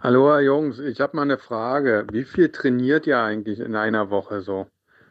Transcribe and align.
Hallo 0.00 0.36
Jungs, 0.40 0.80
ich 0.80 1.00
habe 1.00 1.14
mal 1.14 1.22
eine 1.22 1.38
Frage. 1.38 2.04
Wie 2.10 2.24
viel 2.24 2.48
trainiert 2.48 3.06
ihr 3.06 3.20
eigentlich 3.20 3.60
in 3.60 3.76
einer 3.76 4.10
Woche 4.10 4.40
so? 4.40 4.66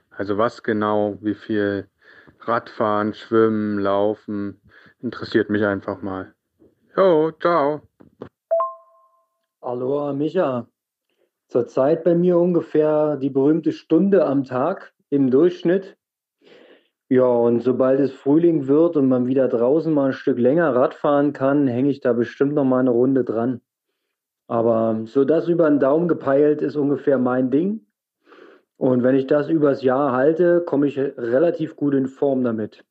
Also 0.10 0.38
was 0.38 0.64
genau, 0.64 1.18
wie 1.22 1.36
viel 1.36 1.88
Radfahren, 2.42 3.14
Schwimmen, 3.14 3.80
Laufen? 3.80 4.60
Interessiert 5.00 5.50
mich 5.50 5.66
einfach 5.66 6.02
mal. 6.02 6.34
Jo, 6.98 7.32
ciao. 7.40 7.84
Hallo 9.62 10.12
Micha. 10.12 10.68
Zurzeit 11.48 12.04
bei 12.04 12.16
mir 12.16 12.38
ungefähr 12.38 13.16
die 13.16 13.30
berühmte 13.30 13.72
Stunde 13.72 14.26
am 14.26 14.44
Tag 14.44 14.94
im 15.10 15.32
Durchschnitt. 15.32 15.96
Ja, 17.08 17.24
und 17.24 17.62
sobald 17.62 18.02
es 18.02 18.12
Frühling 18.12 18.68
wird 18.68 18.98
und 18.98 19.08
man 19.08 19.26
wieder 19.26 19.48
draußen 19.48 19.94
mal 19.94 20.08
ein 20.08 20.14
Stück 20.14 20.38
länger 20.38 20.76
Rad 20.76 20.96
fahren 20.96 21.32
kann, 21.32 21.66
hänge 21.68 21.90
ich 21.90 22.02
da 22.02 22.12
bestimmt 22.12 22.56
noch 22.56 22.66
mal 22.66 22.80
eine 22.80 22.92
Runde 22.92 23.24
dran. 23.24 23.62
Aber 24.50 25.02
so 25.06 25.26
das 25.26 25.48
über 25.48 25.70
den 25.70 25.80
Daumen 25.80 26.08
gepeilt 26.08 26.64
ist 26.64 26.76
ungefähr 26.76 27.20
mein 27.20 27.52
Ding. 27.52 27.86
Und 28.78 29.04
wenn 29.04 29.14
ich 29.14 29.28
das 29.28 29.48
übers 29.48 29.84
Jahr 29.84 30.12
halte, 30.12 30.62
komme 30.66 30.88
ich 30.88 30.98
relativ 30.98 31.76
gut 31.76 31.94
in 31.94 32.08
Form 32.08 32.44
damit. 32.44 32.84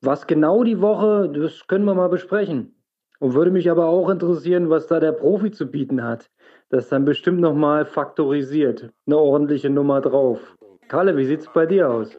Was 0.00 0.26
genau 0.26 0.64
die 0.64 0.80
Woche, 0.80 1.30
das 1.32 1.68
können 1.68 1.84
wir 1.84 1.94
mal 1.94 2.08
besprechen. 2.08 2.74
Und 3.20 3.34
würde 3.34 3.52
mich 3.52 3.70
aber 3.70 3.86
auch 3.86 4.10
interessieren, 4.10 4.70
was 4.70 4.88
da 4.88 4.98
der 4.98 5.12
Profi 5.12 5.52
zu 5.52 5.70
bieten 5.70 6.02
hat. 6.02 6.28
Das 6.70 6.88
dann 6.88 7.04
bestimmt 7.04 7.40
nochmal 7.40 7.84
faktorisiert. 7.84 8.90
Eine 9.06 9.18
ordentliche 9.18 9.70
Nummer 9.70 10.00
drauf. 10.00 10.56
Kalle, 10.88 11.16
wie 11.16 11.26
sieht's 11.26 11.48
bei 11.54 11.64
dir 11.64 11.88
aus? 11.88 12.18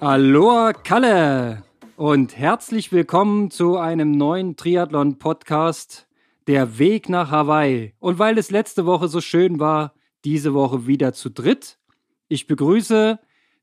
Aloha 0.00 0.72
Kalle 0.72 1.62
und 1.96 2.36
herzlich 2.36 2.92
willkommen 2.92 3.50
zu 3.50 3.76
einem 3.76 4.12
neuen 4.12 4.56
Triathlon-Podcast, 4.56 6.06
der 6.46 6.78
Weg 6.78 7.08
nach 7.08 7.30
Hawaii. 7.30 7.94
Und 7.98 8.18
weil 8.18 8.38
es 8.38 8.50
letzte 8.50 8.86
Woche 8.86 9.08
so 9.08 9.20
schön 9.20 9.58
war, 9.58 9.94
diese 10.24 10.54
Woche 10.54 10.86
wieder 10.86 11.12
zu 11.12 11.30
dritt. 11.30 11.78
Ich 12.28 12.46
begrüße 12.46 13.18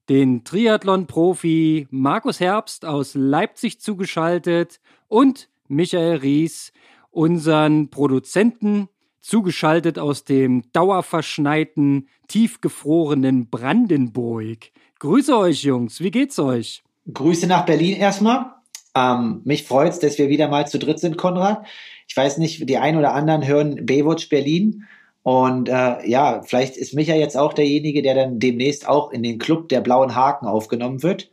den 0.09 0.43
Triathlon-Profi 0.43 1.87
Markus 1.89 2.39
Herbst 2.39 2.85
aus 2.85 3.15
Leipzig 3.15 3.79
zugeschaltet 3.79 4.81
und 5.07 5.49
Michael 5.67 6.17
Ries, 6.17 6.73
unseren 7.11 7.89
Produzenten, 7.89 8.89
zugeschaltet 9.25 9.97
aus 9.97 10.23
dem 10.23 10.63
dauerverschneiten, 10.71 12.07
tiefgefrorenen 12.27 13.49
Brandenburg. 13.49 14.71
Grüße 14.99 15.35
euch, 15.37 15.63
Jungs. 15.63 15.99
Wie 15.99 16.11
geht's 16.11 16.37
euch? 16.37 16.83
Grüße 17.11 17.47
nach 17.47 17.65
Berlin 17.65 17.97
erstmal. 17.97 18.53
Ähm, 18.95 19.41
mich 19.43 19.63
freut's, 19.63 19.99
dass 19.99 20.17
wir 20.17 20.29
wieder 20.29 20.47
mal 20.47 20.67
zu 20.67 20.79
dritt 20.79 20.99
sind, 20.99 21.17
Konrad. 21.17 21.65
Ich 22.07 22.15
weiß 22.15 22.37
nicht, 22.37 22.69
die 22.69 22.77
einen 22.77 22.97
oder 22.97 23.13
anderen 23.13 23.45
hören 23.45 23.85
Baywatch 23.85 24.29
Berlin. 24.29 24.83
Und 25.23 25.69
äh, 25.69 26.07
ja, 26.07 26.43
vielleicht 26.43 26.77
ist 26.77 26.93
Micha 26.93 27.15
jetzt 27.15 27.35
auch 27.35 27.53
derjenige, 27.53 28.03
der 28.03 28.13
dann 28.13 28.39
demnächst 28.39 28.87
auch 28.87 29.11
in 29.11 29.23
den 29.23 29.39
Club 29.39 29.69
der 29.69 29.81
blauen 29.81 30.15
Haken 30.15 30.45
aufgenommen 30.45 31.01
wird. 31.01 31.31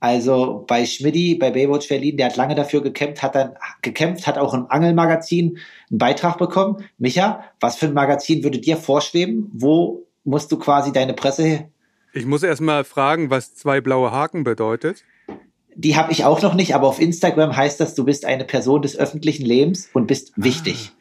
Also 0.00 0.64
bei 0.66 0.86
Schmidti, 0.86 1.34
bei 1.34 1.50
Baywatch 1.50 1.88
Berlin, 1.88 2.16
der 2.16 2.26
hat 2.26 2.36
lange 2.36 2.54
dafür 2.54 2.82
gekämpft, 2.82 3.22
hat 3.22 3.34
dann 3.34 3.54
gekämpft, 3.82 4.26
hat 4.26 4.38
auch 4.38 4.54
im 4.54 4.66
Angelmagazin 4.68 5.58
einen 5.90 5.98
Beitrag 5.98 6.38
bekommen. 6.38 6.84
Micha, 6.98 7.44
was 7.60 7.76
für 7.76 7.86
ein 7.86 7.94
Magazin 7.94 8.42
würde 8.42 8.58
dir 8.58 8.76
vorschweben? 8.76 9.50
Wo 9.52 10.06
musst 10.24 10.50
du 10.52 10.58
quasi 10.58 10.92
deine 10.92 11.14
Presse 11.14 11.70
ich 12.12 12.26
muss 12.26 12.42
erst 12.42 12.60
mal 12.60 12.84
fragen, 12.84 13.30
was 13.30 13.54
zwei 13.54 13.80
blaue 13.80 14.10
Haken 14.10 14.42
bedeutet. 14.42 15.04
Die 15.76 15.96
habe 15.96 16.10
ich 16.12 16.24
auch 16.24 16.42
noch 16.42 16.54
nicht, 16.54 16.74
aber 16.74 16.88
auf 16.88 17.00
Instagram 17.00 17.56
heißt 17.56 17.78
das, 17.78 17.94
du 17.94 18.04
bist 18.04 18.24
eine 18.24 18.44
Person 18.44 18.82
des 18.82 18.96
öffentlichen 18.98 19.46
Lebens 19.46 19.88
und 19.92 20.06
bist 20.06 20.32
ah. 20.32 20.44
wichtig. 20.44 20.92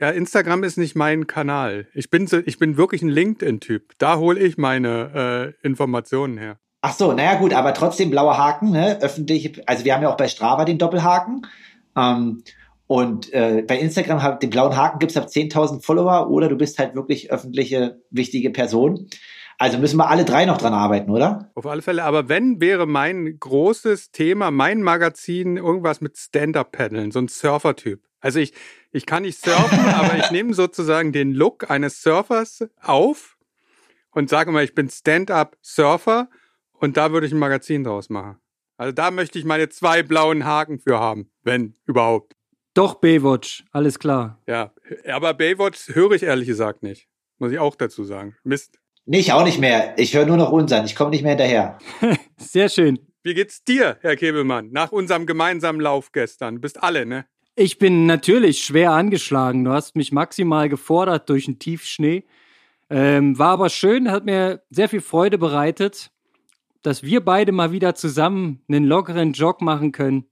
Ja, 0.00 0.10
Instagram 0.10 0.64
ist 0.64 0.76
nicht 0.76 0.96
mein 0.96 1.26
Kanal. 1.26 1.86
Ich 1.94 2.10
bin, 2.10 2.26
so, 2.26 2.38
ich 2.38 2.58
bin 2.58 2.76
wirklich 2.76 3.02
ein 3.02 3.10
LinkedIn-Typ. 3.10 3.92
Da 3.98 4.16
hole 4.16 4.40
ich 4.40 4.56
meine 4.58 5.54
äh, 5.62 5.66
Informationen 5.66 6.38
her. 6.38 6.58
Ach 6.86 6.92
so, 6.92 7.14
naja 7.14 7.36
gut, 7.36 7.54
aber 7.54 7.72
trotzdem 7.72 8.10
blauer 8.10 8.36
Haken, 8.36 8.70
ne? 8.70 9.00
Öffentliche, 9.00 9.62
also 9.64 9.86
wir 9.86 9.94
haben 9.94 10.02
ja 10.02 10.12
auch 10.12 10.18
bei 10.18 10.28
Strava 10.28 10.66
den 10.66 10.76
Doppelhaken. 10.76 11.46
Ähm, 11.96 12.42
und 12.86 13.32
äh, 13.32 13.64
bei 13.66 13.78
Instagram, 13.78 14.38
den 14.38 14.50
blauen 14.50 14.76
Haken 14.76 14.98
gibt's 14.98 15.16
ab 15.16 15.28
10.000 15.28 15.82
Follower 15.82 16.28
oder 16.28 16.50
du 16.50 16.56
bist 16.56 16.78
halt 16.78 16.94
wirklich 16.94 17.32
öffentliche, 17.32 18.02
wichtige 18.10 18.50
Person. 18.50 19.08
Also 19.56 19.78
müssen 19.78 19.96
wir 19.96 20.10
alle 20.10 20.26
drei 20.26 20.44
noch 20.44 20.58
dran 20.58 20.74
arbeiten, 20.74 21.10
oder? 21.10 21.50
Auf 21.54 21.64
alle 21.64 21.80
Fälle. 21.80 22.04
Aber 22.04 22.28
wenn 22.28 22.60
wäre 22.60 22.86
mein 22.86 23.38
großes 23.40 24.10
Thema, 24.10 24.50
mein 24.50 24.82
Magazin, 24.82 25.56
irgendwas 25.56 26.02
mit 26.02 26.18
Stand-Up-Paddeln, 26.18 27.12
so 27.12 27.18
ein 27.18 27.28
Surfer-Typ. 27.28 28.02
Also 28.20 28.40
ich, 28.40 28.52
ich 28.92 29.06
kann 29.06 29.22
nicht 29.22 29.42
surfen, 29.42 29.78
aber 29.94 30.18
ich 30.18 30.30
nehme 30.30 30.52
sozusagen 30.52 31.12
den 31.12 31.32
Look 31.32 31.70
eines 31.70 32.02
Surfers 32.02 32.68
auf 32.82 33.38
und 34.10 34.28
sage 34.28 34.52
mal, 34.52 34.64
ich 34.64 34.74
bin 34.74 34.90
Stand-Up-Surfer 34.90 36.28
und 36.84 36.96
da 36.96 37.10
würde 37.12 37.26
ich 37.26 37.32
ein 37.32 37.38
Magazin 37.38 37.82
draus 37.82 38.08
machen. 38.10 38.36
Also 38.76 38.92
da 38.92 39.10
möchte 39.10 39.38
ich 39.38 39.44
meine 39.44 39.68
zwei 39.68 40.02
blauen 40.02 40.44
Haken 40.44 40.78
für 40.78 40.98
haben, 40.98 41.30
wenn 41.42 41.74
überhaupt. 41.86 42.34
Doch, 42.74 42.96
Baywatch, 42.96 43.64
alles 43.70 43.98
klar. 43.98 44.40
Ja, 44.48 44.72
aber 45.08 45.34
Baywatch 45.34 45.94
höre 45.94 46.12
ich 46.12 46.24
ehrlich 46.24 46.48
gesagt 46.48 46.82
nicht. 46.82 47.08
Muss 47.38 47.52
ich 47.52 47.58
auch 47.58 47.76
dazu 47.76 48.04
sagen. 48.04 48.36
Mist. 48.42 48.78
Nee, 49.06 49.18
ich 49.18 49.32
auch 49.32 49.44
nicht 49.44 49.60
mehr. 49.60 49.94
Ich 49.98 50.14
höre 50.14 50.26
nur 50.26 50.36
noch 50.36 50.50
unseren. 50.50 50.84
Ich 50.86 50.96
komme 50.96 51.10
nicht 51.10 51.22
mehr 51.22 51.32
hinterher. 51.32 51.78
Sehr 52.36 52.68
schön. 52.68 52.98
Wie 53.22 53.34
geht's 53.34 53.62
dir, 53.64 53.98
Herr 54.00 54.16
Kebelmann, 54.16 54.70
nach 54.70 54.92
unserem 54.92 55.26
gemeinsamen 55.26 55.80
Lauf 55.80 56.12
gestern? 56.12 56.56
Du 56.56 56.60
bist 56.60 56.82
alle, 56.82 57.06
ne? 57.06 57.26
Ich 57.56 57.78
bin 57.78 58.06
natürlich 58.06 58.64
schwer 58.64 58.90
angeschlagen. 58.90 59.64
Du 59.64 59.70
hast 59.70 59.94
mich 59.94 60.10
maximal 60.10 60.68
gefordert 60.68 61.28
durch 61.28 61.44
den 61.44 61.58
Tiefschnee. 61.58 62.24
Ähm, 62.90 63.38
war 63.38 63.50
aber 63.50 63.70
schön, 63.70 64.10
hat 64.10 64.24
mir 64.24 64.62
sehr 64.70 64.88
viel 64.88 65.00
Freude 65.00 65.38
bereitet, 65.38 66.10
dass 66.84 67.02
wir 67.02 67.24
beide 67.24 67.52
mal 67.52 67.72
wieder 67.72 67.94
zusammen 67.94 68.62
einen 68.68 68.84
lockeren 68.84 69.32
Jog 69.32 69.60
machen 69.60 69.92
können. 69.92 70.26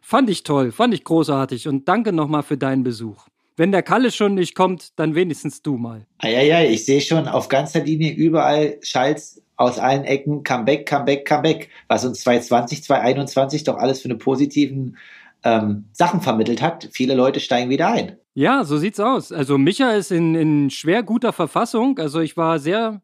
Fand 0.00 0.30
ich 0.30 0.42
toll, 0.42 0.72
fand 0.72 0.94
ich 0.94 1.04
großartig 1.04 1.68
und 1.68 1.86
danke 1.88 2.12
nochmal 2.12 2.42
für 2.42 2.56
deinen 2.56 2.82
Besuch 2.82 3.26
wenn 3.60 3.72
der 3.72 3.82
Kalle 3.82 4.10
schon 4.10 4.36
nicht 4.36 4.54
kommt, 4.54 4.98
dann 4.98 5.14
wenigstens 5.14 5.60
du 5.60 5.76
mal. 5.76 6.06
Ja, 6.22 6.62
ich 6.62 6.86
sehe 6.86 7.02
schon 7.02 7.28
auf 7.28 7.48
ganzer 7.48 7.84
Linie 7.84 8.10
überall 8.10 8.78
Schalls 8.80 9.42
aus 9.56 9.78
allen 9.78 10.04
Ecken, 10.04 10.44
Comeback, 10.44 10.86
Comeback, 10.86 11.28
Comeback, 11.28 11.68
was 11.86 12.06
uns 12.06 12.22
2020, 12.22 12.84
2021 12.84 13.64
doch 13.64 13.76
alles 13.76 14.00
für 14.00 14.06
eine 14.06 14.16
positiven 14.16 14.96
ähm, 15.44 15.84
Sachen 15.92 16.22
vermittelt 16.22 16.62
hat. 16.62 16.88
Viele 16.90 17.14
Leute 17.14 17.38
steigen 17.38 17.68
wieder 17.68 17.88
ein. 17.88 18.16
Ja, 18.32 18.64
so 18.64 18.78
sieht's 18.78 18.98
aus. 18.98 19.30
Also 19.30 19.58
Micha 19.58 19.90
ist 19.90 20.10
in, 20.10 20.34
in 20.34 20.70
schwer 20.70 21.02
guter 21.02 21.34
Verfassung. 21.34 21.98
Also 21.98 22.20
ich 22.20 22.38
war 22.38 22.58
sehr 22.60 23.02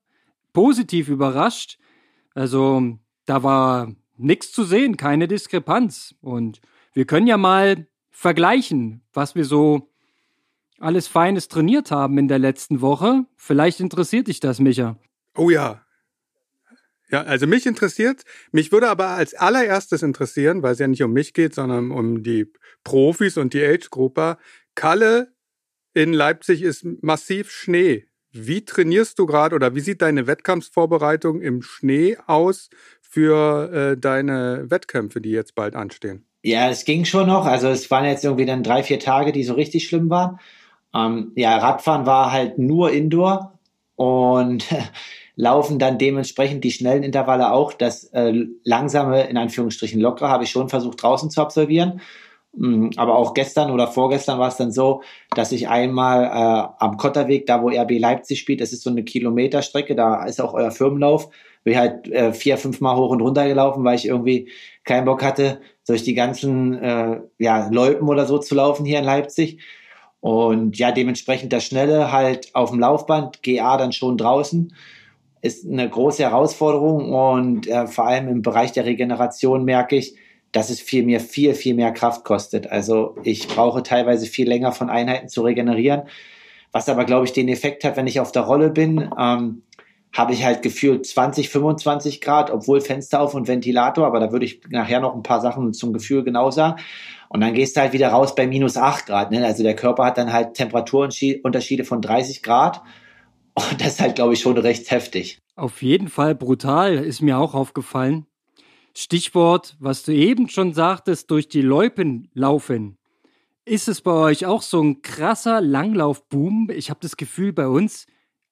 positiv 0.55 1.09
überrascht. 1.09 1.77
Also 2.37 2.99
da 3.25 3.43
war 3.43 3.97
nichts 4.19 4.53
zu 4.53 4.65
sehen, 4.65 4.99
keine 4.99 5.27
Diskrepanz. 5.27 6.15
Und 6.21 6.61
wir 6.93 7.07
können 7.07 7.27
ja 7.27 7.39
mal 7.39 7.87
vergleichen, 8.11 9.01
was 9.15 9.35
wir 9.35 9.47
so 9.47 9.91
alles 10.79 11.09
Feines 11.09 11.49
trainiert 11.49 11.91
haben 11.91 12.19
in 12.19 12.29
der 12.29 12.39
letzten 12.39 12.83
Woche. 12.83 13.25
Vielleicht 13.37 13.81
interessiert 13.81 14.29
dich 14.29 14.39
das, 14.39 14.61
Micha. 14.61 14.99
Oh 15.35 15.49
ja. 15.49 15.83
Ja, 17.09 17.23
also 17.23 17.47
mich 17.47 17.65
interessiert, 17.65 18.25
mich 18.53 18.71
würde 18.71 18.91
aber 18.91 19.09
als 19.09 19.33
allererstes 19.33 20.03
interessieren, 20.03 20.63
weil 20.63 20.73
es 20.73 20.79
ja 20.79 20.89
nicht 20.89 21.03
um 21.03 21.13
mich 21.13 21.33
geht, 21.33 21.55
sondern 21.55 21.91
um 21.91 22.23
die 22.23 22.53
Profis 22.85 23.39
und 23.39 23.55
die 23.55 23.65
Age-Gruppe. 23.65 24.37
Kalle 24.75 25.33
in 25.95 26.13
Leipzig 26.13 26.61
ist 26.61 26.85
massiv 27.01 27.51
Schnee. 27.51 28.07
Wie 28.37 28.65
trainierst 28.65 29.19
du 29.19 29.27
gerade 29.27 29.55
oder 29.55 29.75
wie 29.75 29.81
sieht 29.81 30.03
deine 30.03 30.27
Wettkampfsvorbereitung 30.27 31.41
im 31.41 31.63
Schnee 31.63 32.17
aus 32.27 32.69
für 33.01 33.73
äh, 33.73 33.97
deine 33.97 34.67
Wettkämpfe, 34.69 35.21
die 35.21 35.31
jetzt 35.31 35.55
bald 35.55 35.75
anstehen? 35.75 36.27
Ja, 36.43 36.69
es 36.69 36.85
ging 36.85 37.05
schon 37.05 37.27
noch. 37.27 37.47
Also 37.47 37.69
es 37.69 37.91
waren 37.91 38.05
jetzt 38.05 38.25
irgendwie 38.25 38.47
dann 38.47 38.63
drei, 38.63 38.83
vier 38.83 39.01
Tage, 39.01 39.33
die 39.33 39.43
so 39.43 39.55
richtig 39.55 39.89
schlimm 39.89 40.11
waren. 40.11 40.39
Ähm, 40.95 41.33
ja, 41.35 41.57
Radfahren 41.57 42.07
war 42.07 42.31
halt 42.31 42.59
nur 42.59 42.93
Indoor 42.93 43.59
und 43.97 44.67
laufen 45.37 45.79
dann 45.79 45.99
dementsprechend 45.99 46.63
die 46.65 46.73
schnellen 46.73 47.03
Intervalle 47.03 47.53
auch. 47.53 47.73
Das 47.73 48.05
äh, 48.13 48.47
langsame, 48.65 49.29
in 49.29 49.37
Anführungsstrichen 49.37 50.01
lockere, 50.01 50.29
habe 50.29 50.45
ich 50.45 50.51
schon 50.51 50.69
versucht 50.69 51.03
draußen 51.03 51.31
zu 51.31 51.41
absolvieren. 51.41 52.01
Mm, 52.57 52.89
aber 52.97 53.17
auch 53.17 53.35
gestern 53.35 53.71
oder 53.71 53.87
vorgestern 53.87 54.39
war 54.39 54.49
es 54.49 54.57
dann 54.57 54.73
so, 54.73 55.03
dass 55.35 55.53
ich 55.53 55.69
einmal 55.69 56.25
äh, 56.25 56.69
am 56.79 56.97
Kotterweg, 56.97 57.47
da 57.47 57.63
wo 57.63 57.69
RB 57.69 57.99
Leipzig 57.99 58.41
spielt, 58.41 58.61
das 58.63 58.73
ist 58.73 58.83
so 58.83 58.91
eine 58.91 59.05
Kilometerstrecke, 59.05 59.95
da 59.95 60.25
ist 60.25 60.41
auch 60.41 60.55
euer 60.55 60.71
Firmenlauf, 60.71 61.29
bin 61.65 61.75
ich 61.75 61.79
halt 61.79 62.09
äh, 62.11 62.33
vier, 62.33 62.57
fünf 62.57 62.81
Mal 62.81 62.97
hoch 62.97 63.11
und 63.11 63.21
runter 63.21 63.47
gelaufen, 63.47 63.85
weil 63.85 63.97
ich 63.97 64.07
irgendwie 64.07 64.51
keinen 64.85 65.05
Bock 65.05 65.23
hatte, 65.23 65.61
durch 65.87 66.03
die 66.03 66.15
ganzen 66.15 66.75
äh, 66.83 67.21
ja, 67.39 67.69
Loipen 67.69 68.09
oder 68.09 68.25
so 68.25 68.39
zu 68.39 68.55
laufen 68.55 68.87
hier 68.87 69.01
in 69.01 69.05
Leipzig. 69.05 69.61
Und 70.21 70.79
ja, 70.79 70.93
dementsprechend 70.93 71.53
das 71.53 71.65
Schnelle 71.65 72.11
halt 72.11 72.55
auf 72.55 72.71
dem 72.71 72.81
Laufband, 72.81 73.43
GA 73.43 73.77
dann 73.77 73.93
schon 73.93 74.17
draußen. 74.17 74.73
ist 75.43 75.67
eine 75.69 75.89
große 75.89 76.23
Herausforderung 76.23 77.13
und 77.13 77.69
äh, 77.69 77.87
vor 77.87 78.07
allem 78.07 78.29
im 78.29 78.43
Bereich 78.43 78.73
der 78.73 78.87
Regeneration 78.87 79.65
merke 79.65 79.97
ich, 79.97 80.17
dass 80.57 80.71
es 80.71 80.81
viel 80.81 81.05
mir 81.05 81.21
viel, 81.21 81.55
viel 81.55 81.75
mehr 81.75 81.93
Kraft 81.93 82.25
kostet. 82.25 82.71
Also 82.71 83.15
ich 83.25 83.47
brauche 83.47 83.83
teilweise 83.83 84.25
viel 84.25 84.49
länger 84.49 84.73
von 84.73 84.89
Einheiten 84.89 85.29
zu 85.29 85.43
regenerieren, 85.43 86.05
was 86.73 86.89
aber, 86.89 87.05
glaube 87.05 87.27
ich, 87.27 87.35
den 87.35 87.49
Effekt 87.49 87.85
hat, 87.85 87.99
wenn 87.99 88.07
ich 88.07 88.21
auf 88.21 88.33
der 88.33 88.43
Rolle 88.43 88.71
bin, 88.71 89.11
ähm, 89.19 89.63
habe 90.15 90.33
ich 90.33 90.47
halt 90.47 90.63
gefühlt 90.63 91.05
20, 91.05 91.51
25 91.51 92.23
Grad, 92.23 92.51
obwohl 92.51 92.81
Fenster 92.81 93.21
auf 93.21 93.35
und 93.35 93.49
Ventilator, 93.49 94.07
aber 94.07 94.19
da 94.19 94.33
würde 94.33 94.47
ich 94.47 94.63
nachher 94.71 95.01
noch 95.01 95.15
ein 95.15 95.23
paar 95.23 95.43
Sachen 95.43 95.75
zum 95.75 95.93
Gefühl 95.93 96.25
genau 96.25 96.51
sagen. 96.51 96.81
Und 97.29 97.43
dann 97.43 97.53
gehst 97.53 97.77
du 97.77 97.83
halt 97.83 97.93
wieder 97.93 98.09
raus 98.09 98.35
bei 98.35 98.47
minus 98.47 98.79
8 98.79 99.05
Grad. 99.05 99.31
Ne? 99.33 99.45
Also 99.45 99.63
der 99.63 99.77
Körper 99.77 100.07
hat 100.07 100.17
dann 100.17 100.33
halt 100.33 100.55
Temperaturunterschiede 100.55 101.85
von 101.85 102.01
30 102.01 102.43
Grad. 102.43 102.81
Und 103.55 103.81
das 103.81 103.89
ist 103.89 104.01
halt, 104.01 104.15
glaube 104.15 104.33
ich, 104.33 104.41
schon 104.41 104.57
recht 104.57 104.91
heftig. 104.91 105.39
Auf 105.55 105.83
jeden 105.83 106.09
Fall 106.09 106.35
brutal, 106.35 106.95
ist 106.95 107.21
mir 107.21 107.37
auch 107.37 107.53
aufgefallen. 107.53 108.27
Stichwort, 108.97 109.77
was 109.79 110.05
du 110.05 110.13
eben 110.13 110.49
schon 110.49 110.73
sagtest, 110.73 111.31
durch 111.31 111.49
die 111.49 111.61
Loipen 111.61 112.31
laufen. 112.33 112.97
Ist 113.67 113.89
es 113.89 114.01
bei 114.01 114.13
euch 114.13 114.47
auch 114.47 114.63
so 114.63 114.81
ein 114.83 115.03
krasser 115.03 115.61
Langlaufboom? 115.61 116.71
Ich 116.71 116.89
habe 116.89 117.01
das 117.03 117.17
Gefühl, 117.17 117.53
bei 117.53 117.69
uns, 117.69 118.07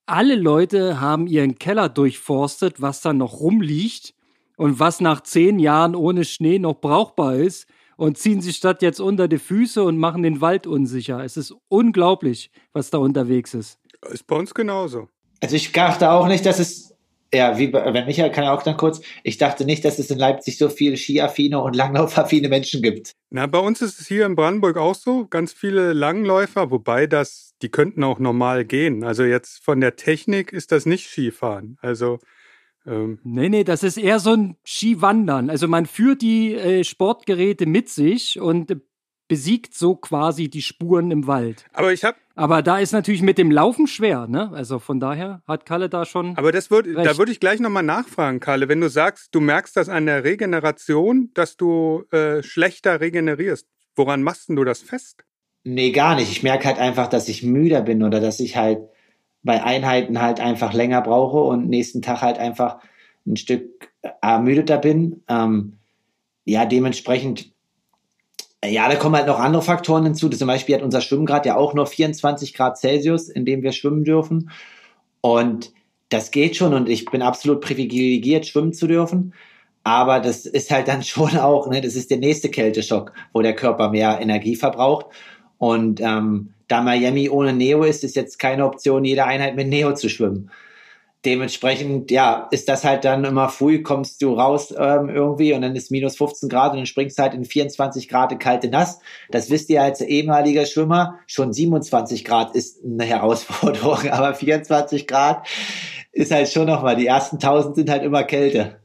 alle 0.06 0.34
Leute 0.34 1.00
haben 1.00 1.26
ihren 1.26 1.58
Keller 1.58 1.88
durchforstet, 1.88 2.82
was 2.82 3.00
da 3.00 3.12
noch 3.12 3.40
rumliegt 3.40 4.14
und 4.56 4.78
was 4.78 5.00
nach 5.00 5.22
zehn 5.22 5.58
Jahren 5.58 5.94
ohne 5.94 6.24
Schnee 6.24 6.58
noch 6.58 6.80
brauchbar 6.80 7.36
ist 7.36 7.66
und 7.96 8.18
ziehen 8.18 8.40
sich 8.42 8.56
statt 8.56 8.82
jetzt 8.82 9.00
unter 9.00 9.28
die 9.28 9.38
Füße 9.38 9.82
und 9.82 9.96
machen 9.96 10.22
den 10.22 10.40
Wald 10.40 10.66
unsicher. 10.66 11.24
Es 11.24 11.36
ist 11.36 11.54
unglaublich, 11.68 12.50
was 12.72 12.90
da 12.90 12.98
unterwegs 12.98 13.54
ist. 13.54 13.78
Ist 14.10 14.26
bei 14.26 14.36
uns 14.36 14.52
genauso. 14.52 15.08
Also 15.40 15.56
ich 15.56 15.72
dachte 15.72 16.10
auch 16.10 16.26
nicht, 16.26 16.44
dass 16.44 16.58
es, 16.58 16.93
ja, 17.34 17.58
wie 17.58 17.72
wenn 17.72 18.06
Michael 18.06 18.30
kann 18.30 18.44
ja 18.44 18.54
auch 18.54 18.62
dann 18.62 18.76
kurz, 18.76 19.00
ich 19.22 19.38
dachte 19.38 19.64
nicht, 19.64 19.84
dass 19.84 19.98
es 19.98 20.10
in 20.10 20.18
Leipzig 20.18 20.58
so 20.58 20.68
viele 20.68 20.96
skiaffine 20.96 21.60
und 21.60 21.74
langlaufaffine 21.74 22.48
Menschen 22.48 22.82
gibt. 22.82 23.12
Na, 23.30 23.46
bei 23.46 23.58
uns 23.58 23.82
ist 23.82 24.00
es 24.00 24.06
hier 24.06 24.26
in 24.26 24.36
Brandenburg 24.36 24.76
auch 24.76 24.94
so, 24.94 25.26
ganz 25.26 25.52
viele 25.52 25.92
Langläufer, 25.92 26.70
wobei 26.70 27.06
das, 27.06 27.54
die 27.62 27.68
könnten 27.68 28.04
auch 28.04 28.18
normal 28.18 28.64
gehen. 28.64 29.04
Also 29.04 29.24
jetzt 29.24 29.64
von 29.64 29.80
der 29.80 29.96
Technik 29.96 30.52
ist 30.52 30.72
das 30.72 30.86
nicht 30.86 31.08
Skifahren. 31.08 31.76
Also 31.82 32.18
ähm, 32.86 33.18
nee, 33.24 33.48
nee, 33.48 33.64
das 33.64 33.82
ist 33.82 33.96
eher 33.96 34.20
so 34.20 34.32
ein 34.32 34.56
Skiwandern. 34.64 35.50
Also 35.50 35.68
man 35.68 35.86
führt 35.86 36.22
die 36.22 36.54
äh, 36.54 36.84
Sportgeräte 36.84 37.66
mit 37.66 37.88
sich 37.88 38.40
und 38.40 38.76
besiegt 39.28 39.74
so 39.74 39.96
quasi 39.96 40.48
die 40.48 40.62
Spuren 40.62 41.10
im 41.10 41.26
Wald. 41.26 41.64
Aber 41.72 41.92
ich 41.92 42.04
habe 42.04 42.16
aber 42.36 42.62
da 42.62 42.78
ist 42.78 42.92
natürlich 42.92 43.22
mit 43.22 43.38
dem 43.38 43.52
Laufen 43.52 43.86
schwer, 43.86 44.26
ne? 44.26 44.50
Also 44.52 44.80
von 44.80 44.98
daher 44.98 45.40
hat 45.46 45.66
Kalle 45.66 45.88
da 45.88 46.04
schon. 46.04 46.36
Aber 46.36 46.50
das 46.50 46.68
wird, 46.68 46.88
da 46.88 47.16
würde 47.16 47.30
ich 47.30 47.38
gleich 47.38 47.60
nochmal 47.60 47.84
nachfragen, 47.84 48.40
Kalle. 48.40 48.68
Wenn 48.68 48.80
du 48.80 48.90
sagst, 48.90 49.32
du 49.32 49.40
merkst 49.40 49.76
das 49.76 49.88
an 49.88 50.06
der 50.06 50.24
Regeneration, 50.24 51.30
dass 51.34 51.56
du 51.56 52.02
äh, 52.10 52.42
schlechter 52.42 53.00
regenerierst, 53.00 53.68
woran 53.94 54.24
machst 54.24 54.48
du 54.48 54.64
das 54.64 54.82
fest? 54.82 55.24
Nee, 55.62 55.92
gar 55.92 56.16
nicht. 56.16 56.30
Ich 56.32 56.42
merke 56.42 56.66
halt 56.66 56.78
einfach, 56.78 57.06
dass 57.06 57.28
ich 57.28 57.44
müder 57.44 57.82
bin 57.82 58.02
oder 58.02 58.20
dass 58.20 58.40
ich 58.40 58.56
halt 58.56 58.80
bei 59.44 59.62
Einheiten 59.62 60.20
halt 60.20 60.40
einfach 60.40 60.72
länger 60.72 61.02
brauche 61.02 61.38
und 61.38 61.68
nächsten 61.68 62.02
Tag 62.02 62.20
halt 62.20 62.38
einfach 62.38 62.78
ein 63.26 63.36
Stück 63.36 63.92
ermüdeter 64.20 64.78
bin. 64.78 65.22
Ähm, 65.28 65.78
ja, 66.44 66.66
dementsprechend, 66.66 67.53
ja, 68.66 68.88
da 68.88 68.96
kommen 68.96 69.16
halt 69.16 69.26
noch 69.26 69.38
andere 69.38 69.62
Faktoren 69.62 70.04
hinzu. 70.04 70.28
Zum 70.28 70.48
Beispiel 70.48 70.74
hat 70.74 70.82
unser 70.82 71.00
Schwimmgrad 71.00 71.46
ja 71.46 71.56
auch 71.56 71.74
nur 71.74 71.86
24 71.86 72.54
Grad 72.54 72.78
Celsius, 72.78 73.28
in 73.28 73.44
dem 73.44 73.62
wir 73.62 73.72
schwimmen 73.72 74.04
dürfen. 74.04 74.50
Und 75.20 75.72
das 76.08 76.30
geht 76.30 76.56
schon 76.56 76.74
und 76.74 76.88
ich 76.88 77.06
bin 77.06 77.22
absolut 77.22 77.60
privilegiert, 77.60 78.46
schwimmen 78.46 78.72
zu 78.72 78.86
dürfen. 78.86 79.34
Aber 79.82 80.20
das 80.20 80.46
ist 80.46 80.70
halt 80.70 80.88
dann 80.88 81.02
schon 81.04 81.36
auch, 81.36 81.68
ne, 81.68 81.80
das 81.80 81.94
ist 81.94 82.10
der 82.10 82.18
nächste 82.18 82.50
Kälteschock, 82.50 83.12
wo 83.32 83.42
der 83.42 83.54
Körper 83.54 83.90
mehr 83.90 84.20
Energie 84.20 84.56
verbraucht. 84.56 85.06
Und 85.58 86.00
ähm, 86.00 86.54
da 86.68 86.82
Miami 86.82 87.28
ohne 87.28 87.52
Neo 87.52 87.84
ist, 87.84 88.04
ist 88.04 88.16
jetzt 88.16 88.38
keine 88.38 88.64
Option, 88.64 89.04
jede 89.04 89.24
Einheit 89.24 89.56
mit 89.56 89.68
Neo 89.68 89.94
zu 89.94 90.08
schwimmen. 90.08 90.50
Dementsprechend, 91.24 92.10
ja, 92.10 92.48
ist 92.50 92.68
das 92.68 92.84
halt 92.84 93.04
dann 93.04 93.24
immer 93.24 93.48
früh, 93.48 93.82
kommst 93.82 94.20
du 94.20 94.34
raus 94.34 94.74
ähm, 94.76 95.08
irgendwie 95.08 95.54
und 95.54 95.62
dann 95.62 95.74
ist 95.74 95.90
minus 95.90 96.16
15 96.16 96.48
Grad 96.48 96.72
und 96.72 96.78
dann 96.78 96.86
springst 96.86 97.18
halt 97.18 97.32
in 97.32 97.44
24 97.44 98.08
Grad 98.08 98.38
kalte 98.40 98.68
Nass. 98.68 99.00
Das 99.30 99.48
wisst 99.48 99.70
ihr 99.70 99.82
als 99.82 100.00
ehemaliger 100.00 100.66
Schwimmer. 100.66 101.18
Schon 101.26 101.52
27 101.52 102.24
Grad 102.24 102.54
ist 102.54 102.84
eine 102.84 103.04
Herausforderung, 103.04 104.08
aber 104.10 104.34
24 104.34 105.06
Grad 105.06 105.46
ist 106.12 106.30
halt 106.30 106.48
schon 106.48 106.66
nochmal, 106.66 106.96
die 106.96 107.06
ersten 107.06 107.36
1000 107.36 107.76
sind 107.76 107.90
halt 107.90 108.02
immer 108.02 108.24
Kälte. 108.24 108.80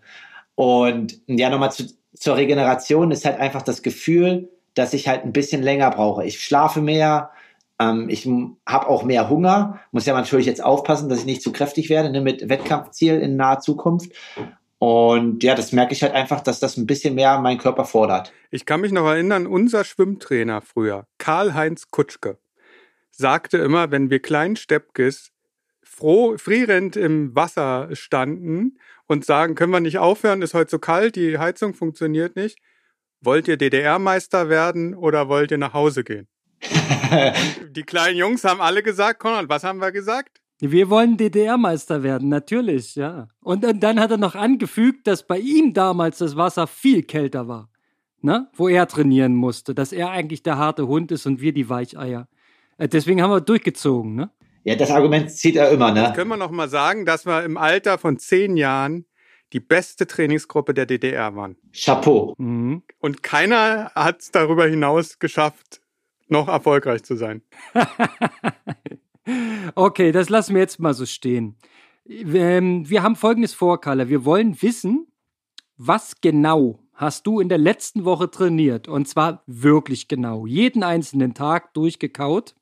Und 0.56 1.22
ja, 1.28 1.50
nochmal 1.50 1.72
zu, 1.72 1.86
zur 2.14 2.36
Regeneration 2.36 3.12
ist 3.12 3.26
halt 3.26 3.40
einfach 3.40 3.62
das 3.62 3.82
Gefühl, 3.82 4.50
dass 4.74 4.94
ich 4.94 5.08
halt 5.08 5.24
ein 5.24 5.34
bisschen 5.34 5.62
länger 5.62 5.90
brauche. 5.92 6.26
Ich 6.26 6.42
schlafe 6.42 6.82
mehr, 6.82 7.32
ähm, 7.80 8.10
ich 8.10 8.30
habe 8.66 8.88
auch 8.88 9.04
mehr 9.04 9.30
Hunger, 9.30 9.80
muss 9.92 10.06
ja 10.06 10.14
natürlich 10.14 10.46
jetzt 10.46 10.64
aufpassen, 10.64 11.10
dass 11.10 11.20
ich 11.20 11.26
nicht 11.26 11.42
zu 11.42 11.52
kräftig 11.52 11.90
werde 11.90 12.12
ne, 12.12 12.22
mit 12.22 12.50
Wettkampfziel 12.50 13.20
in 13.20 13.38
naher 13.38 13.60
Zukunft. 13.60 14.12
Und 14.78 15.44
ja, 15.44 15.56
das 15.56 15.72
merke 15.72 15.94
ich 15.94 16.04
halt 16.04 16.14
einfach, 16.14 16.42
dass 16.42 16.60
das 16.60 16.78
ein 16.78 16.88
bisschen 16.88 17.16
mehr 17.16 17.40
meinen 17.40 17.58
Körper 17.58 17.86
fordert. 17.86 18.34
Ich 18.50 18.66
kann 18.66 18.82
mich 18.82 18.92
noch 18.92 19.08
erinnern, 19.08 19.48
unser 19.48 19.84
Schwimmtrainer 19.84 20.62
früher, 20.62 21.06
Karl-Heinz 21.18 21.90
Kutschke, 21.92 22.38
sagte 23.12 23.58
immer, 23.58 23.92
wenn 23.92 24.10
wir 24.10 24.22
kleinen 24.22 24.56
Steppkes 24.56 25.32
froh, 25.84 26.38
frierend 26.38 26.96
im 26.96 27.36
Wasser 27.36 27.90
standen 27.94 28.78
und 29.08 29.26
sagen, 29.26 29.56
können 29.56 29.74
wir 29.74 29.82
nicht 29.82 29.98
aufhören, 29.98 30.42
ist 30.42 30.54
heute 30.54 30.72
so 30.72 30.80
kalt, 30.80 31.16
die 31.16 31.38
Heizung 31.38 31.74
funktioniert 31.74 32.36
nicht. 32.36 32.60
Wollt 33.22 33.50
ihr 33.50 33.58
DDR-Meister 33.58 34.48
werden 34.48 34.96
oder 34.96 35.28
wollt 35.28 35.52
ihr 35.52 35.58
nach 35.58 35.74
Hause 35.74 36.06
gehen? 36.06 36.30
die 37.76 37.84
kleinen 37.84 38.18
Jungs 38.18 38.44
haben 38.44 38.62
alle 38.62 38.84
gesagt, 38.84 39.20
Konrad, 39.20 39.50
was 39.50 39.64
haben 39.64 39.80
wir 39.80 39.92
gesagt? 39.92 40.42
Wir 40.62 40.90
wollen 40.90 41.16
DDR-Meister 41.16 42.04
werden, 42.04 42.28
natürlich, 42.28 42.96
ja. 42.96 43.30
Und, 43.42 43.64
und, 43.64 43.82
dann 43.82 44.00
hat 44.00 44.12
er 44.12 44.18
noch 44.18 44.36
angefügt, 44.36 45.08
dass 45.08 45.26
bei 45.26 45.40
ihm 45.40 45.74
damals 45.74 46.18
das 46.18 46.36
Wasser 46.36 46.68
viel 46.68 47.04
kälter 47.04 47.48
war, 47.48 47.70
ne? 48.22 48.50
wo 48.56 48.68
er 48.68 48.88
trainieren 48.88 49.36
musste, 49.36 49.74
dass 49.74 49.94
er 49.94 50.10
eigentlich 50.10 50.44
der 50.44 50.58
harte 50.58 50.88
Hund 50.88 51.12
ist 51.12 51.26
und 51.26 51.40
wir 51.40 51.54
die 51.54 51.70
Weicheier. 51.70 52.28
Äh, 52.78 52.90
deswegen 52.90 53.22
haben 53.22 53.32
wir 53.32 53.42
durchgezogen, 53.42 54.16
ne? 54.16 54.32
Ja, 54.66 54.76
das 54.76 54.92
Argument 54.92 55.32
zieht 55.32 55.56
er 55.56 55.72
immer, 55.72 55.94
ne? 55.94 56.12
Können 56.14 56.30
wir 56.30 56.38
noch 56.38 56.52
mal 56.52 56.68
sagen, 56.68 57.06
dass 57.06 57.26
wir 57.26 57.44
im 57.44 57.58
Alter 57.58 57.98
von 57.98 58.20
zehn 58.20 58.58
Jahren 58.58 59.06
die 59.54 59.62
beste 59.62 60.08
Trainingsgruppe 60.08 60.74
der 60.74 60.86
DDR 60.86 61.36
waren. 61.36 61.56
Chapeau. 61.74 62.36
Mhm. 62.38 62.84
Und 63.00 63.24
keiner 63.24 63.92
hat 63.96 64.22
es 64.22 64.32
darüber 64.32 64.68
hinaus 64.68 65.20
geschafft, 65.20 65.82
noch 66.30 66.48
erfolgreich 66.48 67.04
zu 67.04 67.16
sein. 67.16 67.42
okay, 69.76 70.12
das 70.12 70.30
lassen 70.30 70.56
wir 70.56 70.62
jetzt 70.62 70.80
mal 70.80 70.94
so 70.94 71.06
stehen. 71.06 71.56
Ähm, 72.08 72.90
wir 72.90 73.04
haben 73.04 73.16
folgendes 73.16 73.54
vor, 73.54 73.82
Kalle. 73.82 74.10
Wir 74.10 74.26
wollen 74.26 74.62
wissen, 74.62 75.08
was 75.78 76.22
genau 76.22 76.80
hast 76.94 77.28
du 77.28 77.40
in 77.40 77.50
der 77.50 77.58
letzten 77.58 78.04
Woche 78.04 78.30
trainiert? 78.30 78.88
Und 78.88 79.08
zwar 79.08 79.44
wirklich 79.48 80.08
genau. 80.08 80.46
Jeden 80.46 80.84
einzelnen 80.84 81.34
Tag 81.34 81.74
durchgekaut. 81.74 82.56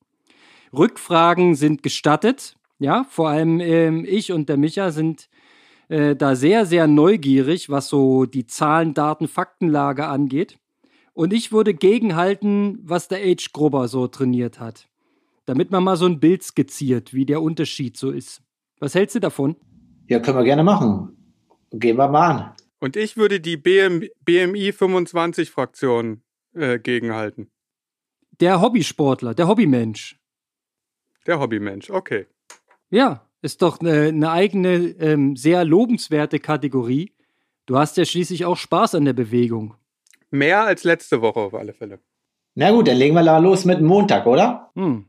Rückfragen 0.74 1.55
sind 1.55 1.81
gestattet. 1.81 2.57
Ja, 2.79 3.05
vor 3.09 3.29
allem 3.29 3.59
ähm, 3.59 4.05
ich 4.07 4.31
und 4.31 4.50
der 4.50 4.57
Micha 4.57 4.91
sind 4.91 5.29
äh, 5.89 6.15
da 6.15 6.36
sehr, 6.36 6.65
sehr 6.65 6.86
neugierig, 6.86 7.69
was 7.69 7.88
so 7.88 8.25
die 8.25 8.45
Zahlen, 8.45 8.93
Daten, 8.93 9.27
Faktenlage 9.27 10.05
angeht. 10.05 10.59
Und 11.17 11.33
ich 11.33 11.51
würde 11.51 11.74
gegenhalten, 11.74 12.77
was 12.83 13.07
der 13.07 13.24
Age 13.24 13.51
Grubber 13.51 13.88
so 13.88 14.05
trainiert 14.07 14.59
hat. 14.59 14.88
Damit 15.45 15.71
man 15.71 15.83
mal 15.83 15.97
so 15.97 16.05
ein 16.05 16.19
Bild 16.19 16.43
skizziert, 16.43 17.12
wie 17.12 17.25
der 17.25 17.41
Unterschied 17.41 17.97
so 17.97 18.12
ist. 18.12 18.43
Was 18.79 18.93
hältst 18.93 19.15
du 19.15 19.19
davon? 19.19 19.55
Ja, 20.07 20.19
können 20.19 20.38
wir 20.38 20.43
gerne 20.43 20.63
machen. 20.63 21.17
Gehen 21.71 21.97
wir 21.97 22.07
mal 22.07 22.29
an. 22.29 22.53
Und 22.79 22.95
ich 22.95 23.17
würde 23.17 23.39
die 23.39 23.57
BM, 23.57 24.03
BMI 24.25 24.71
25 24.71 25.50
Fraktion 25.50 26.21
äh, 26.53 26.77
gegenhalten. 26.77 27.50
Der 28.39 28.62
Hobbysportler, 28.62 29.33
der 29.33 29.47
Hobbymensch. 29.47 30.19
Der 31.25 31.39
Hobbymensch, 31.39 31.89
okay. 31.89 32.27
Ja, 32.91 33.27
ist 33.41 33.63
doch 33.63 33.79
eine, 33.79 34.09
eine 34.09 34.29
eigene, 34.29 34.75
ähm, 35.00 35.36
sehr 35.36 35.65
lobenswerte 35.65 36.39
Kategorie. 36.39 37.12
Du 37.65 37.75
hast 37.75 37.97
ja 37.97 38.05
schließlich 38.05 38.45
auch 38.45 38.57
Spaß 38.57 38.93
an 38.93 39.05
der 39.05 39.13
Bewegung. 39.13 39.74
Mehr 40.29 40.63
als 40.65 40.84
letzte 40.84 41.22
Woche 41.22 41.39
auf 41.39 41.53
alle 41.53 41.74
Fälle. 41.74 42.00
Na 42.55 42.72
gut, 42.72 42.88
dann 42.88 42.98
legen 42.98 43.15
wir 43.15 43.24
da 43.24 43.38
los 43.38 43.65
mit 43.65 43.81
Montag, 43.81 44.25
oder? 44.25 44.72
Hm. 44.75 45.07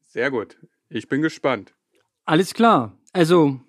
Sehr 0.00 0.30
gut. 0.30 0.58
Ich 0.88 1.08
bin 1.08 1.22
gespannt. 1.22 1.74
Alles 2.24 2.54
klar. 2.54 2.96
Also, 3.12 3.60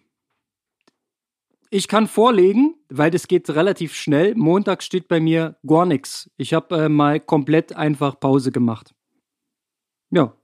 ich 1.69 1.87
kann 1.87 2.07
vorlegen, 2.07 2.75
weil 2.89 3.09
das 3.09 3.27
geht 3.27 3.49
relativ 3.49 3.95
schnell. 3.95 4.35
Montag 4.35 4.83
steht 4.83 5.07
bei 5.07 5.19
mir 5.19 5.57
gar 5.65 5.85
nichts. 5.85 6.29
Ich 6.37 6.53
habe 6.53 6.83
äh, 6.83 6.89
mal 6.89 7.19
komplett 7.19 7.75
einfach 7.75 8.19
Pause 8.19 8.51
gemacht. 8.51 8.93
Ja. 10.11 10.37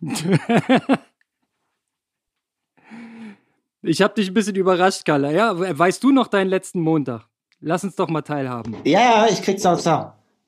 Ich 3.82 4.02
habe 4.02 4.12
dich 4.12 4.28
ein 4.28 4.34
bisschen 4.34 4.56
überrascht, 4.56 5.06
Kalle. 5.06 5.34
Ja, 5.34 5.58
weißt 5.78 6.04
du 6.04 6.12
noch 6.12 6.28
deinen 6.28 6.50
letzten 6.50 6.80
Montag? 6.82 7.29
Lass 7.60 7.84
uns 7.84 7.96
doch 7.96 8.08
mal 8.08 8.22
teilhaben. 8.22 8.76
Ja, 8.84 9.26
ich 9.30 9.42
krieg's 9.42 9.66
auch 9.66 9.78
so. 9.78 10.06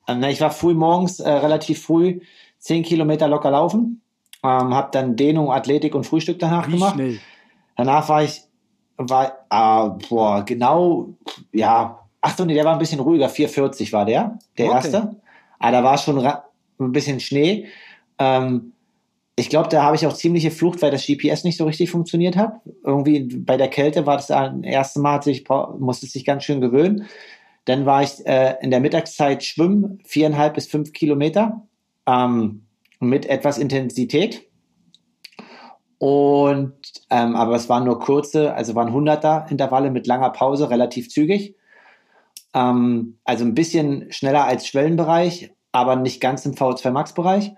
Ähm, 0.09 0.23
ich 0.25 0.40
war 0.40 0.50
früh 0.50 0.75
morgens, 0.75 1.21
äh, 1.21 1.31
relativ 1.31 1.83
früh, 1.83 2.21
zehn 2.59 2.83
Kilometer 2.83 3.28
locker 3.28 3.50
laufen. 3.50 4.00
Ähm, 4.42 4.75
hab 4.75 4.92
dann 4.92 5.16
Dehnung, 5.16 5.52
Athletik 5.52 5.95
und 5.95 6.04
Frühstück 6.04 6.38
danach 6.38 6.66
Wie 6.69 6.73
gemacht. 6.73 6.95
schnell? 6.95 7.21
Danach 7.76 8.09
war 8.09 8.23
ich, 8.23 8.42
war, 8.97 9.45
ah, 9.50 9.88
boah, 10.09 10.45
genau, 10.45 11.14
ja, 11.52 12.00
ach 12.21 12.37
so, 12.37 12.45
nee, 12.45 12.54
der 12.54 12.64
war 12.64 12.73
ein 12.73 12.78
bisschen 12.78 13.00
ruhiger, 13.00 13.28
440 13.28 13.92
war 13.92 14.04
der, 14.04 14.38
der 14.59 14.66
Okay. 14.66 14.75
erste. 14.75 15.16
Aber 15.59 15.73
da 15.73 15.85
war 15.85 15.97
schon 15.99 16.25
ein 16.26 16.92
bisschen 16.92 17.21
Schnee. 17.21 17.69
Ähm, 18.19 18.72
ich 19.43 19.51
glaube, 19.51 19.69
da 19.69 19.83
habe 19.83 19.97
ich 19.97 20.07
auch 20.07 20.13
ziemliche 20.13 20.53
Flucht, 20.53 20.83
weil 20.83 20.93
das 20.93 21.05
GPS 21.05 21.43
nicht 21.43 21.57
so 21.57 21.65
richtig 21.65 21.91
funktioniert 21.91 22.37
hat. 22.37 22.61
Irgendwie 22.85 23.21
bei 23.21 23.57
der 23.57 23.69
Kälte 23.69 24.07
war 24.07 24.17
das 24.17 24.29
das 24.29 24.55
erste 24.63 25.01
Mal, 25.01 25.21
ich 25.27 25.45
musste 25.79 26.07
sich 26.07 26.25
ganz 26.25 26.45
schön 26.45 26.61
gewöhnen. 26.61 27.07
Dann 27.65 27.85
war 27.85 28.03
ich 28.03 28.25
äh, 28.25 28.55
in 28.61 28.71
der 28.71 28.79
Mittagszeit 28.79 29.43
schwimmen, 29.43 30.01
viereinhalb 30.05 30.55
bis 30.55 30.69
fünf 30.69 30.93
Kilometer 30.93 31.67
ähm, 32.07 32.67
mit 33.01 33.27
etwas 33.27 33.59
Intensität. 33.59 34.49
Und 35.99 36.75
ähm, 37.11 37.35
aber 37.35 37.57
es 37.57 37.69
waren 37.69 37.85
nur 37.85 37.99
kurze, 37.99 38.55
also 38.55 38.77
waren 38.77 38.93
100er 38.95 39.51
Intervalle 39.51 39.91
mit 39.91 40.07
langer 40.07 40.31
Pause, 40.31 40.71
relativ 40.71 41.09
zügig. 41.09 41.57
Ähm, 42.55 43.19
also 43.25 43.45
ein 43.45 43.55
bisschen 43.55 44.13
schneller 44.13 44.45
als 44.45 44.69
Schwellenbereich, 44.69 45.53
aber 45.73 45.97
nicht 45.97 46.21
ganz 46.21 46.47
im 46.47 46.55
V2 46.55 46.91
Max 46.93 47.13
Bereich. 47.13 47.53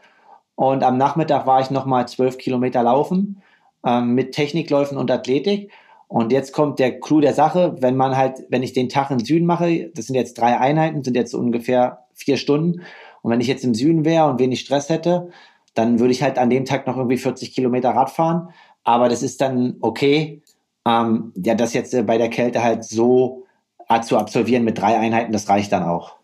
Und 0.57 0.83
am 0.83 0.97
Nachmittag 0.97 1.47
war 1.47 1.61
ich 1.61 1.71
nochmal 1.71 2.07
12 2.07 2.39
Kilometer 2.39 2.83
laufen 2.83 3.43
ähm, 3.85 4.15
mit 4.15 4.33
Technikläufen 4.33 4.97
und 4.97 5.11
Athletik. 5.11 5.71
Und 6.09 6.33
jetzt 6.33 6.53
kommt 6.53 6.79
der 6.79 7.01
Clou 7.01 7.21
der 7.21 7.35
Sache, 7.35 7.77
wenn 7.81 7.97
man 7.97 8.17
halt, 8.17 8.45
wenn 8.49 8.63
ich 8.63 8.73
den 8.73 8.89
Tag 8.89 9.11
im 9.11 9.19
Süden 9.19 9.47
mache, 9.47 9.91
das 9.95 10.07
sind 10.07 10.15
jetzt 10.15 10.35
drei 10.35 10.59
Einheiten, 10.59 11.03
sind 11.03 11.17
jetzt 11.17 11.35
ungefähr 11.35 12.07
vier 12.15 12.37
Stunden. 12.37 12.83
Und 13.23 13.31
wenn 13.31 13.41
ich 13.41 13.49
jetzt 13.49 13.65
im 13.65 13.75
Süden 13.75 14.05
wäre 14.05 14.29
und 14.29 14.39
wenig 14.39 14.61
Stress 14.61 14.89
hätte, 14.91 15.31
dann 15.75 15.99
würde 15.99 16.13
ich 16.13 16.23
halt 16.23 16.39
an 16.39 16.51
dem 16.51 16.65
Tag 16.65 16.87
noch 16.87 16.97
irgendwie 16.97 17.17
40 17.17 17.53
Kilometer 17.53 17.91
Rad 17.91 18.11
fahren. 18.11 18.51
Aber 18.85 19.09
das 19.09 19.23
ist 19.23 19.41
dann 19.41 19.77
okay, 19.81 20.43
ähm, 20.87 21.33
ja, 21.37 21.55
das 21.55 21.73
jetzt 21.73 21.95
äh, 21.95 22.03
bei 22.03 22.19
der 22.19 22.29
Kälte 22.29 22.63
halt 22.63 22.85
so 22.85 23.47
äh, 23.89 24.01
zu 24.03 24.19
absolvieren 24.19 24.65
mit 24.65 24.79
drei 24.79 24.97
Einheiten, 24.99 25.33
das 25.33 25.49
reicht 25.49 25.73
dann 25.73 25.83
auch. 25.83 26.17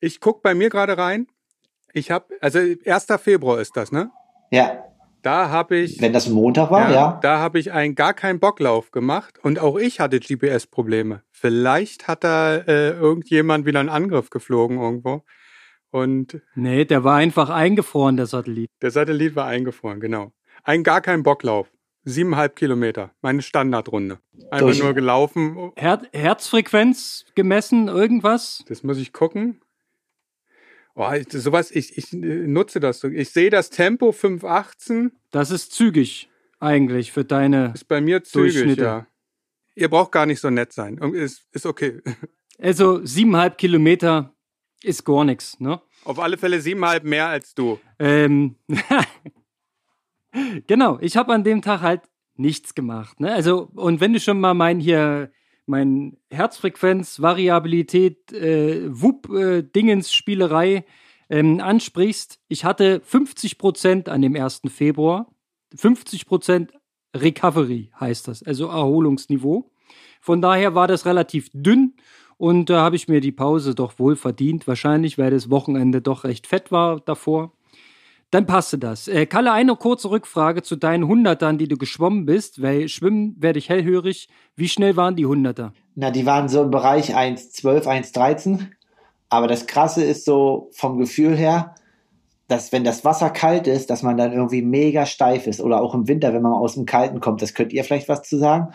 Ich 0.00 0.20
guck 0.20 0.42
bei 0.42 0.54
mir 0.54 0.70
gerade 0.70 0.96
rein. 0.96 1.26
Ich 1.92 2.10
habe, 2.10 2.26
also 2.40 2.58
1. 2.58 3.06
Februar 3.22 3.60
ist 3.60 3.76
das, 3.76 3.92
ne? 3.92 4.10
Ja, 4.50 4.84
Da 5.22 5.50
habe 5.50 5.76
ich, 5.76 6.00
wenn 6.00 6.12
das 6.12 6.26
ein 6.26 6.32
Montag 6.32 6.70
war, 6.70 6.90
ja. 6.90 7.18
da 7.22 7.38
habe 7.38 7.58
ich 7.58 7.72
einen 7.72 7.94
gar 7.94 8.14
keinen 8.14 8.40
Bocklauf 8.40 8.90
gemacht 8.90 9.38
und 9.42 9.58
auch 9.58 9.76
ich 9.78 10.00
hatte 10.00 10.18
GPS-Probleme. 10.20 11.22
Vielleicht 11.30 12.08
hat 12.08 12.24
da 12.24 12.56
äh, 12.56 12.90
irgendjemand 12.92 13.66
wieder 13.66 13.80
einen 13.80 13.88
Angriff 13.90 14.30
geflogen 14.30 14.78
irgendwo 14.80 15.22
und 15.90 16.40
Nee, 16.54 16.84
der 16.84 17.04
war 17.04 17.16
einfach 17.16 17.50
eingefroren, 17.50 18.16
der 18.16 18.26
Satellit. 18.26 18.70
der 18.82 18.90
Satellit 18.90 19.36
war 19.36 19.46
eingefroren, 19.46 20.00
genau. 20.00 20.32
Ein 20.64 20.82
gar 20.84 21.00
kein 21.00 21.22
Bocklauf. 21.22 21.68
Siebeneinhalb 22.04 22.56
Kilometer, 22.56 23.10
meine 23.20 23.42
Standardrunde. 23.42 24.20
Einfach 24.50 24.58
Durch- 24.68 24.82
nur 24.82 24.94
gelaufen. 24.94 25.70
Her 25.76 26.00
Herzfrequenz 26.14 27.26
gemessen, 27.34 27.88
irgendwas? 27.88 28.64
Das 28.68 28.82
muss 28.82 28.96
ich 28.98 29.12
gucken. 29.12 29.60
Oh, 31.00 31.12
ich, 31.14 31.26
sowas, 31.30 31.70
ich, 31.70 31.96
ich 31.96 32.12
äh, 32.12 32.16
nutze 32.16 32.78
das 32.78 33.00
so. 33.00 33.08
Ich 33.08 33.30
sehe 33.30 33.48
das 33.48 33.70
Tempo 33.70 34.12
518 34.12 35.12
Das 35.30 35.50
ist 35.50 35.72
zügig 35.72 36.28
eigentlich 36.58 37.10
für 37.10 37.24
deine. 37.24 37.72
ist 37.74 37.88
bei 37.88 38.02
mir 38.02 38.22
zügig, 38.22 38.52
Durchschnitte. 38.52 38.82
ja. 38.82 39.06
Ihr 39.74 39.88
braucht 39.88 40.12
gar 40.12 40.26
nicht 40.26 40.40
so 40.40 40.50
nett 40.50 40.74
sein. 40.74 40.98
Ist, 40.98 41.46
ist 41.52 41.66
okay. 41.66 42.00
Also 42.62 43.02
siebeneinhalb 43.06 43.56
Kilometer 43.56 44.34
ist 44.82 45.06
gar 45.06 45.24
nichts, 45.24 45.58
ne? 45.60 45.80
Auf 46.04 46.18
alle 46.18 46.36
Fälle 46.36 46.60
siebeneinhalb 46.60 47.04
mehr 47.04 47.28
als 47.28 47.54
du. 47.54 47.80
Ähm, 47.98 48.56
genau, 50.66 50.98
ich 51.00 51.16
habe 51.16 51.32
an 51.32 51.42
dem 51.42 51.62
Tag 51.62 51.80
halt 51.80 52.02
nichts 52.36 52.74
gemacht. 52.74 53.18
Ne? 53.18 53.32
Also, 53.32 53.70
und 53.74 54.02
wenn 54.02 54.12
du 54.12 54.20
schon 54.20 54.40
mal 54.40 54.52
mein 54.52 54.78
hier, 54.78 55.32
mein 55.70 56.18
Herzfrequenz, 56.30 57.22
Variabilität, 57.22 58.32
äh, 58.32 58.82
Wupp-Dingens-Spielerei 58.90 60.84
ähm, 61.30 61.60
ansprichst, 61.60 62.40
ich 62.48 62.64
hatte 62.64 63.00
50 63.04 63.56
Prozent 63.56 64.08
an 64.08 64.20
dem 64.20 64.34
1. 64.36 64.62
Februar. 64.68 65.32
50 65.74 66.26
Prozent 66.26 66.72
Recovery 67.16 67.90
heißt 67.98 68.28
das, 68.28 68.42
also 68.42 68.66
Erholungsniveau. 68.66 69.70
Von 70.20 70.42
daher 70.42 70.74
war 70.74 70.88
das 70.88 71.06
relativ 71.06 71.48
dünn 71.54 71.94
und 72.36 72.68
da 72.68 72.82
habe 72.82 72.96
ich 72.96 73.08
mir 73.08 73.20
die 73.20 73.32
Pause 73.32 73.74
doch 73.74 73.98
wohl 73.98 74.16
verdient, 74.16 74.66
wahrscheinlich, 74.66 75.18
weil 75.18 75.30
das 75.30 75.50
Wochenende 75.50 76.02
doch 76.02 76.24
recht 76.24 76.46
fett 76.46 76.72
war 76.72 77.00
davor. 77.00 77.52
Dann 78.30 78.46
passte 78.46 78.78
das. 78.78 79.08
Äh, 79.08 79.26
Kalle, 79.26 79.52
eine 79.52 79.74
kurze 79.74 80.10
Rückfrage 80.10 80.62
zu 80.62 80.76
deinen 80.76 81.08
Hundertern, 81.08 81.58
die 81.58 81.66
du 81.66 81.76
geschwommen 81.76 82.26
bist, 82.26 82.62
weil 82.62 82.88
Schwimmen 82.88 83.34
werde 83.38 83.58
ich 83.58 83.68
hellhörig. 83.68 84.28
Wie 84.54 84.68
schnell 84.68 84.96
waren 84.96 85.16
die 85.16 85.26
Hunderter? 85.26 85.72
Na, 85.96 86.10
die 86.10 86.26
waren 86.26 86.48
so 86.48 86.62
im 86.62 86.70
Bereich 86.70 87.16
1,12, 87.16 87.86
1,13. 87.86 88.68
Aber 89.28 89.48
das 89.48 89.66
Krasse 89.66 90.04
ist 90.04 90.24
so 90.24 90.70
vom 90.72 90.98
Gefühl 90.98 91.36
her, 91.36 91.74
dass 92.46 92.72
wenn 92.72 92.84
das 92.84 93.04
Wasser 93.04 93.30
kalt 93.30 93.66
ist, 93.66 93.90
dass 93.90 94.02
man 94.02 94.16
dann 94.16 94.32
irgendwie 94.32 94.62
mega 94.62 95.06
steif 95.06 95.46
ist. 95.46 95.60
Oder 95.60 95.80
auch 95.80 95.94
im 95.94 96.06
Winter, 96.06 96.32
wenn 96.32 96.42
man 96.42 96.52
aus 96.52 96.74
dem 96.74 96.86
Kalten 96.86 97.20
kommt. 97.20 97.42
Das 97.42 97.54
könnt 97.54 97.72
ihr 97.72 97.82
vielleicht 97.82 98.08
was 98.08 98.22
zu 98.22 98.38
sagen. 98.38 98.72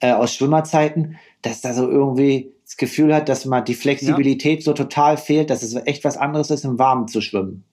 Äh, 0.00 0.12
aus 0.12 0.34
Schwimmerzeiten, 0.34 1.16
dass 1.42 1.60
da 1.60 1.72
so 1.74 1.88
irgendwie 1.88 2.52
das 2.64 2.76
Gefühl 2.76 3.14
hat, 3.14 3.28
dass 3.28 3.44
man 3.44 3.64
die 3.64 3.74
Flexibilität 3.74 4.62
so 4.62 4.72
total 4.72 5.16
fehlt, 5.16 5.48
dass 5.48 5.62
es 5.62 5.74
echt 5.86 6.04
was 6.04 6.16
anderes 6.16 6.50
ist, 6.50 6.64
im 6.64 6.78
Warmen 6.78 7.08
zu 7.08 7.20
schwimmen. 7.20 7.64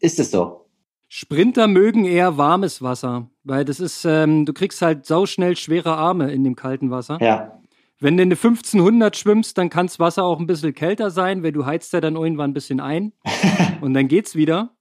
Ist 0.00 0.18
es 0.20 0.30
so? 0.30 0.66
Sprinter 1.08 1.68
mögen 1.68 2.04
eher 2.04 2.36
warmes 2.36 2.82
Wasser, 2.82 3.30
weil 3.42 3.64
das 3.64 3.80
ist, 3.80 4.04
ähm, 4.04 4.44
du 4.44 4.52
kriegst 4.52 4.82
halt 4.82 5.06
sauschnell 5.06 5.56
schwere 5.56 5.96
Arme 5.96 6.30
in 6.30 6.44
dem 6.44 6.54
kalten 6.54 6.90
Wasser. 6.90 7.18
Ja. 7.20 7.58
Wenn 7.98 8.16
du 8.16 8.22
eine 8.22 8.34
1500 8.34 9.16
schwimmst, 9.16 9.58
dann 9.58 9.70
kann 9.70 9.86
das 9.86 9.98
Wasser 9.98 10.24
auch 10.24 10.38
ein 10.38 10.46
bisschen 10.46 10.74
kälter 10.74 11.10
sein, 11.10 11.42
weil 11.42 11.52
du 11.52 11.66
heizt 11.66 11.92
ja 11.94 12.00
dann 12.00 12.14
irgendwann 12.14 12.50
ein 12.50 12.54
bisschen 12.54 12.80
ein 12.80 13.12
und 13.80 13.94
dann 13.94 14.06
geht's 14.06 14.34
wieder. 14.34 14.74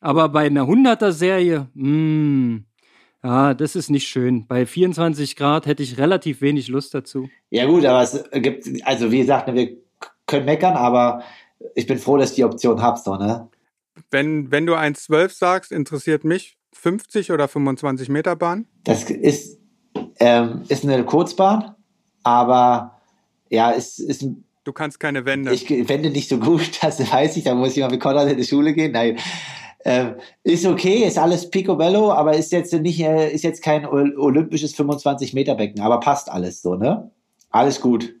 Aber 0.00 0.28
bei 0.30 0.46
einer 0.46 0.64
100er 0.64 1.12
Serie, 1.12 1.68
mh, 1.74 2.62
ja, 3.22 3.54
das 3.54 3.76
ist 3.76 3.90
nicht 3.90 4.08
schön. 4.08 4.46
Bei 4.46 4.66
24 4.66 5.36
Grad 5.36 5.66
hätte 5.66 5.82
ich 5.82 5.98
relativ 5.98 6.40
wenig 6.40 6.68
Lust 6.68 6.94
dazu. 6.94 7.28
Ja 7.50 7.66
gut, 7.66 7.84
aber 7.84 8.02
es 8.02 8.22
gibt, 8.32 8.68
also 8.84 9.10
wie 9.12 9.18
gesagt, 9.18 9.52
wir 9.54 9.76
können 10.26 10.44
meckern, 10.44 10.74
aber 10.74 11.22
ich 11.74 11.86
bin 11.86 11.98
froh, 11.98 12.16
dass 12.16 12.30
ich 12.30 12.36
die 12.36 12.44
Option 12.44 12.82
hab, 12.82 12.98
so, 12.98 13.16
ne? 13.16 13.48
Wenn, 14.10 14.50
wenn 14.50 14.66
du 14.66 14.74
1,12 14.74 15.36
sagst, 15.36 15.72
interessiert 15.72 16.24
mich 16.24 16.56
50 16.72 17.32
oder 17.32 17.48
25 17.48 18.08
Meter 18.08 18.36
Bahn. 18.36 18.66
Das 18.84 19.08
ist, 19.10 19.58
ähm, 20.18 20.62
ist 20.68 20.84
eine 20.84 21.04
Kurzbahn, 21.04 21.74
aber 22.22 23.00
ja, 23.50 23.72
es 23.72 23.98
ist, 23.98 24.26
Du 24.64 24.72
kannst 24.72 24.98
keine 24.98 25.26
Wände. 25.26 25.52
ich 25.52 25.68
wende 25.88 26.10
nicht 26.10 26.28
so 26.28 26.38
gut, 26.38 26.78
das 26.82 26.98
weiß 27.12 27.36
ich, 27.36 27.44
da 27.44 27.54
muss 27.54 27.76
ich 27.76 27.82
mal 27.82 27.90
mit 27.90 28.00
Konrad 28.00 28.28
in 28.30 28.36
die 28.38 28.44
Schule 28.44 28.72
gehen. 28.74 28.92
Nein. 28.92 29.18
Ähm, 29.86 30.14
ist 30.42 30.64
okay, 30.64 31.04
ist 31.04 31.18
alles 31.18 31.50
picobello, 31.50 32.10
aber 32.10 32.34
ist 32.34 32.50
jetzt 32.52 32.72
nicht, 32.72 33.00
äh, 33.00 33.30
ist 33.30 33.44
jetzt 33.44 33.62
kein 33.62 33.84
ol- 33.86 34.16
olympisches 34.16 34.74
25 34.74 35.34
Meter 35.34 35.54
Becken, 35.56 35.82
aber 35.82 36.00
passt 36.00 36.30
alles 36.30 36.62
so, 36.62 36.74
ne? 36.74 37.10
Alles 37.50 37.82
gut. 37.82 38.14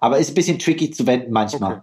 Aber 0.00 0.18
ist 0.18 0.32
ein 0.32 0.34
bisschen 0.34 0.58
tricky 0.58 0.90
zu 0.90 1.06
wenden 1.06 1.32
manchmal. 1.32 1.72
Okay. 1.74 1.82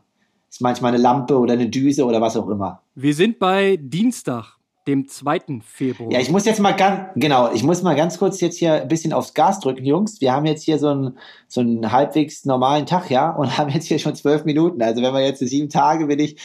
Ist 0.51 0.62
manchmal 0.62 0.93
eine 0.93 1.01
Lampe 1.01 1.39
oder 1.39 1.53
eine 1.53 1.70
Düse 1.70 2.03
oder 2.03 2.20
was 2.20 2.36
auch 2.36 2.50
immer. 2.50 2.81
Wir 2.93 3.13
sind 3.13 3.39
bei 3.39 3.77
Dienstag, 3.81 4.58
dem 4.86 5.08
2. 5.08 5.62
Februar. 5.63 6.12
Ja, 6.12 6.20
ich 6.20 6.29
muss 6.29 6.43
jetzt 6.43 6.60
mal 6.60 6.74
ganz, 6.74 7.10
genau, 7.15 7.53
ich 7.53 7.63
muss 7.63 7.81
mal 7.84 7.96
ganz 7.96 8.17
kurz 8.17 8.41
jetzt 8.41 8.58
hier 8.58 8.74
ein 8.81 8.89
bisschen 8.89 9.13
aufs 9.13 9.34
Gas 9.34 9.62
drücken, 9.62 9.86
Jungs. 9.86 10.20
Wir 10.20 10.34
haben 10.34 10.46
jetzt 10.46 10.63
hier 10.63 10.77
so 10.77 10.89
einen, 10.89 11.17
so 11.48 11.62
einen 11.62 11.89
halbwegs 11.93 12.43
normalen 12.43 12.86
Tag, 12.86 13.10
ja, 13.10 13.29
und 13.29 13.58
haben 13.58 13.70
jetzt 13.70 13.86
hier 13.86 13.98
schon 13.98 14.13
zwölf 14.13 14.43
Minuten. 14.43 14.81
Also 14.81 15.01
wenn 15.01 15.13
wir 15.13 15.22
jetzt 15.24 15.39
sieben 15.39 15.70
Tage, 15.70 16.08
bin 16.08 16.20
ich 16.20 16.36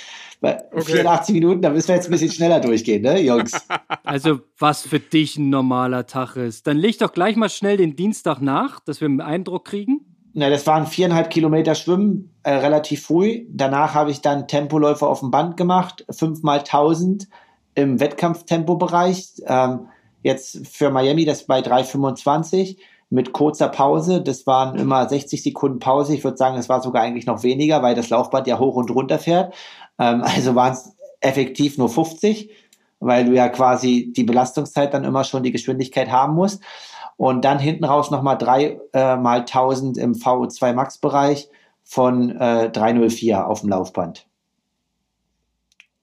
bei 0.41 0.63
Okay. 0.71 0.99
84 0.99 1.35
Minuten, 1.35 1.63
dann 1.63 1.73
müssen 1.73 1.89
wir 1.89 1.97
jetzt 1.97 2.07
ein 2.07 2.13
bisschen 2.13 2.31
schneller 2.31 2.61
durchgehen, 2.61 3.03
ne, 3.03 3.21
Jungs? 3.21 3.53
Also, 4.05 4.39
was 4.57 4.83
für 4.83 5.01
dich 5.01 5.37
ein 5.37 5.51
normaler 5.51 6.07
Tag 6.07 6.37
ist. 6.37 6.69
Dann 6.69 6.77
leg 6.77 6.97
doch 6.99 7.13
gleich 7.13 7.35
mal 7.35 7.49
schnell 7.49 7.77
den 7.77 7.97
Dienstag 7.97 8.41
nach, 8.41 8.79
dass 8.79 9.01
wir 9.01 9.07
einen 9.07 9.21
Eindruck 9.21 9.65
kriegen. 9.65 10.06
Na, 10.39 10.51
das 10.51 10.67
waren 10.67 10.87
viereinhalb 10.87 11.31
Kilometer 11.31 11.75
Schwimmen, 11.75 12.31
äh, 12.43 12.51
relativ 12.51 13.07
früh. 13.07 13.47
Danach 13.49 13.95
habe 13.95 14.11
ich 14.11 14.21
dann 14.21 14.47
Tempoläufe 14.47 15.07
auf 15.07 15.21
dem 15.21 15.31
Band 15.31 15.57
gemacht, 15.57 16.05
fünfmal 16.11 16.59
1000 16.59 17.27
im 17.75 18.01
Wettkampftempobereich. 18.01 19.29
Ähm, 19.47 19.89
jetzt 20.23 20.67
für 20.67 20.91
Miami 20.91 21.25
das 21.25 21.47
bei 21.47 21.61
3,25 21.61 22.77
mit 23.09 23.33
kurzer 23.33 23.69
Pause. 23.69 24.21
Das 24.21 24.47
waren 24.47 24.79
immer 24.79 25.09
60 25.09 25.43
Sekunden 25.43 25.79
Pause. 25.79 26.15
Ich 26.15 26.23
würde 26.23 26.37
sagen, 26.37 26.59
es 26.59 26.69
war 26.69 26.83
sogar 26.83 27.03
eigentlich 27.03 27.25
noch 27.25 27.43
weniger, 27.43 27.83
weil 27.83 27.95
das 27.95 28.11
Laufband 28.11 28.47
ja 28.47 28.59
hoch 28.59 28.77
und 28.77 28.91
runter 28.91 29.19
fährt. 29.19 29.55
Ähm, 29.99 30.21
also 30.23 30.55
waren 30.55 30.75
es 30.75 30.95
effektiv 31.21 31.79
nur 31.79 31.89
50, 31.89 32.51
weil 33.01 33.25
du 33.25 33.33
ja 33.33 33.49
quasi 33.49 34.13
die 34.15 34.25
Belastungszeit 34.25 34.93
dann 34.93 35.05
immer 35.05 35.25
schon 35.25 35.45
die 35.45 35.53
Geschwindigkeit 35.53 36.11
haben 36.11 36.35
musst. 36.35 36.63
Und 37.17 37.45
dann 37.45 37.59
hinten 37.59 37.85
raus 37.85 38.11
nochmal 38.11 38.39
drei 38.39 38.79
äh, 38.93 39.17
mal 39.17 39.41
1000 39.41 39.99
im 39.99 40.15
VO2 40.15 40.73
Max 40.73 40.99
Bereich 40.99 41.49
von 41.85 42.31
äh, 42.31 42.71
304 42.71 43.47
auf 43.47 43.61
dem 43.61 43.71
Laufband. 43.71 44.27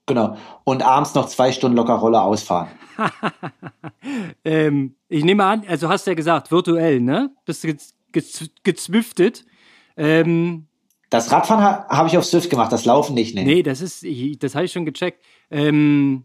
Genau. 0.06 0.36
Und 0.64 0.82
abends 0.82 1.14
noch 1.14 1.26
zwei 1.26 1.52
Stunden 1.52 1.76
locker 1.76 1.94
Rolle 1.94 2.20
ausfahren. 2.20 2.68
ähm, 4.44 4.96
ich 5.08 5.24
nehme 5.24 5.44
an, 5.44 5.64
also 5.66 5.88
hast 5.88 6.06
du 6.06 6.10
ja 6.10 6.14
gesagt, 6.14 6.50
virtuell, 6.50 7.00
ne? 7.00 7.30
Bist 7.44 7.64
du 7.64 7.74
gezwiftet. 8.62 9.44
Ähm, 9.96 10.66
das 11.10 11.30
Radfahren 11.32 11.62
ha 11.62 11.86
habe 11.88 12.08
ich 12.08 12.18
auf 12.18 12.24
Swift 12.24 12.50
gemacht, 12.50 12.72
das 12.72 12.84
Laufen 12.84 13.14
nicht, 13.14 13.34
ne? 13.34 13.44
Nee, 13.44 13.62
das 13.62 13.80
ist, 13.80 14.04
das 14.42 14.54
habe 14.54 14.64
ich 14.64 14.72
schon 14.72 14.84
gecheckt. 14.84 15.24
Ähm, 15.50 16.24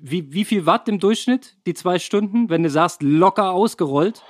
wie, 0.00 0.32
wie 0.32 0.44
viel 0.44 0.66
Watt 0.66 0.88
im 0.88 0.98
Durchschnitt, 0.98 1.56
die 1.66 1.74
zwei 1.74 1.98
Stunden, 1.98 2.50
wenn 2.50 2.62
du 2.62 2.70
sagst, 2.70 3.02
locker 3.02 3.52
ausgerollt? 3.52 4.22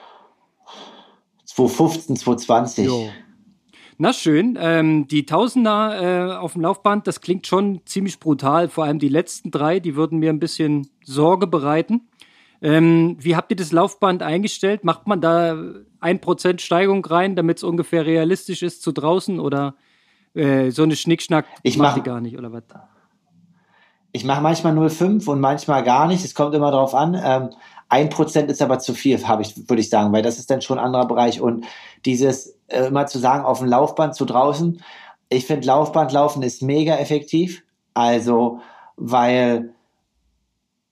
215, 1.44 2.16
220. 2.16 2.86
Jo. 2.86 3.08
Na 3.96 4.12
schön, 4.12 4.58
ähm, 4.60 5.06
die 5.06 5.24
Tausender 5.24 6.32
äh, 6.32 6.36
auf 6.36 6.54
dem 6.54 6.62
Laufband, 6.62 7.06
das 7.06 7.20
klingt 7.20 7.46
schon 7.46 7.80
ziemlich 7.86 8.18
brutal. 8.18 8.68
Vor 8.68 8.84
allem 8.84 8.98
die 8.98 9.08
letzten 9.08 9.52
drei, 9.52 9.78
die 9.78 9.94
würden 9.94 10.18
mir 10.18 10.30
ein 10.30 10.40
bisschen 10.40 10.88
Sorge 11.04 11.46
bereiten. 11.46 12.08
Ähm, 12.60 13.16
wie 13.20 13.36
habt 13.36 13.52
ihr 13.52 13.56
das 13.56 13.70
Laufband 13.70 14.22
eingestellt? 14.22 14.84
Macht 14.84 15.06
man 15.06 15.20
da 15.20 15.56
ein 16.00 16.20
Prozent 16.20 16.60
Steigung 16.60 17.04
rein, 17.04 17.36
damit 17.36 17.58
es 17.58 17.62
ungefähr 17.62 18.04
realistisch 18.04 18.62
ist 18.62 18.82
zu 18.82 18.90
draußen 18.90 19.38
oder 19.38 19.76
äh, 20.34 20.70
so 20.70 20.82
eine 20.82 20.96
Schnickschnack 20.96 21.46
ich 21.62 21.78
mache 21.78 22.02
gar 22.02 22.20
nicht 22.20 22.36
oder 22.36 22.52
was? 22.52 22.64
Ich 24.16 24.24
mache 24.24 24.40
manchmal 24.40 24.78
0,5 24.78 25.28
und 25.28 25.40
manchmal 25.40 25.82
gar 25.82 26.06
nicht. 26.06 26.24
Es 26.24 26.36
kommt 26.36 26.54
immer 26.54 26.70
darauf 26.70 26.94
an. 26.94 27.20
Ähm, 27.20 27.50
ein 27.88 28.10
Prozent 28.10 28.48
ist 28.48 28.62
aber 28.62 28.78
zu 28.78 28.94
viel, 28.94 29.16
ich, 29.16 29.68
würde 29.68 29.80
ich 29.80 29.90
sagen, 29.90 30.12
weil 30.12 30.22
das 30.22 30.38
ist 30.38 30.48
dann 30.52 30.62
schon 30.62 30.78
ein 30.78 30.84
anderer 30.84 31.08
Bereich. 31.08 31.40
Und 31.40 31.66
dieses 32.04 32.56
äh, 32.68 32.86
immer 32.86 33.06
zu 33.06 33.18
sagen, 33.18 33.44
auf 33.44 33.58
dem 33.58 33.66
Laufband 33.66 34.14
zu 34.14 34.24
draußen, 34.24 34.80
ich 35.30 35.46
finde 35.46 35.66
Laufbandlaufen 35.66 36.44
ist 36.44 36.62
mega 36.62 36.94
effektiv. 36.94 37.64
Also, 37.92 38.60
weil 38.96 39.74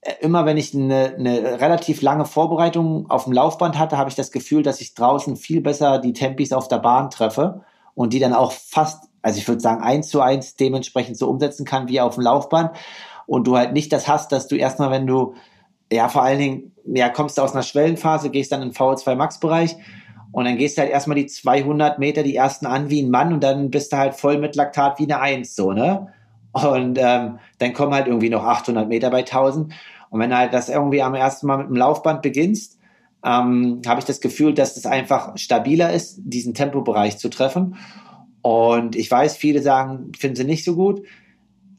äh, 0.00 0.14
immer 0.20 0.44
wenn 0.44 0.56
ich 0.56 0.74
eine, 0.74 1.14
eine 1.16 1.60
relativ 1.60 2.02
lange 2.02 2.24
Vorbereitung 2.24 3.08
auf 3.08 3.24
dem 3.24 3.34
Laufband 3.34 3.78
hatte, 3.78 3.98
habe 3.98 4.10
ich 4.10 4.16
das 4.16 4.32
Gefühl, 4.32 4.64
dass 4.64 4.80
ich 4.80 4.94
draußen 4.94 5.36
viel 5.36 5.60
besser 5.60 6.00
die 6.00 6.12
Tempis 6.12 6.52
auf 6.52 6.66
der 6.66 6.78
Bahn 6.78 7.08
treffe 7.08 7.62
und 7.94 8.12
die 8.12 8.18
dann 8.18 8.34
auch 8.34 8.50
fast, 8.50 9.04
also 9.22 9.38
ich 9.38 9.46
würde 9.46 9.60
sagen, 9.60 9.80
eins 9.80 10.08
zu 10.08 10.20
eins 10.20 10.56
dementsprechend 10.56 11.16
so 11.16 11.28
umsetzen 11.28 11.64
kann 11.64 11.86
wie 11.86 12.00
auf 12.00 12.16
dem 12.16 12.24
Laufband. 12.24 12.72
Und 13.26 13.46
du 13.46 13.56
halt 13.56 13.72
nicht 13.72 13.92
das 13.92 14.08
hast, 14.08 14.32
dass 14.32 14.48
du 14.48 14.56
erstmal, 14.56 14.90
wenn 14.90 15.06
du, 15.06 15.34
ja, 15.92 16.08
vor 16.08 16.22
allen 16.22 16.38
Dingen, 16.38 16.72
ja, 16.84 17.08
kommst 17.08 17.38
du 17.38 17.42
aus 17.42 17.52
einer 17.52 17.62
Schwellenphase, 17.62 18.30
gehst 18.30 18.52
dann 18.52 18.62
in 18.62 18.70
den 18.70 18.74
VO2 18.74 19.14
Max 19.14 19.38
Bereich 19.38 19.76
und 20.32 20.46
dann 20.46 20.56
gehst 20.56 20.76
du 20.76 20.82
halt 20.82 20.90
erstmal 20.90 21.16
die 21.16 21.26
200 21.26 21.98
Meter 21.98 22.22
die 22.22 22.34
ersten 22.34 22.66
an 22.66 22.90
wie 22.90 23.02
ein 23.02 23.10
Mann 23.10 23.32
und 23.32 23.44
dann 23.44 23.70
bist 23.70 23.92
du 23.92 23.98
halt 23.98 24.14
voll 24.14 24.38
mit 24.38 24.56
Laktat 24.56 24.98
wie 24.98 25.04
eine 25.04 25.20
Eins, 25.20 25.54
so, 25.54 25.72
ne? 25.72 26.08
Und 26.52 26.98
ähm, 26.98 27.38
dann 27.58 27.72
kommen 27.72 27.94
halt 27.94 28.06
irgendwie 28.06 28.28
noch 28.28 28.44
800 28.44 28.88
Meter 28.88 29.10
bei 29.10 29.20
1000. 29.20 29.72
Und 30.10 30.20
wenn 30.20 30.30
du 30.30 30.36
halt 30.36 30.52
das 30.52 30.68
irgendwie 30.68 31.00
am 31.00 31.14
ersten 31.14 31.46
Mal 31.46 31.58
mit 31.58 31.68
dem 31.68 31.76
Laufband 31.76 32.20
beginnst, 32.20 32.78
ähm, 33.24 33.80
habe 33.86 34.00
ich 34.00 34.04
das 34.04 34.20
Gefühl, 34.20 34.52
dass 34.52 34.76
es 34.76 34.82
das 34.82 34.92
einfach 34.92 35.38
stabiler 35.38 35.92
ist, 35.92 36.20
diesen 36.22 36.52
Tempobereich 36.52 37.16
zu 37.18 37.30
treffen. 37.30 37.76
Und 38.42 38.96
ich 38.96 39.10
weiß, 39.10 39.36
viele 39.36 39.62
sagen, 39.62 40.12
finden 40.18 40.36
sie 40.36 40.44
nicht 40.44 40.64
so 40.64 40.74
gut. 40.74 41.02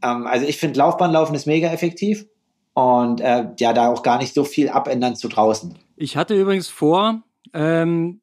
Ähm, 0.03 0.27
also 0.27 0.45
ich 0.45 0.57
finde, 0.57 0.77
Laufbahnlaufen 0.77 1.35
ist 1.35 1.47
mega 1.47 1.69
effektiv 1.69 2.25
und 2.73 3.21
äh, 3.21 3.47
ja, 3.59 3.73
da 3.73 3.87
auch 3.87 4.03
gar 4.03 4.19
nicht 4.19 4.33
so 4.33 4.43
viel 4.43 4.69
abändern 4.69 5.15
zu 5.15 5.27
draußen. 5.27 5.77
Ich 5.95 6.17
hatte 6.17 6.39
übrigens 6.39 6.67
vor, 6.67 7.23
ähm, 7.53 8.21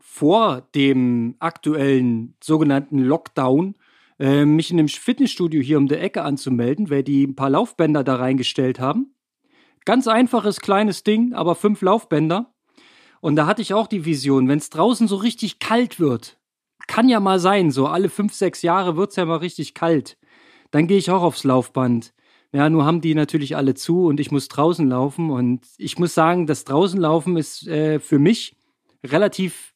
vor 0.00 0.62
dem 0.74 1.36
aktuellen 1.38 2.34
sogenannten 2.42 2.98
Lockdown 2.98 3.74
äh, 4.18 4.44
mich 4.44 4.70
in 4.70 4.78
einem 4.78 4.88
Fitnessstudio 4.88 5.60
hier 5.60 5.78
um 5.78 5.88
der 5.88 6.02
Ecke 6.02 6.22
anzumelden, 6.22 6.90
weil 6.90 7.02
die 7.02 7.24
ein 7.24 7.36
paar 7.36 7.50
Laufbänder 7.50 8.02
da 8.02 8.16
reingestellt 8.16 8.80
haben. 8.80 9.14
Ganz 9.84 10.08
einfaches 10.08 10.60
kleines 10.60 11.04
Ding, 11.04 11.34
aber 11.34 11.54
fünf 11.54 11.82
Laufbänder. 11.82 12.52
Und 13.20 13.36
da 13.36 13.46
hatte 13.46 13.62
ich 13.62 13.74
auch 13.74 13.86
die 13.86 14.04
Vision, 14.04 14.48
wenn 14.48 14.58
es 14.58 14.70
draußen 14.70 15.06
so 15.08 15.16
richtig 15.16 15.58
kalt 15.58 16.00
wird, 16.00 16.38
kann 16.86 17.08
ja 17.08 17.20
mal 17.20 17.38
sein, 17.38 17.70
so 17.70 17.86
alle 17.86 18.08
fünf, 18.08 18.32
sechs 18.32 18.62
Jahre 18.62 18.96
wird 18.96 19.10
es 19.10 19.16
ja 19.16 19.24
mal 19.24 19.38
richtig 19.38 19.74
kalt. 19.74 20.16
Dann 20.70 20.86
gehe 20.86 20.98
ich 20.98 21.10
auch 21.10 21.22
aufs 21.22 21.44
Laufband. 21.44 22.12
Ja, 22.52 22.70
nur 22.70 22.84
haben 22.84 23.00
die 23.00 23.14
natürlich 23.14 23.56
alle 23.56 23.74
zu 23.74 24.06
und 24.06 24.20
ich 24.20 24.30
muss 24.30 24.48
draußen 24.48 24.88
laufen. 24.88 25.30
Und 25.30 25.66
ich 25.78 25.98
muss 25.98 26.14
sagen, 26.14 26.46
das 26.46 26.64
draußen 26.64 27.00
laufen 27.00 27.36
ist 27.36 27.66
äh, 27.66 28.00
für 28.00 28.18
mich 28.18 28.56
relativ 29.04 29.74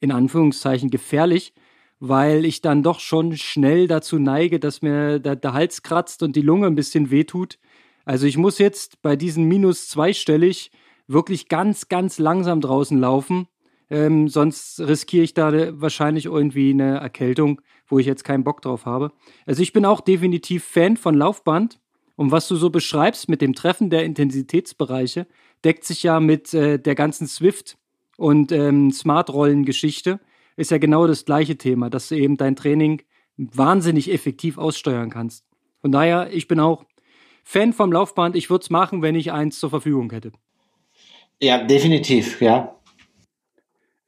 in 0.00 0.12
Anführungszeichen 0.12 0.90
gefährlich, 0.90 1.54
weil 1.98 2.44
ich 2.44 2.60
dann 2.60 2.82
doch 2.82 3.00
schon 3.00 3.36
schnell 3.36 3.86
dazu 3.86 4.18
neige, 4.18 4.60
dass 4.60 4.82
mir 4.82 5.18
der, 5.18 5.36
der 5.36 5.52
Hals 5.52 5.82
kratzt 5.82 6.22
und 6.22 6.36
die 6.36 6.42
Lunge 6.42 6.66
ein 6.66 6.74
bisschen 6.74 7.10
wehtut. 7.10 7.58
Also 8.04 8.26
ich 8.26 8.36
muss 8.36 8.58
jetzt 8.58 9.00
bei 9.02 9.16
diesen 9.16 9.44
minus 9.44 9.88
zweistellig 9.88 10.70
wirklich 11.06 11.48
ganz, 11.48 11.88
ganz 11.88 12.18
langsam 12.18 12.60
draußen 12.60 12.98
laufen. 12.98 13.48
Ähm, 13.90 14.28
sonst 14.28 14.80
riskiere 14.80 15.24
ich 15.24 15.34
da 15.34 15.80
wahrscheinlich 15.80 16.26
irgendwie 16.26 16.70
eine 16.70 16.98
Erkältung, 16.98 17.60
wo 17.94 18.00
ich 18.00 18.06
jetzt 18.06 18.24
keinen 18.24 18.42
Bock 18.42 18.60
drauf 18.60 18.86
habe. 18.86 19.12
Also 19.46 19.62
ich 19.62 19.72
bin 19.72 19.86
auch 19.86 20.00
definitiv 20.00 20.64
Fan 20.64 20.96
von 20.96 21.14
Laufband. 21.14 21.78
Und 22.16 22.32
was 22.32 22.48
du 22.48 22.56
so 22.56 22.70
beschreibst 22.70 23.28
mit 23.28 23.40
dem 23.40 23.54
Treffen 23.54 23.88
der 23.88 24.04
Intensitätsbereiche, 24.04 25.28
deckt 25.64 25.84
sich 25.84 26.02
ja 26.02 26.18
mit 26.18 26.52
äh, 26.52 26.78
der 26.78 26.96
ganzen 26.96 27.28
Swift- 27.28 27.76
und 28.16 28.50
ähm, 28.50 28.90
Smart-Rollen-Geschichte 28.90 30.18
ist 30.56 30.72
ja 30.72 30.78
genau 30.78 31.06
das 31.06 31.24
gleiche 31.24 31.56
Thema, 31.56 31.88
dass 31.88 32.08
du 32.08 32.16
eben 32.16 32.36
dein 32.36 32.56
Training 32.56 33.02
wahnsinnig 33.36 34.12
effektiv 34.12 34.58
aussteuern 34.58 35.10
kannst. 35.10 35.44
Von 35.80 35.92
daher, 35.92 36.32
ich 36.32 36.48
bin 36.48 36.58
auch 36.60 36.84
Fan 37.44 37.72
vom 37.72 37.92
Laufband. 37.92 38.34
Ich 38.34 38.50
würde 38.50 38.62
es 38.62 38.70
machen, 38.70 39.02
wenn 39.02 39.14
ich 39.14 39.30
eins 39.30 39.60
zur 39.60 39.70
Verfügung 39.70 40.10
hätte. 40.10 40.32
Ja, 41.40 41.62
definitiv, 41.62 42.40
ja. 42.40 42.76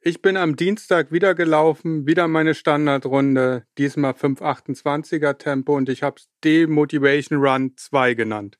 Ich 0.07 0.21
bin 0.21 0.37
am 0.37 0.55
Dienstag 0.55 1.11
wieder 1.11 1.35
gelaufen, 1.35 2.07
wieder 2.07 2.29
meine 2.29 2.55
Standardrunde, 2.55 3.65
diesmal 3.77 4.13
528er 4.13 5.37
Tempo 5.37 5.75
und 5.75 5.89
ich 5.89 6.01
habe 6.01 6.15
es 6.17 6.29
Demotivation 6.45 7.39
Run 7.39 7.73
2 7.75 8.13
genannt 8.13 8.57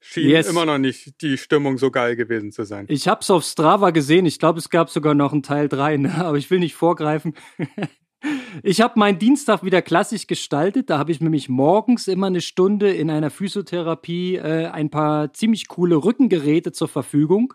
schien 0.00 0.30
yes. 0.30 0.48
immer 0.48 0.64
noch 0.64 0.78
nicht 0.78 1.20
die 1.22 1.38
Stimmung 1.38 1.78
so 1.78 1.92
geil 1.92 2.16
gewesen 2.16 2.50
zu 2.50 2.64
sein. 2.64 2.86
Ich 2.88 3.06
habe 3.06 3.20
es 3.20 3.30
auf 3.30 3.44
Strava 3.44 3.90
gesehen. 3.90 4.26
Ich 4.26 4.40
glaube, 4.40 4.58
es 4.58 4.68
gab 4.68 4.90
sogar 4.90 5.14
noch 5.14 5.32
einen 5.32 5.44
Teil 5.44 5.68
3, 5.68 5.98
ne? 5.98 6.24
aber 6.24 6.38
ich 6.38 6.50
will 6.50 6.58
nicht 6.58 6.74
vorgreifen. 6.74 7.34
ich 8.64 8.80
habe 8.80 8.98
meinen 8.98 9.20
Dienstag 9.20 9.62
wieder 9.62 9.82
klassisch 9.82 10.26
gestaltet. 10.26 10.90
Da 10.90 10.98
habe 10.98 11.12
ich 11.12 11.20
nämlich 11.20 11.48
morgens 11.48 12.08
immer 12.08 12.26
eine 12.26 12.40
Stunde 12.40 12.92
in 12.92 13.10
einer 13.10 13.30
Physiotherapie 13.30 14.36
äh, 14.36 14.66
ein 14.66 14.90
paar 14.90 15.32
ziemlich 15.34 15.68
coole 15.68 15.96
Rückengeräte 16.02 16.72
zur 16.72 16.88
Verfügung 16.88 17.54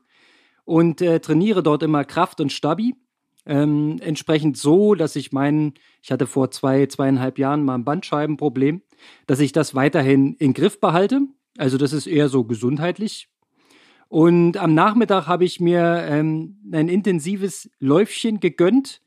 und 0.63 1.01
äh, 1.01 1.19
trainiere 1.19 1.63
dort 1.63 1.83
immer 1.83 2.05
Kraft 2.05 2.39
und 2.39 2.53
Stabi. 2.53 2.95
Ähm, 3.45 3.97
entsprechend 4.01 4.57
so, 4.57 4.95
dass 4.95 5.15
ich 5.15 5.31
meinen, 5.31 5.73
ich 6.01 6.11
hatte 6.11 6.27
vor 6.27 6.51
zwei, 6.51 6.85
zweieinhalb 6.87 7.37
Jahren 7.37 7.63
mal 7.63 7.75
ein 7.75 7.85
Bandscheibenproblem, 7.85 8.81
dass 9.27 9.39
ich 9.39 9.51
das 9.51 9.75
weiterhin 9.75 10.35
in 10.35 10.53
Griff 10.53 10.79
behalte. 10.79 11.21
Also 11.57 11.77
das 11.77 11.93
ist 11.93 12.07
eher 12.07 12.27
so 12.27 12.43
gesundheitlich. 12.43 13.29
Und 14.07 14.57
am 14.57 14.73
Nachmittag 14.73 15.27
habe 15.27 15.45
ich 15.45 15.59
mir 15.59 16.05
ähm, 16.07 16.57
ein 16.71 16.89
intensives 16.89 17.69
Läufchen 17.79 18.39
gegönnt. 18.39 19.01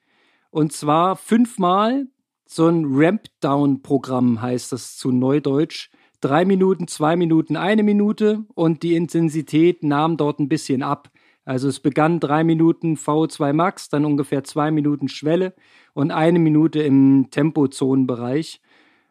Und 0.50 0.72
zwar 0.72 1.16
fünfmal 1.16 2.06
so 2.50 2.66
ein 2.66 2.86
Ramp-Down-Programm 2.88 4.40
heißt 4.40 4.72
das 4.72 4.96
zu 4.96 5.12
Neudeutsch. 5.12 5.90
Drei 6.20 6.44
Minuten, 6.44 6.88
zwei 6.88 7.14
Minuten, 7.14 7.56
eine 7.56 7.82
Minute 7.82 8.44
und 8.54 8.82
die 8.82 8.96
Intensität 8.96 9.84
nahm 9.84 10.16
dort 10.16 10.40
ein 10.40 10.48
bisschen 10.48 10.82
ab. 10.82 11.10
Also 11.48 11.66
es 11.66 11.80
begann 11.80 12.20
drei 12.20 12.44
Minuten 12.44 12.96
VO2 12.96 13.54
Max, 13.54 13.88
dann 13.88 14.04
ungefähr 14.04 14.44
zwei 14.44 14.70
Minuten 14.70 15.08
Schwelle 15.08 15.54
und 15.94 16.10
eine 16.10 16.38
Minute 16.38 16.82
im 16.82 17.28
Tempozonenbereich. 17.30 18.60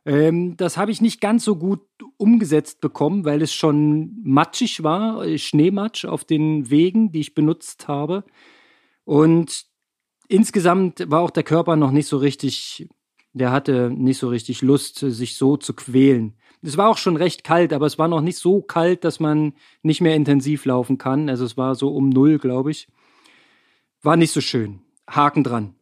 Ähm, 0.06 0.56
das 0.56 0.78
habe 0.78 0.92
ich 0.92 1.02
nicht 1.02 1.20
ganz 1.20 1.44
so 1.44 1.56
gut 1.56 1.82
umgesetzt 2.18 2.80
bekommen, 2.80 3.26
weil 3.26 3.42
es 3.42 3.56
schon 3.56 4.22
matschig 4.24 4.84
war, 4.84 5.26
äh, 5.26 5.40
Schneematsch 5.40 6.06
auf 6.06 6.26
den 6.26 6.70
Wegen, 6.70 7.12
die 7.12 7.22
ich 7.22 7.34
benutzt 7.34 7.88
habe. 7.88 8.24
Und 9.04 9.66
insgesamt 10.28 11.10
war 11.10 11.22
auch 11.22 11.32
der 11.32 11.42
Körper 11.42 11.76
noch 11.76 11.92
nicht 11.92 12.08
so 12.08 12.18
richtig, 12.18 12.88
der 13.34 13.52
hatte 13.52 13.90
nicht 13.90 14.20
so 14.20 14.28
richtig 14.30 14.62
Lust, 14.62 15.00
sich 15.00 15.38
so 15.38 15.58
zu 15.58 15.74
quälen. 15.74 16.36
Es 16.62 16.78
war 16.78 16.90
auch 16.90 16.98
schon 16.98 17.16
recht 17.16 17.44
kalt, 17.44 17.74
aber 17.74 17.86
es 17.86 17.98
war 17.98 18.08
noch 18.08 18.22
nicht 18.22 18.38
so 18.38 18.62
kalt, 18.62 19.04
dass 19.04 19.20
man 19.20 19.54
nicht 19.84 20.02
mehr 20.02 20.16
intensiv 20.16 20.66
laufen 20.66 20.98
kann. 20.98 21.30
Also 21.30 21.46
es 21.46 21.58
war 21.58 21.76
so 21.76 21.90
um 21.90 22.10
null, 22.10 22.40
glaube 22.40 22.72
ich. 22.72 22.88
War 24.02 24.18
nicht 24.18 24.32
so 24.32 24.42
schön. 24.42 24.82
Haken 25.10 25.44
dran. 25.44 25.76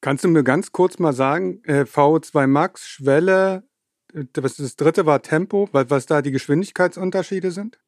Kannst 0.00 0.24
du 0.24 0.28
mir 0.28 0.44
ganz 0.44 0.72
kurz 0.72 0.98
mal 0.98 1.12
sagen, 1.12 1.62
äh, 1.64 1.82
VO2 1.82 2.46
Max, 2.46 2.86
Schwelle, 2.86 3.64
äh, 4.12 4.24
was 4.36 4.56
das 4.56 4.76
dritte 4.76 5.06
war 5.06 5.22
Tempo, 5.22 5.68
was, 5.72 5.90
was 5.90 6.06
da 6.06 6.22
die 6.22 6.30
Geschwindigkeitsunterschiede 6.30 7.50
sind? 7.50 7.78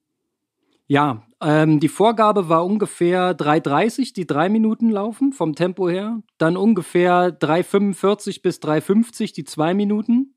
Ja, 0.90 1.22
ähm, 1.42 1.80
die 1.80 1.88
Vorgabe 1.88 2.48
war 2.48 2.64
ungefähr 2.64 3.36
3,30, 3.36 4.14
die 4.14 4.26
drei 4.26 4.48
Minuten 4.48 4.88
laufen 4.88 5.34
vom 5.34 5.54
Tempo 5.54 5.88
her. 5.88 6.22
Dann 6.38 6.56
ungefähr 6.56 7.30
3,45 7.38 8.40
bis 8.40 8.58
3,50 8.58 9.34
die 9.34 9.44
zwei 9.44 9.74
Minuten. 9.74 10.34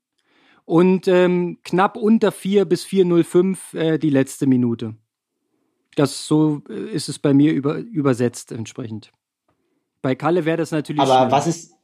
Und 0.64 1.08
ähm, 1.08 1.58
knapp 1.64 1.96
unter 1.96 2.32
4 2.32 2.64
bis 2.64 2.84
4,05 2.84 3.76
äh, 3.76 3.98
die 3.98 4.10
letzte 4.10 4.46
Minute. 4.46 4.94
Das 5.96 6.26
so 6.26 6.62
äh, 6.68 6.90
ist 6.90 7.08
es 7.08 7.18
bei 7.18 7.34
mir 7.34 7.52
über, 7.52 7.76
übersetzt 7.76 8.52
entsprechend. 8.52 9.12
Bei 10.00 10.14
Kalle 10.14 10.44
wäre 10.44 10.56
das 10.56 10.70
natürlich. 10.70 11.00
Aber 11.00 11.12
schneller. 11.12 11.30
was 11.30 11.46
ist, 11.46 11.74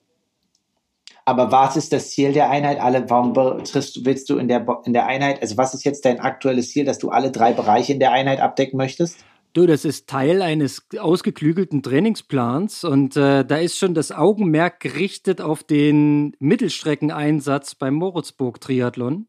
aber 1.25 1.53
was 1.53 1.77
ist 1.77 1.93
das 1.93 2.11
Ziel 2.11 2.33
der 2.33 2.49
Einheit? 2.49 2.81
Alle, 2.81 3.09
warum 3.11 3.35
triffst, 3.65 4.05
willst 4.07 4.31
du 4.31 4.39
in 4.39 4.49
der, 4.49 4.67
in 4.85 4.95
der 4.95 5.07
Einheit, 5.07 5.43
also 5.43 5.59
was 5.59 5.75
ist 5.75 5.85
jetzt 5.85 6.05
dein 6.07 6.21
aktuelles 6.21 6.71
Ziel, 6.71 6.87
dass 6.87 6.99
du 6.99 7.11
alle 7.11 7.31
drei 7.31 7.53
Bereiche 7.53 7.93
in 7.93 8.01
der 8.01 8.13
Einheit 8.13 8.41
abdecken 8.41 8.79
möchtest? 8.79 9.19
Du, 9.59 9.67
das 9.67 9.85
ist 9.85 10.09
Teil 10.09 10.41
eines 10.41 10.87
ausgeklügelten 10.97 11.83
Trainingsplans 11.83 12.85
und 12.85 13.17
äh, 13.17 13.45
da 13.45 13.57
ist 13.57 13.77
schon 13.77 13.93
das 13.93 14.13
Augenmerk 14.13 14.79
gerichtet 14.79 15.41
auf 15.41 15.65
den 15.65 16.37
Mittelstreckeneinsatz 16.39 17.75
beim 17.75 17.95
Moritzburg-Triathlon. 17.95 19.27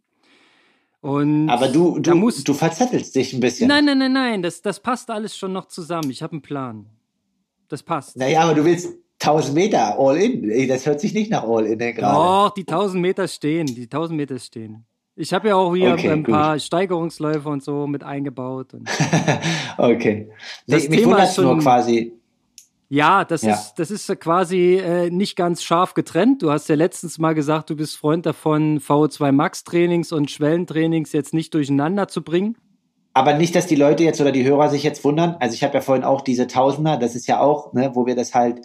Und 1.02 1.50
Aber 1.50 1.70
du, 1.70 1.98
du, 1.98 2.14
musst, 2.14 2.48
du 2.48 2.54
verzettelst 2.54 3.16
dich 3.16 3.34
ein 3.34 3.40
bisschen. 3.40 3.70
Nein, 3.70 3.86
nein, 3.86 3.98
nein, 3.98 4.14
nein, 4.14 4.44
das, 4.44 4.62
das 4.62 4.80
passt 4.80 5.10
alles 5.10 5.36
schon 5.36 5.52
noch 5.52 5.66
zusammen. 5.66 6.12
Ich 6.12 6.22
habe 6.22 6.34
einen 6.34 6.44
Plan. 6.44 6.86
Das 7.68 7.82
passt. 7.82 8.16
Naja, 8.16 8.42
aber 8.42 8.54
du 8.54 8.66
willst, 8.66 8.88
1000 9.22 9.56
Meter 9.56 9.98
all 9.98 10.16
in. 10.16 10.68
Das 10.68 10.86
hört 10.86 11.00
sich 11.00 11.16
nicht 11.16 11.32
nach 11.32 11.44
all 11.44 11.66
in 11.66 11.80
gerade. 11.80 12.00
Doch, 12.02 12.54
die 12.54 12.68
1000 12.68 13.02
Meter 13.02 13.28
stehen. 13.28 13.66
Die 13.66 13.86
1000 13.86 14.16
Meter 14.16 14.38
stehen. 14.38 14.86
Ich 15.20 15.34
habe 15.34 15.50
ja 15.50 15.56
auch 15.56 15.76
hier 15.76 15.92
okay, 15.92 16.12
ein 16.12 16.24
gut. 16.24 16.34
paar 16.34 16.58
Steigerungsläufe 16.58 17.50
und 17.50 17.62
so 17.62 17.88
mit 17.88 18.04
eingebaut. 18.06 18.68
okay. 19.78 20.30
Das 20.66 20.88
nee, 20.88 20.96
Thema 20.96 21.24
ist 21.24 21.36
schon, 21.36 21.44
nur 21.44 21.60
quasi. 21.60 22.14
Ja, 22.88 23.26
das 23.26 23.42
ja. 23.42 23.54
ist 23.54 23.74
das 23.76 23.92
ist 23.92 24.08
quasi 24.22 24.78
äh, 24.78 25.10
nicht 25.10 25.36
ganz 25.36 25.62
scharf 25.62 25.94
getrennt. 25.94 26.42
Du 26.42 26.52
hast 26.52 26.70
ja 26.70 26.76
letztens 26.76 27.18
mal 27.18 27.36
gesagt, 27.36 27.70
du 27.70 27.76
bist 27.76 27.98
Freund 27.98 28.26
davon, 28.26 28.80
VO2 28.80 29.34
Max 29.34 29.66
Trainings 29.66 30.14
und 30.14 30.32
Schwellentrainings 30.32 31.12
jetzt 31.12 31.34
nicht 31.34 31.54
durcheinander 31.54 32.08
zu 32.08 32.24
bringen. 32.24 32.56
Aber 33.14 33.34
nicht, 33.34 33.54
dass 33.56 33.68
die 33.68 33.76
Leute 33.76 34.06
jetzt 34.06 34.22
oder 34.22 34.32
die 34.32 34.46
Hörer 34.46 34.70
sich 34.70 34.84
jetzt 34.84 35.04
wundern. 35.04 35.36
Also 35.42 35.54
ich 35.54 35.66
habe 35.66 35.74
ja 35.74 35.82
vorhin 35.82 36.06
auch 36.06 36.22
diese 36.22 36.48
Tausender, 36.48 36.96
das 36.96 37.18
ist 37.18 37.28
ja 37.28 37.42
auch, 37.42 37.74
ne, 37.74 37.92
wo 37.94 38.06
wir 38.06 38.16
das 38.16 38.34
halt 38.34 38.62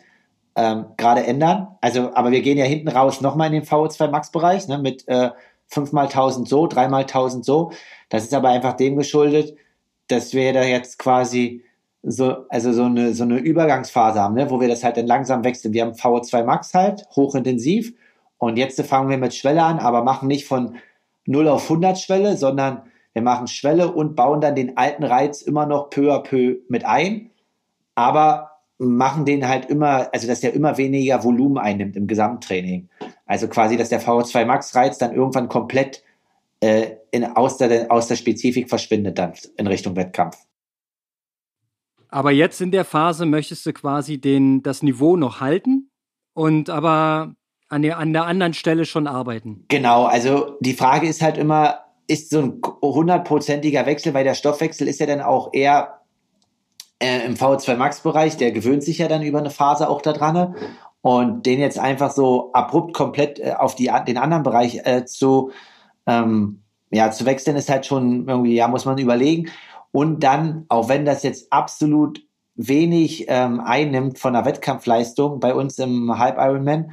ähm, 0.54 0.84
gerade 0.96 1.26
ändern. 1.26 1.66
Also, 1.80 2.14
aber 2.14 2.30
wir 2.30 2.42
gehen 2.42 2.58
ja 2.58 2.64
hinten 2.64 2.88
raus 2.88 3.20
nochmal 3.20 3.48
in 3.48 3.54
den 3.54 3.64
VO2 3.64 4.08
Max-Bereich 4.08 4.68
ne, 4.68 4.78
mit 4.78 5.08
äh, 5.08 5.30
5 5.68 5.92
mal 5.92 6.06
1000 6.06 6.48
so, 6.48 6.66
3 6.66 6.88
mal 6.88 7.02
1000 7.02 7.44
so. 7.44 7.72
Das 8.08 8.24
ist 8.24 8.34
aber 8.34 8.48
einfach 8.48 8.74
dem 8.74 8.96
geschuldet, 8.96 9.56
dass 10.08 10.32
wir 10.34 10.52
da 10.52 10.62
jetzt 10.62 10.98
quasi 10.98 11.64
so, 12.02 12.46
also 12.48 12.72
so 12.72 12.84
eine, 12.84 13.14
so 13.14 13.24
eine 13.24 13.38
Übergangsphase 13.38 14.20
haben, 14.20 14.34
ne, 14.34 14.50
wo 14.50 14.60
wir 14.60 14.68
das 14.68 14.84
halt 14.84 14.96
dann 14.96 15.06
langsam 15.06 15.42
wechseln. 15.42 15.72
Wir 15.72 15.82
haben 15.82 15.92
VO2 15.92 16.44
Max 16.44 16.74
halt, 16.74 17.06
hochintensiv. 17.16 17.94
Und 18.38 18.58
jetzt 18.58 18.80
fangen 18.82 19.08
wir 19.08 19.16
mit 19.16 19.34
Schwelle 19.34 19.62
an, 19.62 19.78
aber 19.78 20.04
machen 20.04 20.28
nicht 20.28 20.46
von 20.46 20.76
0 21.26 21.48
auf 21.48 21.64
100 21.64 21.98
Schwelle, 21.98 22.36
sondern 22.36 22.82
wir 23.14 23.22
machen 23.22 23.46
Schwelle 23.46 23.92
und 23.92 24.16
bauen 24.16 24.40
dann 24.40 24.54
den 24.54 24.76
alten 24.76 25.04
Reiz 25.04 25.40
immer 25.40 25.66
noch 25.66 25.88
peu 25.88 26.12
à 26.12 26.22
peu 26.22 26.56
mit 26.68 26.84
ein. 26.84 27.30
Aber 27.94 28.53
machen 28.84 29.24
den 29.24 29.48
halt 29.48 29.66
immer, 29.66 30.08
also 30.12 30.26
dass 30.26 30.40
der 30.40 30.54
immer 30.54 30.76
weniger 30.78 31.24
Volumen 31.24 31.58
einnimmt 31.58 31.96
im 31.96 32.06
Gesamttraining. 32.06 32.88
Also 33.26 33.48
quasi, 33.48 33.76
dass 33.76 33.88
der 33.88 34.02
VO2 34.02 34.44
Max 34.44 34.74
Reiz 34.74 34.98
dann 34.98 35.14
irgendwann 35.14 35.48
komplett 35.48 36.02
äh, 36.60 36.96
in, 37.10 37.24
aus, 37.24 37.58
der, 37.58 37.90
aus 37.90 38.08
der 38.08 38.16
Spezifik 38.16 38.68
verschwindet 38.68 39.18
dann 39.18 39.32
in 39.56 39.66
Richtung 39.66 39.96
Wettkampf. 39.96 40.36
Aber 42.08 42.30
jetzt 42.30 42.60
in 42.60 42.70
der 42.70 42.84
Phase 42.84 43.26
möchtest 43.26 43.66
du 43.66 43.72
quasi 43.72 44.18
den, 44.18 44.62
das 44.62 44.82
Niveau 44.82 45.16
noch 45.16 45.40
halten 45.40 45.90
und 46.32 46.70
aber 46.70 47.34
an 47.68 47.82
der, 47.82 47.98
an 47.98 48.12
der 48.12 48.24
anderen 48.26 48.54
Stelle 48.54 48.84
schon 48.84 49.06
arbeiten. 49.06 49.64
Genau, 49.68 50.04
also 50.04 50.56
die 50.60 50.74
Frage 50.74 51.08
ist 51.08 51.22
halt 51.22 51.38
immer, 51.38 51.80
ist 52.06 52.30
so 52.30 52.40
ein 52.40 52.60
hundertprozentiger 52.82 53.84
Wechsel, 53.86 54.14
weil 54.14 54.24
der 54.24 54.34
Stoffwechsel 54.34 54.86
ist 54.86 55.00
ja 55.00 55.06
dann 55.06 55.20
auch 55.20 55.52
eher 55.52 56.03
äh, 56.98 57.24
im 57.24 57.34
VO2 57.34 57.76
Max 57.76 58.00
Bereich, 58.00 58.36
der 58.36 58.52
gewöhnt 58.52 58.82
sich 58.82 58.98
ja 58.98 59.08
dann 59.08 59.22
über 59.22 59.38
eine 59.38 59.50
Phase 59.50 59.88
auch 59.88 60.02
daran. 60.02 60.54
Und 61.02 61.44
den 61.44 61.60
jetzt 61.60 61.78
einfach 61.78 62.10
so 62.10 62.50
abrupt 62.54 62.94
komplett 62.94 63.38
äh, 63.38 63.54
auf 63.58 63.74
die, 63.74 63.90
den 64.06 64.16
anderen 64.16 64.42
Bereich 64.42 64.80
äh, 64.84 65.04
zu, 65.04 65.50
ähm, 66.06 66.62
ja, 66.90 67.10
zu 67.10 67.26
wechseln, 67.26 67.56
ist 67.56 67.68
halt 67.68 67.84
schon 67.84 68.26
irgendwie, 68.26 68.54
ja, 68.54 68.68
muss 68.68 68.86
man 68.86 68.96
überlegen. 68.96 69.50
Und 69.92 70.24
dann, 70.24 70.64
auch 70.68 70.88
wenn 70.88 71.04
das 71.04 71.22
jetzt 71.22 71.52
absolut 71.52 72.22
wenig 72.56 73.26
ähm, 73.28 73.60
einnimmt 73.60 74.18
von 74.18 74.32
der 74.32 74.44
Wettkampfleistung 74.44 75.40
bei 75.40 75.54
uns 75.54 75.78
im 75.78 76.18
Halb 76.18 76.38
Ironman, 76.38 76.92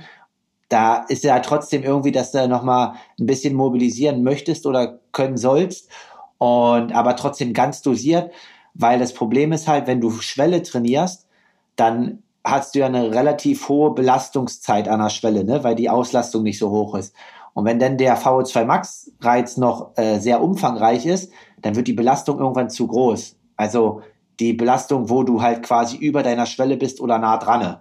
da 0.69 0.97
ist 1.07 1.23
ja 1.23 1.39
trotzdem 1.39 1.83
irgendwie, 1.83 2.11
dass 2.11 2.31
du 2.31 2.47
nochmal 2.47 2.93
ein 3.19 3.25
bisschen 3.25 3.55
mobilisieren 3.55 4.23
möchtest 4.23 4.65
oder 4.65 4.99
können 5.11 5.37
sollst. 5.37 5.89
Und 6.37 6.93
aber 6.93 7.15
trotzdem 7.15 7.53
ganz 7.53 7.81
dosiert, 7.81 8.31
weil 8.73 8.99
das 8.99 9.13
Problem 9.13 9.51
ist 9.51 9.67
halt, 9.67 9.87
wenn 9.87 10.01
du 10.01 10.11
Schwelle 10.11 10.63
trainierst, 10.63 11.27
dann 11.75 12.23
hast 12.43 12.75
du 12.75 12.79
ja 12.79 12.87
eine 12.87 13.11
relativ 13.11 13.69
hohe 13.69 13.93
Belastungszeit 13.93 14.87
an 14.87 14.99
der 14.99 15.09
Schwelle, 15.09 15.43
ne? 15.43 15.63
weil 15.63 15.75
die 15.75 15.89
Auslastung 15.89 16.43
nicht 16.43 16.57
so 16.57 16.69
hoch 16.71 16.95
ist. 16.95 17.15
Und 17.53 17.65
wenn 17.65 17.79
dann 17.79 17.97
der 17.97 18.17
VO2 18.17 18.65
Max 18.65 19.11
Reiz 19.19 19.57
noch 19.57 19.91
äh, 19.97 20.19
sehr 20.19 20.41
umfangreich 20.41 21.05
ist, 21.05 21.31
dann 21.61 21.75
wird 21.75 21.87
die 21.87 21.93
Belastung 21.93 22.39
irgendwann 22.39 22.69
zu 22.69 22.87
groß. 22.87 23.35
Also 23.57 24.01
die 24.39 24.53
Belastung, 24.53 25.09
wo 25.09 25.23
du 25.23 25.41
halt 25.41 25.63
quasi 25.63 25.97
über 25.97 26.23
deiner 26.23 26.45
Schwelle 26.45 26.77
bist 26.77 27.01
oder 27.01 27.19
nah 27.19 27.37
dran. 27.37 27.77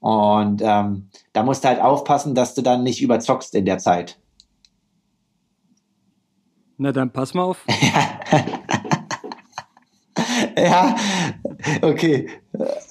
Und 0.00 0.62
ähm, 0.64 1.08
da 1.32 1.42
musst 1.42 1.64
du 1.64 1.68
halt 1.68 1.80
aufpassen, 1.80 2.34
dass 2.34 2.54
du 2.54 2.62
dann 2.62 2.84
nicht 2.84 3.02
überzockst 3.02 3.54
in 3.54 3.64
der 3.64 3.78
Zeit. 3.78 4.18
Na 6.78 6.92
dann 6.92 7.12
pass 7.12 7.34
mal 7.34 7.42
auf. 7.42 7.66
ja, 10.56 10.96
okay. 11.82 12.28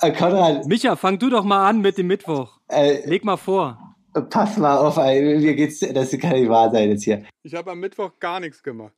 Äh, 0.01 0.11
Konrad. 0.11 0.65
Micha, 0.65 0.95
fang 0.95 1.19
du 1.19 1.29
doch 1.29 1.43
mal 1.43 1.67
an 1.67 1.81
mit 1.81 1.97
dem 1.97 2.07
Mittwoch. 2.07 2.59
Äh, 2.69 3.07
Leg 3.07 3.23
mal 3.23 3.37
vor. 3.37 3.95
Pass 4.29 4.57
mal 4.57 4.77
auf, 4.77 4.97
ey. 4.97 5.37
mir 5.37 5.55
geht's, 5.55 5.79
das 5.79 6.17
kann 6.17 6.31
nicht 6.31 6.49
wahr 6.49 6.71
sein 6.71 6.89
jetzt 6.89 7.03
hier. 7.03 7.23
Ich 7.43 7.53
habe 7.53 7.71
am 7.71 7.79
Mittwoch 7.79 8.11
gar 8.19 8.39
nichts 8.39 8.63
gemacht. 8.63 8.93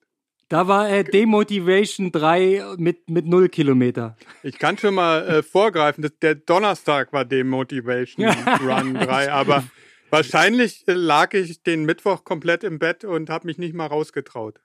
Da 0.50 0.68
war 0.68 0.90
äh, 0.90 1.04
Demotivation 1.04 2.12
3 2.12 2.76
mit, 2.78 3.08
mit 3.08 3.28
0 3.28 3.50
Kilometer. 3.50 4.16
Ich 4.42 4.58
kann 4.58 4.80
schon 4.80 4.96
mal 4.96 5.28
äh, 5.28 5.44
vorgreifen, 5.44 6.02
dass 6.02 6.18
der 6.18 6.34
Donnerstag 6.34 7.14
war 7.14 7.24
Demotivation 7.24 8.26
Run 8.26 8.96
3, 8.96 9.32
aber 9.32 9.64
wahrscheinlich 10.10 10.88
äh, 10.88 10.94
lag 10.94 11.36
ich 11.36 11.62
den 11.62 11.86
Mittwoch 11.86 12.24
komplett 12.24 12.64
im 12.64 12.80
Bett 12.80 13.04
und 13.04 13.30
habe 13.30 13.46
mich 13.46 13.60
nicht 13.60 13.76
mal 13.76 13.86
rausgetraut. 13.86 14.60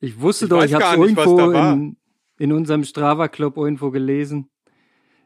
Ich 0.00 0.20
wusste 0.20 0.46
ich 0.46 0.48
doch, 0.48 0.64
ich 0.64 0.74
habe 0.74 0.84
es 0.84 1.08
irgendwo 1.08 1.50
in, 1.52 1.96
in 2.38 2.52
unserem 2.52 2.84
Strava-Club 2.84 3.56
irgendwo 3.56 3.90
gelesen. 3.90 4.50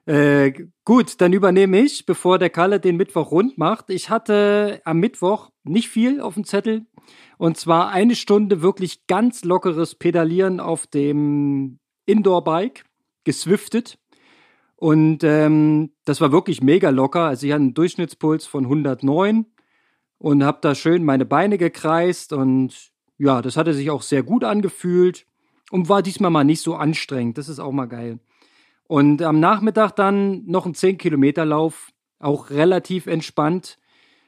Äh, 0.05 0.53
gut, 0.85 1.21
dann 1.21 1.33
übernehme 1.33 1.81
ich, 1.81 2.07
bevor 2.07 2.39
der 2.39 2.51
Kalle 2.51 2.81
den 2.81 2.97
Mittwoch 2.97 3.31
rund 3.31 3.57
macht. 3.57 3.89
Ich 3.89 4.11
hatte 4.11 4.81
am 4.85 4.99
Mittwoch 4.99 5.51
nicht 5.63 5.89
viel 5.89 6.21
auf 6.21 6.35
dem 6.35 6.45
Zettel. 6.45 6.87
Und 7.39 7.57
zwar 7.57 7.91
eine 7.91 8.17
Stunde 8.17 8.63
wirklich 8.63 9.07
ganz 9.07 9.45
lockeres 9.45 9.95
Pedalieren 9.95 10.59
auf 10.59 10.87
dem 10.87 11.79
Indoor-Bike, 12.07 12.85
geswiftet. 13.25 13.99
Und 14.75 15.23
ähm, 15.23 15.93
das 16.05 16.21
war 16.21 16.33
wirklich 16.33 16.63
mega 16.63 16.91
locker. 16.91 17.27
Also 17.27 17.47
ich 17.47 17.53
hatte 17.53 17.63
einen 17.63 17.75
Durchschnittspuls 17.75 18.47
von 18.47 18.65
109 18.65 19.47
und 20.19 20.45
habe 20.45 20.59
da 20.61 20.75
schön 20.75 21.05
meine 21.05 21.25
Beine 21.25 21.59
gekreist. 21.59 22.33
Und 22.33 22.91
ja, 23.19 23.41
das 23.41 23.57
hatte 23.57 23.75
sich 23.75 23.91
auch 23.91 24.03
sehr 24.03 24.25
gut 24.25 24.43
angefühlt 24.43 25.27
und 25.73 25.89
war 25.89 26.03
diesmal 26.03 26.31
mal 26.31 26.45
nicht 26.45 26.61
so 26.61 26.75
anstrengend. 26.75 27.39
Das 27.39 27.49
ist 27.49 27.59
auch 27.59 27.73
mal 27.73 27.87
geil. 27.87 28.19
Und 28.89 29.23
am 29.23 29.41
Nachmittag 29.41 29.93
dann 29.93 30.45
noch 30.45 30.67
ein 30.67 30.75
10-Kilometer-Lauf, 30.75 31.93
auch 32.19 32.51
relativ 32.51 33.07
entspannt. 33.07 33.79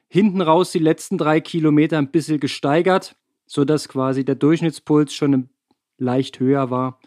Hinten 0.09 0.41
raus 0.41 0.73
die 0.73 0.79
letzten 0.79 1.19
drei 1.19 1.43
Kilometer 1.43 1.99
ein 1.99 2.11
bisschen 2.11 2.41
gesteigert, 2.41 3.17
sodass 3.47 3.89
quasi 3.89 4.25
der 4.25 4.37
Durchschnittspuls 4.37 5.13
schon 5.13 5.51
leicht 5.99 6.41
höher 6.41 6.71
war. 6.71 6.99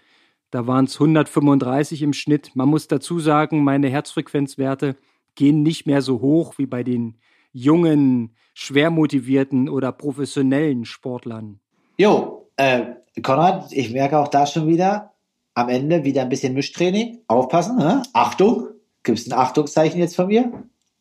Da 0.51 0.67
waren 0.67 0.85
es 0.85 0.93
135 0.93 2.03
im 2.03 2.13
Schnitt. 2.13 2.51
Man 2.53 2.69
muss 2.69 2.87
dazu 2.87 3.19
sagen, 3.19 3.63
meine 3.63 3.89
Herzfrequenzwerte 3.89 4.97
gehen 5.33 5.63
nicht 5.63 5.87
mehr 5.87 6.03
so 6.03 6.21
hoch 6.21 6.59
wie 6.59 6.67
bei 6.67 6.83
den 6.83 7.17
jungen, 7.53 8.35
schwer 8.53 8.91
motivierten 8.91 9.67
oder 9.67 9.91
professionellen 9.91 10.85
Sportlern. 10.85 11.59
Jo, 11.97 12.51
äh, 12.55 12.85
Konrad, 13.21 13.71
ich 13.71 13.91
merke 13.91 14.19
auch 14.19 14.27
da 14.27 14.45
schon 14.45 14.67
wieder, 14.67 15.13
am 15.53 15.69
Ende 15.69 16.03
wieder 16.03 16.21
ein 16.21 16.29
bisschen 16.29 16.53
Mischtraining. 16.53 17.19
Aufpassen, 17.27 17.77
ne? 17.77 18.03
Achtung. 18.13 18.67
Gibt 19.03 19.19
es 19.19 19.27
ein 19.27 19.37
Achtungszeichen 19.37 19.99
jetzt 19.99 20.15
von 20.15 20.27
mir? 20.27 20.51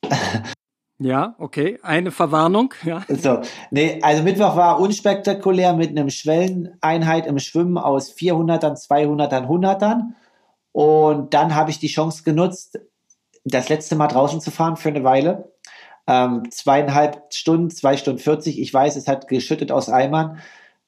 Ja, 0.98 1.34
okay. 1.38 1.78
Eine 1.82 2.10
Verwarnung. 2.10 2.72
Ja. 2.82 3.04
So, 3.08 3.42
nee, 3.70 4.00
also 4.02 4.22
Mittwoch 4.22 4.56
war 4.56 4.80
unspektakulär 4.80 5.74
mit 5.74 5.90
einem 5.90 6.08
Schwelleneinheit 6.08 7.26
im 7.26 7.38
Schwimmen 7.38 7.76
aus 7.76 8.14
400ern, 8.14 8.82
200ern, 8.82 9.46
100ern. 9.46 10.14
Und 10.72 11.34
dann 11.34 11.54
habe 11.54 11.70
ich 11.70 11.78
die 11.78 11.88
Chance 11.88 12.22
genutzt, 12.22 12.78
das 13.44 13.68
letzte 13.68 13.94
Mal 13.96 14.08
draußen 14.08 14.40
zu 14.40 14.50
fahren 14.50 14.76
für 14.76 14.88
eine 14.88 15.04
Weile. 15.04 15.52
Ähm, 16.06 16.50
zweieinhalb 16.50 17.24
Stunden, 17.30 17.70
zwei 17.70 17.96
Stunden 17.98 18.20
40. 18.20 18.58
Ich 18.58 18.72
weiß, 18.72 18.96
es 18.96 19.06
hat 19.06 19.28
geschüttet 19.28 19.72
aus 19.72 19.90
Eimern 19.90 20.38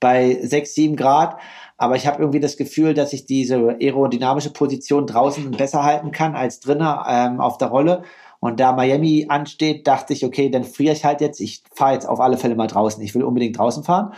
bei 0.01 0.39
sechs, 0.43 0.75
sieben 0.75 0.97
Grad. 0.97 1.39
Aber 1.77 1.97
ich 1.97 2.07
habe 2.07 2.21
irgendwie 2.21 2.41
das 2.41 2.57
Gefühl, 2.57 2.95
dass 2.95 3.13
ich 3.13 3.27
diese 3.27 3.77
aerodynamische 3.81 4.53
Position 4.53 5.07
draußen 5.07 5.51
besser 5.53 5.85
halten 5.85 6.11
kann 6.11 6.35
als 6.35 6.61
drinnen 6.61 6.89
ähm, 7.09 7.41
auf 7.41 7.59
der 7.59 7.69
Rolle. 7.69 8.03
Und 8.41 8.61
da 8.61 8.73
Miami 8.73 9.27
ansteht, 9.29 9.87
dachte 9.87 10.13
ich, 10.13 10.25
okay, 10.25 10.51
dann 10.51 10.65
friere 10.65 10.95
ich 10.95 11.05
halt 11.05 11.21
jetzt. 11.21 11.41
Ich 11.41 11.63
fahre 11.75 11.95
jetzt 11.95 12.09
auf 12.09 12.21
alle 12.21 12.37
Fälle 12.37 12.55
mal 12.55 12.67
draußen. 12.69 13.03
Ich 13.03 13.15
will 13.15 13.23
unbedingt 13.25 13.59
draußen 13.59 13.85
fahren. 13.85 14.13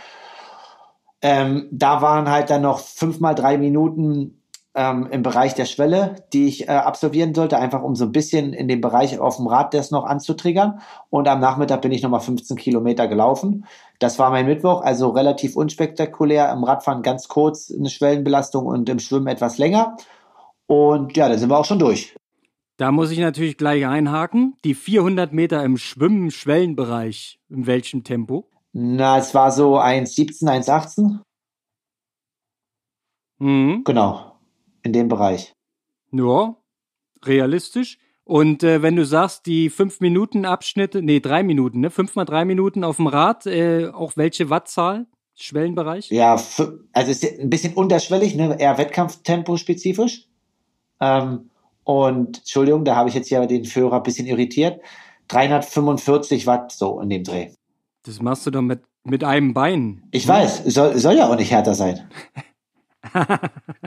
Ähm, 1.21 1.67
da 1.71 2.01
waren 2.01 2.29
halt 2.29 2.49
dann 2.49 2.63
noch 2.63 2.79
fünf 2.79 3.19
mal 3.19 3.35
drei 3.35 3.57
Minuten 3.57 4.40
ähm, 4.73 5.07
im 5.11 5.21
Bereich 5.21 5.53
der 5.53 5.65
Schwelle, 5.65 6.15
die 6.31 6.47
ich 6.47 6.67
äh, 6.67 6.71
absolvieren 6.71 7.33
sollte, 7.33 7.57
einfach 7.57 7.83
um 7.83 7.95
so 7.95 8.05
ein 8.05 8.11
bisschen 8.11 8.53
in 8.53 8.67
dem 8.67 8.79
Bereich 8.79 9.19
auf 9.19 9.37
dem 9.37 9.47
Rad 9.47 9.73
das 9.73 9.91
noch 9.91 10.05
anzutriggern. 10.05 10.79
Und 11.09 11.27
am 11.27 11.39
Nachmittag 11.39 11.81
bin 11.81 11.91
ich 11.91 12.01
nochmal 12.01 12.21
15 12.21 12.57
Kilometer 12.57 13.07
gelaufen. 13.07 13.65
Das 13.99 14.17
war 14.17 14.29
mein 14.29 14.45
Mittwoch, 14.45 14.81
also 14.81 15.09
relativ 15.09 15.55
unspektakulär. 15.55 16.51
Im 16.51 16.63
Radfahren 16.63 17.01
ganz 17.01 17.27
kurz 17.27 17.71
eine 17.71 17.89
Schwellenbelastung 17.89 18.65
und 18.65 18.87
im 18.87 18.99
Schwimmen 18.99 19.27
etwas 19.27 19.57
länger. 19.57 19.97
Und 20.67 21.17
ja, 21.17 21.27
dann 21.27 21.37
sind 21.37 21.49
wir 21.49 21.59
auch 21.59 21.65
schon 21.65 21.79
durch. 21.79 22.15
Da 22.77 22.91
muss 22.91 23.11
ich 23.11 23.19
natürlich 23.19 23.57
gleich 23.57 23.85
einhaken. 23.85 24.55
Die 24.63 24.73
400 24.73 25.33
Meter 25.33 25.63
im 25.63 25.77
Schwimmen-Schwellenbereich, 25.77 27.39
in 27.49 27.67
welchem 27.67 28.03
Tempo? 28.03 28.49
Na, 28.71 29.17
es 29.17 29.35
war 29.35 29.51
so 29.51 29.77
1,17, 29.77 30.45
1,18. 30.45 31.19
Mhm. 33.39 33.83
Genau, 33.83 34.30
in 34.83 34.93
dem 34.93 35.07
Bereich. 35.07 35.53
Ja, 36.11 36.55
realistisch. 37.23 37.97
Und 38.23 38.63
äh, 38.63 38.81
wenn 38.81 38.95
du 38.95 39.05
sagst, 39.05 39.45
die 39.45 39.69
5-Minuten-Abschnitte, 39.69 41.01
nee, 41.01 41.19
3 41.19 41.43
Minuten, 41.43 41.81
ne? 41.81 41.89
5 41.89 42.15
mal 42.15 42.25
3 42.25 42.45
Minuten 42.45 42.83
auf 42.83 42.97
dem 42.97 43.07
Rad, 43.07 43.45
äh, 43.45 43.87
auch 43.87 44.15
welche 44.15 44.49
Wattzahl? 44.49 45.07
Schwellenbereich? 45.35 46.09
Ja, 46.11 46.33
also 46.33 47.11
ist 47.11 47.25
ein 47.25 47.49
bisschen 47.49 47.73
unterschwellig, 47.73 48.35
ne? 48.35 48.57
eher 48.59 48.77
Wettkampftempo 48.77 49.57
spezifisch. 49.57 50.27
Ähm, 50.99 51.49
und 51.83 52.39
Entschuldigung, 52.39 52.85
da 52.85 52.95
habe 52.95 53.09
ich 53.09 53.15
jetzt 53.15 53.29
ja 53.29 53.45
den 53.45 53.65
Führer 53.65 53.97
ein 53.97 54.03
bisschen 54.03 54.27
irritiert. 54.27 54.81
345 55.29 56.45
Watt 56.45 56.71
so 56.71 56.99
in 57.01 57.09
dem 57.09 57.23
Dreh. 57.23 57.49
Das 58.03 58.21
machst 58.21 58.45
du 58.45 58.51
doch 58.51 58.61
mit, 58.61 58.81
mit 59.03 59.23
einem 59.23 59.53
Bein. 59.53 60.03
Ich 60.11 60.27
weiß, 60.27 60.65
soll, 60.65 60.97
soll 60.97 61.15
ja 61.15 61.27
auch 61.27 61.35
nicht 61.35 61.51
härter 61.51 61.73
sein. 61.73 62.09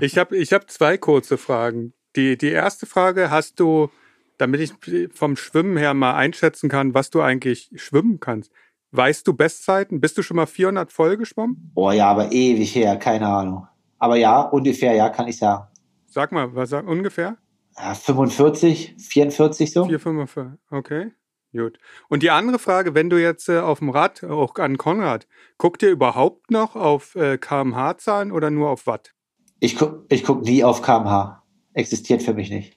ich 0.01 0.19
habe 0.19 0.37
ich 0.37 0.53
hab 0.53 0.71
zwei 0.71 0.97
kurze 0.99 1.39
Fragen. 1.39 1.93
Die, 2.17 2.37
die 2.37 2.51
erste 2.51 2.87
Frage, 2.87 3.31
hast 3.31 3.61
du, 3.61 3.91
damit 4.39 4.61
ich 4.61 4.73
vom 5.13 5.37
Schwimmen 5.37 5.77
her 5.77 5.95
mal 5.95 6.15
einschätzen 6.15 6.69
kann, 6.69 6.95
was 6.95 7.11
du 7.11 7.21
eigentlich 7.21 7.71
schwimmen 7.75 8.21
kannst. 8.21 8.53
Weißt 8.93 9.27
du 9.27 9.35
Bestzeiten? 9.35 10.01
Bist 10.01 10.17
du 10.19 10.23
schon 10.23 10.37
mal 10.37 10.47
400 10.47 10.93
voll 10.93 11.17
geschwommen? 11.17 11.73
Oh 11.75 11.91
ja, 11.91 12.09
aber 12.09 12.31
ewig 12.31 12.75
her, 12.77 12.97
keine 12.97 13.27
Ahnung. 13.27 13.67
Aber 13.99 14.17
ja, 14.17 14.43
ungefähr, 14.43 14.95
ja, 14.95 15.09
kann 15.09 15.27
ich 15.27 15.39
sagen. 15.39 15.67
Sag 16.07 16.31
mal, 16.31 16.55
was 16.55 16.71
sag 16.71 16.87
ungefähr? 16.87 17.37
Ja, 17.77 17.95
45, 17.95 18.95
44 18.99 19.73
so. 19.73 19.87
4, 19.87 19.99
45, 19.99 20.61
okay. 20.71 21.11
Gut. 21.57 21.79
Und 22.09 22.25
die 22.25 22.31
andere 22.31 22.59
Frage, 22.59 22.95
wenn 22.95 23.09
du 23.09 23.21
jetzt 23.21 23.49
äh, 23.49 23.59
auf 23.59 23.79
dem 23.79 23.91
Rad, 23.91 24.25
auch 24.25 24.57
an 24.57 24.77
Konrad, 24.77 25.29
guckt 25.57 25.85
ihr 25.85 25.91
überhaupt 25.91 26.51
noch 26.51 26.75
auf 26.75 27.15
äh, 27.15 27.39
kmh-Zahlen 27.39 28.33
oder 28.33 28.51
nur 28.51 28.71
auf 28.71 28.89
Watt? 28.89 29.15
Ich 29.61 29.77
guck, 29.77 30.05
ich 30.09 30.25
guck 30.25 30.43
nie 30.43 30.65
auf 30.65 30.83
kmh. 30.83 31.43
Existiert 31.73 32.25
für 32.25 32.35
mich 32.35 32.51
nicht. 32.51 32.77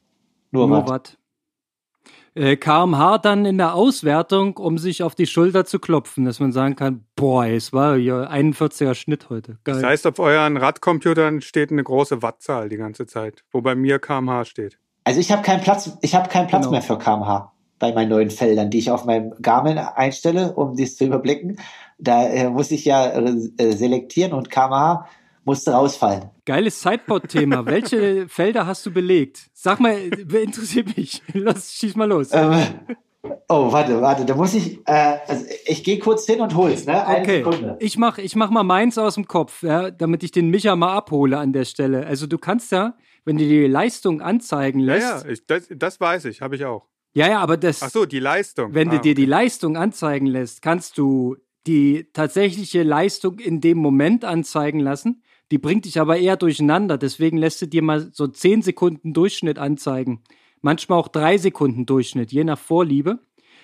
Nur, 0.52 0.68
nur 0.68 0.78
Watt. 0.82 0.90
Watt. 0.90 1.18
Äh, 2.36 2.56
kmh 2.56 3.18
dann 3.18 3.46
in 3.46 3.58
der 3.58 3.74
Auswertung, 3.74 4.58
um 4.58 4.78
sich 4.78 5.02
auf 5.02 5.16
die 5.16 5.26
Schulter 5.26 5.66
zu 5.66 5.80
klopfen, 5.80 6.26
dass 6.26 6.40
man 6.40 6.52
sagen 6.52 6.76
kann, 6.76 7.04
boah, 7.16 7.48
es 7.48 7.74
war 7.74 7.98
ja 7.98 8.30
41er 8.30 8.94
Schnitt 8.94 9.32
heute. 9.32 9.58
Geil. 9.64 9.74
Das 9.74 9.84
heißt, 9.84 10.06
auf 10.06 10.20
euren 10.20 10.56
Radcomputern 10.56 11.42
steht 11.42 11.72
eine 11.72 11.84
große 11.84 12.22
Wattzahl 12.22 12.70
die 12.70 12.78
ganze 12.78 13.08
Zeit, 13.08 13.44
wo 13.52 13.62
bei 13.62 13.74
mir 13.74 13.98
kmh 13.98 14.46
steht. 14.46 14.78
Also 15.04 15.20
ich 15.20 15.32
habe 15.32 15.42
keinen 15.42 15.62
Platz, 15.62 15.98
ich 16.02 16.14
habe 16.14 16.30
keinen 16.30 16.46
Platz 16.46 16.66
genau. 16.66 16.74
mehr 16.74 16.84
für 16.84 17.00
kmh 17.00 17.52
bei 17.80 17.94
meinen 17.94 18.10
neuen 18.10 18.30
Feldern, 18.30 18.70
die 18.70 18.80
ich 18.80 18.92
auf 18.92 19.06
meinem 19.06 19.34
Garmin 19.42 19.78
einstelle, 19.78 20.54
um 20.54 20.76
dies 20.76 20.98
zu 20.98 21.06
überblicken. 21.06 21.60
Da 22.00 22.28
äh, 22.28 22.50
muss 22.50 22.72
ich 22.72 22.86
ja 22.86 23.08
äh, 23.10 23.72
selektieren 23.72 24.34
und 24.34 24.50
kmh 24.50 25.08
musste 25.48 25.72
rausfallen. 25.72 26.30
Geiles 26.46 26.82
Sideboard-Thema. 26.82 27.66
Welche 27.66 28.28
Felder 28.28 28.68
hast 28.68 28.86
du 28.86 28.92
belegt? 28.92 29.50
Sag 29.54 29.80
mal, 29.80 29.98
interessiert 29.98 30.96
mich. 30.98 31.24
Los, 31.34 31.72
schieß 31.72 31.96
mal 31.96 32.06
los. 32.10 32.30
Ähm, 32.34 32.52
oh, 33.48 33.72
warte, 33.72 34.00
warte, 34.02 34.26
da 34.26 34.36
muss 34.36 34.54
ich, 34.54 34.80
äh, 34.86 35.20
also 35.26 35.46
ich 35.66 35.86
gehe 35.86 36.00
kurz 36.00 36.26
hin 36.26 36.42
und 36.42 36.54
hol's, 36.54 36.86
ne? 36.86 37.08
Eine 37.08 37.22
okay. 37.22 37.38
Sekunde. 37.38 37.78
Ich 37.80 37.98
mach, 37.98 38.18
ich 38.18 38.36
mach 38.36 38.50
mal 38.50 38.64
meins 38.64 38.98
aus 38.98 39.16
dem 39.16 39.26
Kopf, 39.26 39.64
ja, 39.64 39.90
damit 39.90 40.22
ich 40.24 40.32
den 40.32 40.50
Micha 40.50 40.76
mal 40.76 40.94
abhole 40.94 41.38
an 41.38 41.54
der 41.54 41.64
Stelle. 41.64 42.06
Also 42.06 42.28
du 42.28 42.38
kannst 42.38 42.74
ja, 42.74 42.96
wenn 43.24 43.38
du 43.38 43.46
die 43.46 43.68
Leistung 43.68 44.22
anzeigen 44.22 44.82
lässt. 44.82 45.08
Ja, 45.08 45.22
ja, 45.22 45.32
ich, 45.32 45.46
das, 45.46 45.68
das 45.70 46.02
weiß 46.02 46.26
ich, 46.26 46.42
habe 46.42 46.58
ich 46.58 46.66
auch. 46.66 46.88
Ja, 47.18 47.28
ja, 47.28 47.40
aber 47.40 47.58
das. 47.58 47.82
Ach 47.82 47.90
so, 47.90 48.06
die 48.06 48.20
Leistung. 48.20 48.76
Wenn 48.76 48.90
ah, 48.90 48.92
du 48.92 48.98
dir 48.98 49.12
okay. 49.12 49.14
die 49.16 49.26
Leistung 49.26 49.76
anzeigen 49.76 50.28
lässt, 50.28 50.62
kannst 50.62 51.00
du 51.00 51.36
die 51.66 52.06
tatsächliche 52.14 52.84
Leistung 52.84 53.40
in 53.40 53.60
dem 53.60 53.80
Moment 53.80 54.24
anzeigen 54.24 54.80
lassen. 54.80 55.24
Die 55.50 55.58
bringt 55.58 55.86
dich 55.86 56.00
aber 56.00 56.20
eher 56.20 56.38
durcheinander. 56.38 57.00
Deswegen 57.00 57.38
lässt 57.38 57.60
du 57.60 57.66
dir 57.66 57.82
mal 57.82 58.12
so 58.14 58.28
10 58.28 58.62
Sekunden 58.62 59.14
Durchschnitt 59.14 59.58
anzeigen. 59.58 60.22
Manchmal 60.62 61.00
auch 61.00 61.08
3 61.08 61.40
Sekunden 61.40 61.88
Durchschnitt, 61.88 62.32
je 62.32 62.44
nach 62.44 62.60
Vorliebe. 62.60 63.18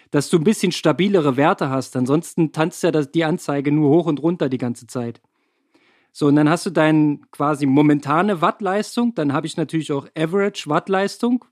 Dass 0.10 0.32
du 0.32 0.38
ein 0.38 0.44
bisschen 0.44 0.72
stabilere 0.72 1.38
Werte 1.38 1.70
hast. 1.70 1.96
Ansonsten 1.96 2.54
tanzt 2.54 2.82
ja 2.82 2.90
die 2.90 3.24
Anzeige 3.24 3.72
nur 3.72 3.92
hoch 3.92 4.08
und 4.08 4.20
runter 4.24 4.50
die 4.50 4.58
ganze 4.58 4.88
Zeit. 4.88 5.22
So, 6.12 6.26
und 6.26 6.38
dann 6.38 6.50
hast 6.50 6.66
du 6.66 6.72
deine 6.72 7.20
quasi 7.30 7.68
momentane 7.68 8.42
Wattleistung. 8.42 9.14
Dann 9.14 9.32
habe 9.32 9.46
ich 9.46 9.58
natürlich 9.58 9.92
auch 9.92 10.08
Average 10.18 10.68
Wattleistung. 10.72 11.46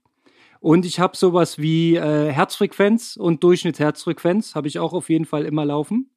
Und 0.61 0.85
ich 0.85 0.99
habe 0.99 1.17
sowas 1.17 1.57
wie 1.57 1.95
äh, 1.95 2.31
Herzfrequenz 2.31 3.17
und 3.17 3.43
Durchschnittsherzfrequenz 3.43 4.53
habe 4.53 4.67
ich 4.67 4.77
auch 4.77 4.93
auf 4.93 5.09
jeden 5.09 5.25
Fall 5.25 5.43
immer 5.45 5.65
laufen. 5.65 6.11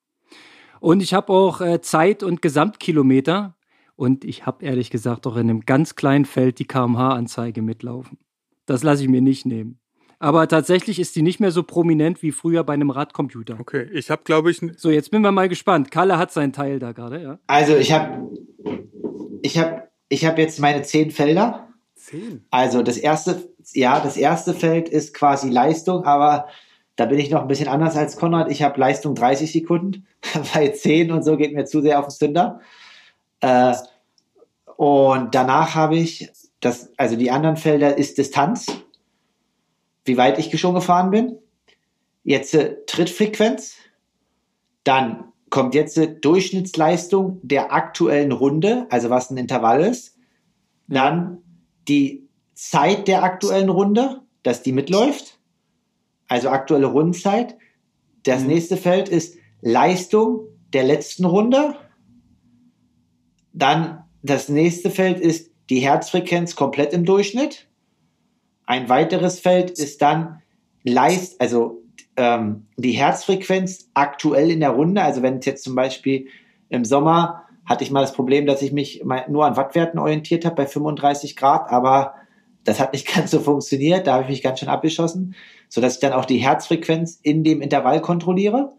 Und 0.80 1.02
ich 1.02 1.14
habe 1.14 1.32
auch 1.32 1.62
äh, 1.62 1.80
Zeit 1.80 2.22
und 2.22 2.42
Gesamtkilometer. 2.42 3.56
Und 3.96 4.22
ich 4.22 4.44
habe 4.44 4.66
ehrlich 4.66 4.90
gesagt 4.90 5.26
auch 5.26 5.36
in 5.36 5.48
einem 5.48 5.60
ganz 5.60 5.94
kleinen 5.94 6.26
Feld 6.26 6.58
die 6.58 6.66
kmh-Anzeige 6.66 7.62
mitlaufen. 7.62 8.18
Das 8.66 8.82
lasse 8.82 9.04
ich 9.04 9.08
mir 9.08 9.22
nicht 9.22 9.46
nehmen. 9.46 9.78
Aber 10.18 10.46
tatsächlich 10.46 10.98
ist 10.98 11.16
die 11.16 11.22
nicht 11.22 11.40
mehr 11.40 11.50
so 11.50 11.62
prominent 11.62 12.22
wie 12.22 12.30
früher 12.30 12.64
bei 12.64 12.74
einem 12.74 12.90
Radcomputer. 12.90 13.56
Okay, 13.58 13.88
ich 13.92 14.10
habe, 14.10 14.24
glaube 14.24 14.50
ich. 14.50 14.60
So, 14.76 14.90
jetzt 14.90 15.10
bin 15.10 15.22
wir 15.22 15.32
mal 15.32 15.48
gespannt. 15.48 15.90
Kalle 15.90 16.18
hat 16.18 16.32
seinen 16.32 16.52
Teil 16.52 16.78
da 16.78 16.92
gerade, 16.92 17.22
ja. 17.22 17.38
Also 17.46 17.76
ich 17.76 17.92
habe, 17.92 18.30
ich 19.40 19.56
habe, 19.56 19.84
ich 20.10 20.26
habe 20.26 20.42
jetzt 20.42 20.60
meine 20.60 20.82
zehn 20.82 21.10
Felder. 21.10 21.68
Zehn. 22.04 22.44
Also 22.50 22.82
das 22.82 22.98
erste, 22.98 23.48
ja, 23.72 23.98
das 23.98 24.18
erste 24.18 24.52
Feld 24.52 24.90
ist 24.90 25.14
quasi 25.14 25.48
Leistung, 25.48 26.04
aber 26.04 26.48
da 26.96 27.06
bin 27.06 27.18
ich 27.18 27.30
noch 27.30 27.40
ein 27.40 27.48
bisschen 27.48 27.68
anders 27.68 27.96
als 27.96 28.16
Konrad. 28.16 28.50
Ich 28.50 28.62
habe 28.62 28.78
Leistung 28.78 29.14
30 29.14 29.50
Sekunden, 29.50 30.06
bei 30.54 30.68
10 30.68 31.10
und 31.10 31.22
so 31.22 31.38
geht 31.38 31.54
mir 31.54 31.64
zu 31.64 31.80
sehr 31.80 31.98
auf 31.98 32.08
den 32.08 32.10
Zünder. 32.10 32.60
Äh, 33.40 33.74
und 34.76 35.34
danach 35.34 35.74
habe 35.74 35.96
ich 35.96 36.30
das, 36.60 36.92
also 36.98 37.16
die 37.16 37.30
anderen 37.30 37.56
Felder 37.56 37.96
ist 37.96 38.18
Distanz, 38.18 38.66
wie 40.04 40.18
weit 40.18 40.38
ich 40.38 40.60
schon 40.60 40.74
gefahren 40.74 41.10
bin. 41.10 41.38
Jetzt 42.22 42.54
äh, 42.54 42.84
Trittfrequenz, 42.84 43.76
dann 44.82 45.32
kommt 45.48 45.74
jetzt 45.74 45.96
äh, 45.96 46.14
Durchschnittsleistung 46.20 47.40
der 47.42 47.72
aktuellen 47.72 48.32
Runde, 48.32 48.88
also 48.90 49.08
was 49.08 49.30
ein 49.30 49.38
Intervall 49.38 49.82
ist. 49.82 50.18
Dann 50.86 51.38
die 51.88 52.28
Zeit 52.54 53.08
der 53.08 53.22
aktuellen 53.22 53.68
Runde, 53.68 54.22
dass 54.42 54.62
die 54.62 54.72
mitläuft, 54.72 55.38
also 56.28 56.48
aktuelle 56.48 56.86
Rundenzeit. 56.86 57.56
Das 58.22 58.42
mhm. 58.42 58.48
nächste 58.48 58.76
Feld 58.76 59.08
ist 59.08 59.36
Leistung 59.60 60.46
der 60.72 60.84
letzten 60.84 61.24
Runde. 61.24 61.76
Dann 63.52 64.04
das 64.22 64.48
nächste 64.48 64.90
Feld 64.90 65.20
ist 65.20 65.50
die 65.70 65.80
Herzfrequenz 65.80 66.56
komplett 66.56 66.92
im 66.92 67.04
Durchschnitt. 67.04 67.68
Ein 68.66 68.88
weiteres 68.88 69.40
Feld 69.40 69.70
ist 69.70 70.02
dann 70.02 70.42
Leist, 70.82 71.40
also 71.40 71.82
ähm, 72.16 72.66
die 72.76 72.92
Herzfrequenz 72.92 73.90
aktuell 73.94 74.50
in 74.50 74.60
der 74.60 74.70
Runde. 74.70 75.02
Also 75.02 75.22
wenn 75.22 75.38
es 75.38 75.46
jetzt 75.46 75.64
zum 75.64 75.74
Beispiel 75.74 76.26
im 76.68 76.84
Sommer 76.84 77.43
hatte 77.66 77.84
ich 77.84 77.90
mal 77.90 78.00
das 78.00 78.12
Problem, 78.12 78.46
dass 78.46 78.62
ich 78.62 78.72
mich 78.72 79.04
nur 79.28 79.44
an 79.44 79.56
Wattwerten 79.56 79.98
orientiert 79.98 80.44
habe 80.44 80.56
bei 80.56 80.66
35 80.66 81.36
Grad, 81.36 81.70
aber 81.70 82.14
das 82.64 82.80
hat 82.80 82.92
nicht 82.92 83.06
ganz 83.14 83.30
so 83.30 83.40
funktioniert. 83.40 84.06
Da 84.06 84.14
habe 84.14 84.24
ich 84.24 84.30
mich 84.30 84.42
ganz 84.42 84.60
schön 84.60 84.68
abgeschossen, 84.68 85.34
sodass 85.68 85.94
ich 85.94 86.00
dann 86.00 86.12
auch 86.12 86.24
die 86.24 86.38
Herzfrequenz 86.38 87.18
in 87.22 87.44
dem 87.44 87.60
Intervall 87.60 88.00
kontrolliere. 88.00 88.72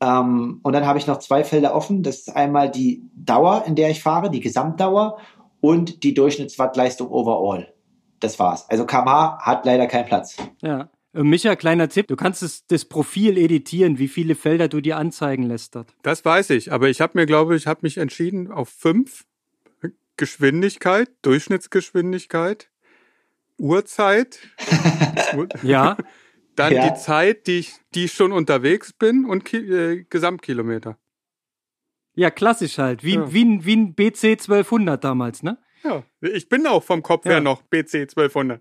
Ähm, 0.00 0.60
und 0.62 0.72
dann 0.72 0.86
habe 0.86 0.98
ich 0.98 1.06
noch 1.06 1.18
zwei 1.18 1.44
Felder 1.44 1.74
offen. 1.74 2.02
Das 2.02 2.16
ist 2.16 2.36
einmal 2.36 2.70
die 2.70 3.02
Dauer, 3.14 3.64
in 3.66 3.76
der 3.76 3.90
ich 3.90 4.02
fahre, 4.02 4.30
die 4.30 4.40
Gesamtdauer 4.40 5.18
und 5.60 6.02
die 6.02 6.14
Durchschnittswattleistung 6.14 7.08
overall. 7.08 7.72
das 8.20 8.38
war's. 8.38 8.68
Also 8.68 8.86
kmh 8.86 9.38
hat 9.40 9.64
leider 9.64 9.86
keinen 9.86 10.06
Platz. 10.06 10.36
Ja. 10.60 10.88
Und 11.14 11.28
Micha, 11.28 11.56
kleiner 11.56 11.88
Tipp, 11.90 12.06
du 12.08 12.16
kannst 12.16 12.40
das, 12.42 12.66
das 12.66 12.84
Profil 12.86 13.36
editieren, 13.36 13.98
wie 13.98 14.08
viele 14.08 14.34
Felder 14.34 14.68
du 14.68 14.80
dir 14.80 14.96
anzeigen 14.96 15.42
lässt 15.42 15.74
dort. 15.74 15.94
Das 16.02 16.24
weiß 16.24 16.50
ich, 16.50 16.72
aber 16.72 16.88
ich 16.88 17.00
habe 17.02 17.18
mir, 17.18 17.26
glaube 17.26 17.54
ich, 17.54 17.66
habe 17.66 17.80
mich 17.82 17.98
entschieden 17.98 18.50
auf 18.50 18.68
fünf. 18.70 19.24
Geschwindigkeit, 20.18 21.08
Durchschnittsgeschwindigkeit, 21.22 22.70
Uhrzeit, 23.58 24.38
Ja, 25.62 25.96
dann 26.56 26.72
Ja. 26.74 26.90
die 26.90 27.00
Zeit, 27.00 27.46
die 27.46 27.58
ich, 27.60 27.72
die 27.94 28.04
ich 28.04 28.12
schon 28.12 28.30
unterwegs 28.32 28.92
bin 28.92 29.24
und 29.24 29.44
Ki 29.44 29.56
äh, 29.56 30.04
Gesamtkilometer. 30.08 30.98
ja, 32.14 32.30
klassisch 32.30 32.76
halt. 32.78 33.02
Wie, 33.04 33.14
Ja. 33.14 33.32
wie, 33.32 33.44
ein- 33.44 33.64
wie 33.64 33.76
ein 33.76 33.94
BC 33.94 34.32
1200 34.38 35.02
damals, 35.02 35.42
ne? 35.42 35.58
Ja, 35.82 36.04
ich 36.20 36.48
bin 36.48 36.66
auch 36.66 36.84
vom 36.84 37.02
Kopf 37.02 37.24
Ja. 37.24 37.32
her 37.32 37.40
noch 37.40 37.62
BC 37.62 38.06
1200. 38.06 38.60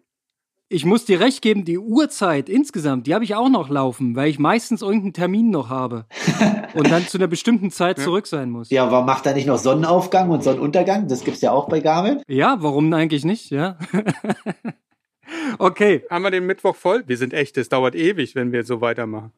Ich 0.73 0.85
muss 0.85 1.03
dir 1.03 1.19
recht 1.19 1.41
geben, 1.41 1.65
die 1.65 1.77
Uhrzeit 1.77 2.47
insgesamt, 2.47 3.05
die 3.05 3.13
habe 3.13 3.25
ich 3.25 3.35
auch 3.35 3.49
noch 3.49 3.67
laufen, 3.69 4.15
weil 4.15 4.29
ich 4.29 4.39
meistens 4.39 4.81
irgendeinen 4.81 5.11
Termin 5.11 5.49
noch 5.49 5.67
habe 5.67 6.05
und 6.73 6.89
dann 6.89 7.05
zu 7.05 7.17
einer 7.17 7.27
bestimmten 7.27 7.71
Zeit 7.71 7.99
zurück 7.99 8.25
sein 8.25 8.49
muss. 8.49 8.69
Ja, 8.69 8.89
warum 8.89 9.05
macht 9.05 9.25
er 9.25 9.33
nicht 9.33 9.47
noch 9.47 9.57
Sonnenaufgang 9.57 10.29
und 10.29 10.45
Sonnenuntergang? 10.45 11.09
Das 11.09 11.25
gibt's 11.25 11.41
ja 11.41 11.51
auch 11.51 11.67
bei 11.67 11.81
Garmin. 11.81 12.21
Ja, 12.29 12.55
warum 12.61 12.93
eigentlich 12.93 13.25
nicht, 13.25 13.49
ja? 13.49 13.77
okay, 15.59 16.05
Haben 16.09 16.23
wir 16.23 16.31
den 16.31 16.45
Mittwoch 16.45 16.77
voll? 16.77 17.03
Wir 17.05 17.17
sind 17.17 17.33
echt, 17.33 17.57
es 17.57 17.67
dauert 17.67 17.93
ewig, 17.93 18.35
wenn 18.35 18.53
wir 18.53 18.63
so 18.63 18.79
weitermachen. 18.79 19.33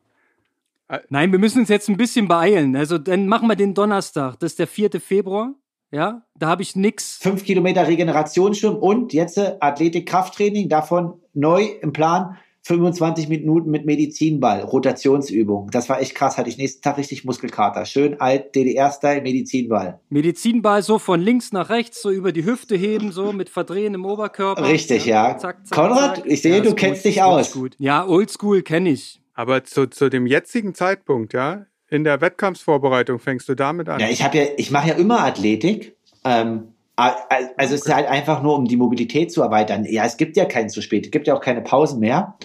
nein, 1.10 1.32
wir 1.32 1.40
müssen 1.40 1.62
uns 1.62 1.70
jetzt 1.70 1.90
ein 1.90 1.98
bisschen 1.98 2.28
beeilen. 2.28 2.76
Also 2.76 3.00
dann 3.00 3.28
machen 3.28 3.48
wir 3.48 3.56
den 3.56 3.74
Donnerstag, 3.74 4.38
das 4.38 4.52
ist 4.52 4.60
der 4.60 4.68
4. 4.68 5.02
Februar, 5.02 5.56
ja? 5.94 6.24
Da 6.38 6.48
habe 6.48 6.62
ich 6.64 6.76
nix. 6.76 7.18
Fünf 7.22 7.46
Kilometer 7.46 7.88
Regenerationsschwimmen 7.88 8.78
und 8.80 9.14
jetzt 9.14 9.38
äh, 9.38 9.56
Athletik-Krafttraining, 9.60 10.68
davon 10.68 11.22
neu 11.34 11.64
im 11.82 11.94
Plan 11.94 12.38
25 12.66 13.28
Minuten 13.28 13.70
mit 13.72 13.86
Medizinball, 13.86 14.62
Rotationsübung. 14.62 15.70
Das 15.72 15.90
war 15.90 16.00
echt 16.00 16.16
krass, 16.16 16.38
hatte 16.38 16.50
ich 16.50 16.58
nächsten 16.58 16.82
Tag 16.82 16.98
richtig 16.98 17.26
Muskelkater. 17.26 17.86
Schön 17.86 18.22
alt 18.22 18.56
DDR-Style 18.56 19.22
Medizinball. 19.22 20.00
Medizinball 20.10 20.82
so 20.82 20.98
von 20.98 21.20
links 21.20 21.52
nach 21.52 21.70
rechts, 21.70 22.02
so 22.02 22.10
über 22.10 22.32
die 22.32 22.46
Hüfte 22.46 22.78
heben, 22.78 23.12
so 23.12 23.34
mit 23.34 23.50
Verdrehen 23.50 23.94
im 23.96 24.06
Oberkörper. 24.06 24.66
Richtig, 24.66 25.06
ja. 25.06 25.38
Zack, 25.38 25.68
zack, 25.68 25.78
Konrad, 25.78 26.16
zack. 26.18 26.26
ich 26.26 26.42
sehe, 26.42 26.58
Ja, 26.58 26.64
du 26.64 26.74
kennst 26.74 27.04
gut, 27.04 27.12
dich 27.12 27.22
aus. 27.22 27.52
Gut. 27.52 27.76
Ja, 27.80 28.08
Oldschool 28.08 28.62
kenne 28.62 28.92
ich. 28.92 29.22
Aber 29.34 29.66
zu, 29.66 29.88
zu 29.88 30.10
dem 30.10 30.26
jetzigen 30.26 30.74
Zeitpunkt, 30.74 31.34
ja, 31.34 31.66
in 31.94 32.04
der 32.04 32.22
Wettkampfsvorbereitung 32.22 33.20
fängst 33.20 33.48
du 33.48 33.56
damit 33.56 33.88
an. 33.88 34.00
Ja, 34.00 34.10
ich 34.10 34.24
habe 34.24 34.38
ja, 34.38 34.46
ich 34.58 34.72
mache 34.72 34.90
ja 34.90 34.96
immer 34.96 35.24
Athletik. 35.24 35.96
Ähm, 36.26 36.74
also 36.96 37.76
es 37.76 37.86
ist 37.86 37.94
halt 37.94 38.08
einfach 38.08 38.42
nur, 38.42 38.56
um 38.56 38.66
die 38.66 38.78
Mobilität 38.78 39.32
zu 39.32 39.42
erweitern. 39.42 39.86
Ja, 39.86 40.06
es 40.06 40.18
gibt 40.18 40.36
ja 40.36 40.46
keinen 40.46 40.70
zu 40.70 40.82
spät, 40.82 41.06
es 41.06 41.12
gibt 41.12 41.28
ja 41.28 41.36
auch 41.36 41.42
keine 41.42 41.62
Pausen 41.62 42.00
mehr. 42.00 42.38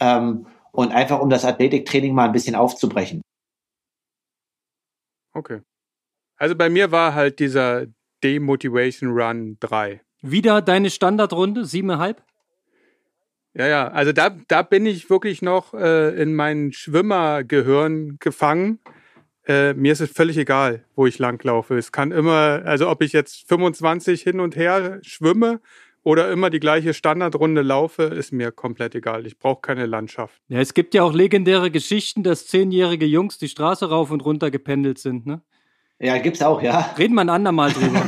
Ähm, 0.00 0.46
und 0.72 0.90
einfach 0.92 1.20
um 1.20 1.30
das 1.30 1.44
Athletiktraining 1.44 2.14
mal 2.14 2.26
ein 2.26 2.32
bisschen 2.32 2.54
aufzubrechen. 2.54 3.20
Okay. 5.32 5.60
Also 6.36 6.56
bei 6.56 6.68
mir 6.68 6.90
war 6.90 7.14
halt 7.14 7.38
dieser 7.38 7.86
Demotivation 8.22 9.10
Run 9.10 9.56
3. 9.60 10.00
Wieder 10.22 10.62
deine 10.62 10.90
Standardrunde, 10.90 11.64
siebeneinhalb? 11.64 12.22
Ja, 13.56 13.68
ja, 13.68 13.88
also 13.88 14.12
da, 14.12 14.30
da 14.48 14.62
bin 14.62 14.84
ich 14.84 15.08
wirklich 15.10 15.40
noch 15.42 15.74
äh, 15.74 16.20
in 16.20 16.34
mein 16.34 16.72
Schwimmergehirn 16.72 18.16
gefangen. 18.18 18.80
Äh, 19.46 19.74
mir 19.74 19.92
ist 19.92 20.00
es 20.00 20.10
völlig 20.10 20.38
egal, 20.38 20.84
wo 20.94 21.06
ich 21.06 21.18
langlaufe. 21.18 21.76
Es 21.76 21.92
kann 21.92 22.12
immer, 22.12 22.62
also 22.64 22.88
ob 22.88 23.02
ich 23.02 23.12
jetzt 23.12 23.46
25 23.48 24.22
hin 24.22 24.40
und 24.40 24.56
her 24.56 25.00
schwimme 25.02 25.60
oder 26.02 26.30
immer 26.30 26.50
die 26.50 26.60
gleiche 26.60 26.94
Standardrunde 26.94 27.62
laufe, 27.62 28.04
ist 28.04 28.32
mir 28.32 28.52
komplett 28.52 28.94
egal. 28.94 29.26
Ich 29.26 29.38
brauche 29.38 29.60
keine 29.60 29.86
Landschaft. 29.86 30.40
Ja, 30.48 30.60
es 30.60 30.72
gibt 30.74 30.94
ja 30.94 31.02
auch 31.02 31.12
legendäre 31.12 31.70
Geschichten, 31.70 32.22
dass 32.22 32.46
zehnjährige 32.46 33.06
Jungs 33.06 33.38
die 33.38 33.48
Straße 33.48 33.88
rauf 33.88 34.10
und 34.10 34.24
runter 34.24 34.50
gependelt 34.50 34.98
sind, 34.98 35.26
ne? 35.26 35.42
Ja, 36.00 36.18
gibt's 36.18 36.42
auch, 36.42 36.60
ja. 36.60 36.94
Reden 36.98 37.14
wir 37.14 37.20
ein 37.20 37.30
andermal 37.30 37.72
drüber. 37.72 38.02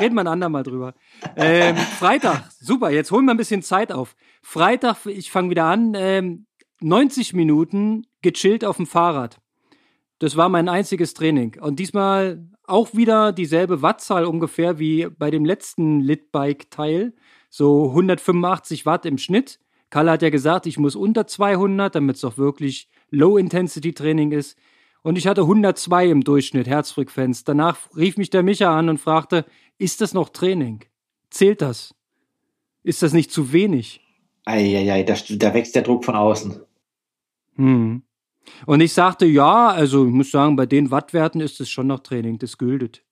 Reden 0.00 0.14
wir 0.14 0.22
ein 0.22 0.28
andermal 0.28 0.62
drüber. 0.62 0.94
Ähm, 1.36 1.76
Freitag, 1.76 2.50
super, 2.58 2.90
jetzt 2.90 3.10
holen 3.10 3.26
wir 3.26 3.32
ein 3.32 3.36
bisschen 3.36 3.62
Zeit 3.62 3.92
auf. 3.92 4.16
Freitag, 4.40 5.06
ich 5.06 5.30
fange 5.30 5.50
wieder 5.50 5.64
an, 5.64 5.92
ähm, 5.94 6.46
90 6.80 7.34
Minuten 7.34 8.06
gechillt 8.22 8.64
auf 8.64 8.76
dem 8.76 8.86
Fahrrad. 8.86 9.41
Das 10.22 10.36
war 10.36 10.48
mein 10.48 10.68
einziges 10.68 11.14
Training. 11.14 11.56
Und 11.60 11.80
diesmal 11.80 12.48
auch 12.68 12.94
wieder 12.94 13.32
dieselbe 13.32 13.82
Wattzahl 13.82 14.24
ungefähr 14.24 14.78
wie 14.78 15.08
bei 15.08 15.32
dem 15.32 15.44
letzten 15.44 15.98
Litbike-Teil. 15.98 17.12
So 17.50 17.88
185 17.88 18.86
Watt 18.86 19.04
im 19.04 19.18
Schnitt. 19.18 19.58
Kalle 19.90 20.12
hat 20.12 20.22
ja 20.22 20.30
gesagt, 20.30 20.66
ich 20.66 20.78
muss 20.78 20.94
unter 20.94 21.26
200, 21.26 21.96
damit 21.96 22.14
es 22.14 22.24
auch 22.24 22.38
wirklich 22.38 22.88
Low-Intensity-Training 23.10 24.30
ist. 24.30 24.56
Und 25.02 25.18
ich 25.18 25.26
hatte 25.26 25.40
102 25.40 26.10
im 26.10 26.22
Durchschnitt 26.22 26.68
Herzfrequenz. 26.68 27.42
Danach 27.42 27.78
rief 27.96 28.16
mich 28.16 28.30
der 28.30 28.44
Micha 28.44 28.78
an 28.78 28.90
und 28.90 28.98
fragte, 28.98 29.44
ist 29.78 30.00
das 30.00 30.14
noch 30.14 30.28
Training? 30.28 30.84
Zählt 31.30 31.62
das? 31.62 31.96
Ist 32.84 33.02
das 33.02 33.12
nicht 33.12 33.32
zu 33.32 33.52
wenig? 33.52 34.00
Eieiei, 34.44 35.02
da, 35.02 35.16
da 35.30 35.52
wächst 35.52 35.74
der 35.74 35.82
Druck 35.82 36.04
von 36.04 36.14
außen. 36.14 36.60
Hm. 37.56 38.04
Und 38.66 38.80
ich 38.80 38.92
sagte, 38.92 39.26
ja, 39.26 39.68
also 39.68 40.06
ich 40.06 40.12
muss 40.12 40.30
sagen, 40.30 40.56
bei 40.56 40.66
den 40.66 40.90
Wattwerten 40.90 41.40
ist 41.40 41.60
es 41.60 41.70
schon 41.70 41.86
noch 41.86 42.00
Training, 42.00 42.38
das 42.38 42.58
gültet. 42.58 43.04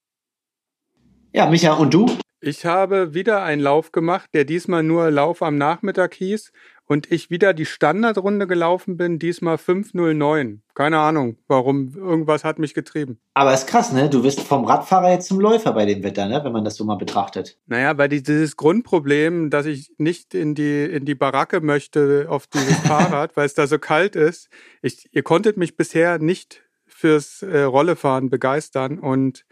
Ja, 1.32 1.48
Micha, 1.48 1.74
und 1.74 1.94
du? 1.94 2.06
Ich 2.40 2.64
habe 2.64 3.14
wieder 3.14 3.42
einen 3.42 3.60
Lauf 3.60 3.92
gemacht, 3.92 4.30
der 4.32 4.44
diesmal 4.44 4.82
nur 4.82 5.10
Lauf 5.10 5.42
am 5.42 5.58
Nachmittag 5.58 6.14
hieß 6.14 6.52
und 6.90 7.12
ich 7.12 7.30
wieder 7.30 7.54
die 7.54 7.66
Standardrunde 7.66 8.48
gelaufen 8.48 8.96
bin, 8.96 9.20
diesmal 9.20 9.58
509. 9.58 10.62
Keine 10.74 10.98
Ahnung, 10.98 11.36
warum. 11.46 11.94
Irgendwas 11.94 12.42
hat 12.42 12.58
mich 12.58 12.74
getrieben. 12.74 13.20
Aber 13.32 13.54
ist 13.54 13.68
krass, 13.68 13.92
ne? 13.92 14.10
Du 14.10 14.24
wirst 14.24 14.40
vom 14.40 14.64
Radfahrer 14.64 15.12
jetzt 15.12 15.28
zum 15.28 15.38
Läufer 15.38 15.72
bei 15.72 15.86
dem 15.86 16.02
Wetter, 16.02 16.26
ne? 16.26 16.40
Wenn 16.42 16.50
man 16.50 16.64
das 16.64 16.74
so 16.74 16.84
mal 16.84 16.96
betrachtet. 16.96 17.60
Naja, 17.66 17.96
weil 17.96 18.08
die, 18.08 18.24
dieses 18.24 18.56
Grundproblem, 18.56 19.50
dass 19.50 19.66
ich 19.66 19.92
nicht 19.98 20.34
in 20.34 20.56
die, 20.56 20.82
in 20.82 21.04
die 21.04 21.14
Baracke 21.14 21.60
möchte 21.60 22.26
auf 22.28 22.48
dieses 22.48 22.76
Fahrrad, 22.88 23.36
weil 23.36 23.46
es 23.46 23.54
da 23.54 23.68
so 23.68 23.78
kalt 23.78 24.16
ist. 24.16 24.48
Ich, 24.82 25.08
ihr 25.12 25.22
konntet 25.22 25.56
mich 25.56 25.76
bisher 25.76 26.18
nicht 26.18 26.64
fürs 26.88 27.42
äh, 27.42 27.60
Rollefahren 27.60 28.30
begeistern 28.30 28.98
und 28.98 29.44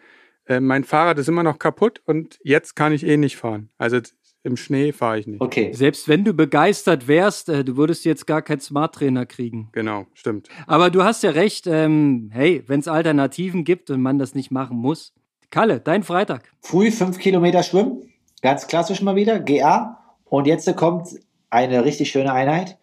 äh, 0.47 0.59
mein 0.59 0.83
Fahrrad 0.83 1.19
ist 1.19 1.29
immer 1.29 1.45
noch 1.45 1.61
kaputt 1.61 2.03
und 2.05 2.41
jetzt 2.43 2.75
kann 2.75 2.93
ich 2.93 3.07
eh 3.07 3.17
nicht 3.17 3.37
fahren. 3.37 3.69
Also 3.79 4.01
im 4.43 4.57
Schnee 4.57 4.93
fahre 4.93 5.19
ich 5.19 5.27
nicht. 5.27 5.41
Okay. 5.41 5.73
Selbst 5.73 6.09
wenn 6.09 6.25
du 6.25 6.33
begeistert 6.33 7.09
wärst, 7.09 7.49
äh, 7.49 7.65
du 7.65 7.77
würdest 7.77 8.05
jetzt 8.05 8.27
gar 8.27 8.43
keinen 8.43 8.61
Smart 8.61 8.95
Trainer 8.95 9.27
kriegen. 9.27 9.69
Genau, 9.73 10.07
stimmt. 10.15 10.49
Aber 10.67 10.91
du 10.91 11.03
hast 11.03 11.23
ja 11.23 11.31
recht, 11.31 11.67
ähm, 11.67 12.31
hey, 12.33 12.63
wenn 12.67 12.81
es 12.81 12.89
Alternativen 12.89 13.65
gibt 13.65 13.91
und 13.91 14.01
man 14.01 14.19
das 14.19 14.35
nicht 14.35 14.51
machen 14.51 14.77
muss. 14.77 15.13
Kalle, 15.51 15.81
dein 15.81 16.03
Freitag. 16.03 16.53
Früh 16.61 16.91
fünf 16.91 17.19
Kilometer 17.19 17.63
schwimmen. 17.63 18.13
Ganz 18.43 18.67
klassisch 18.67 19.03
mal 19.03 19.17
wieder. 19.17 19.41
GA. 19.41 19.99
Und 20.25 20.47
jetzt 20.47 20.75
kommt 20.77 21.09
eine 21.51 21.85
richtig 21.85 22.11
schöne 22.11 22.33
Einheit. 22.33 22.79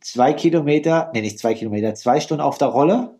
Zwei 0.00 0.32
Kilometer, 0.32 1.10
nee, 1.12 1.20
nicht 1.20 1.38
zwei 1.38 1.54
Kilometer, 1.54 1.94
zwei 1.94 2.20
Stunden 2.20 2.42
auf 2.42 2.58
der 2.58 2.68
Rolle 2.68 3.18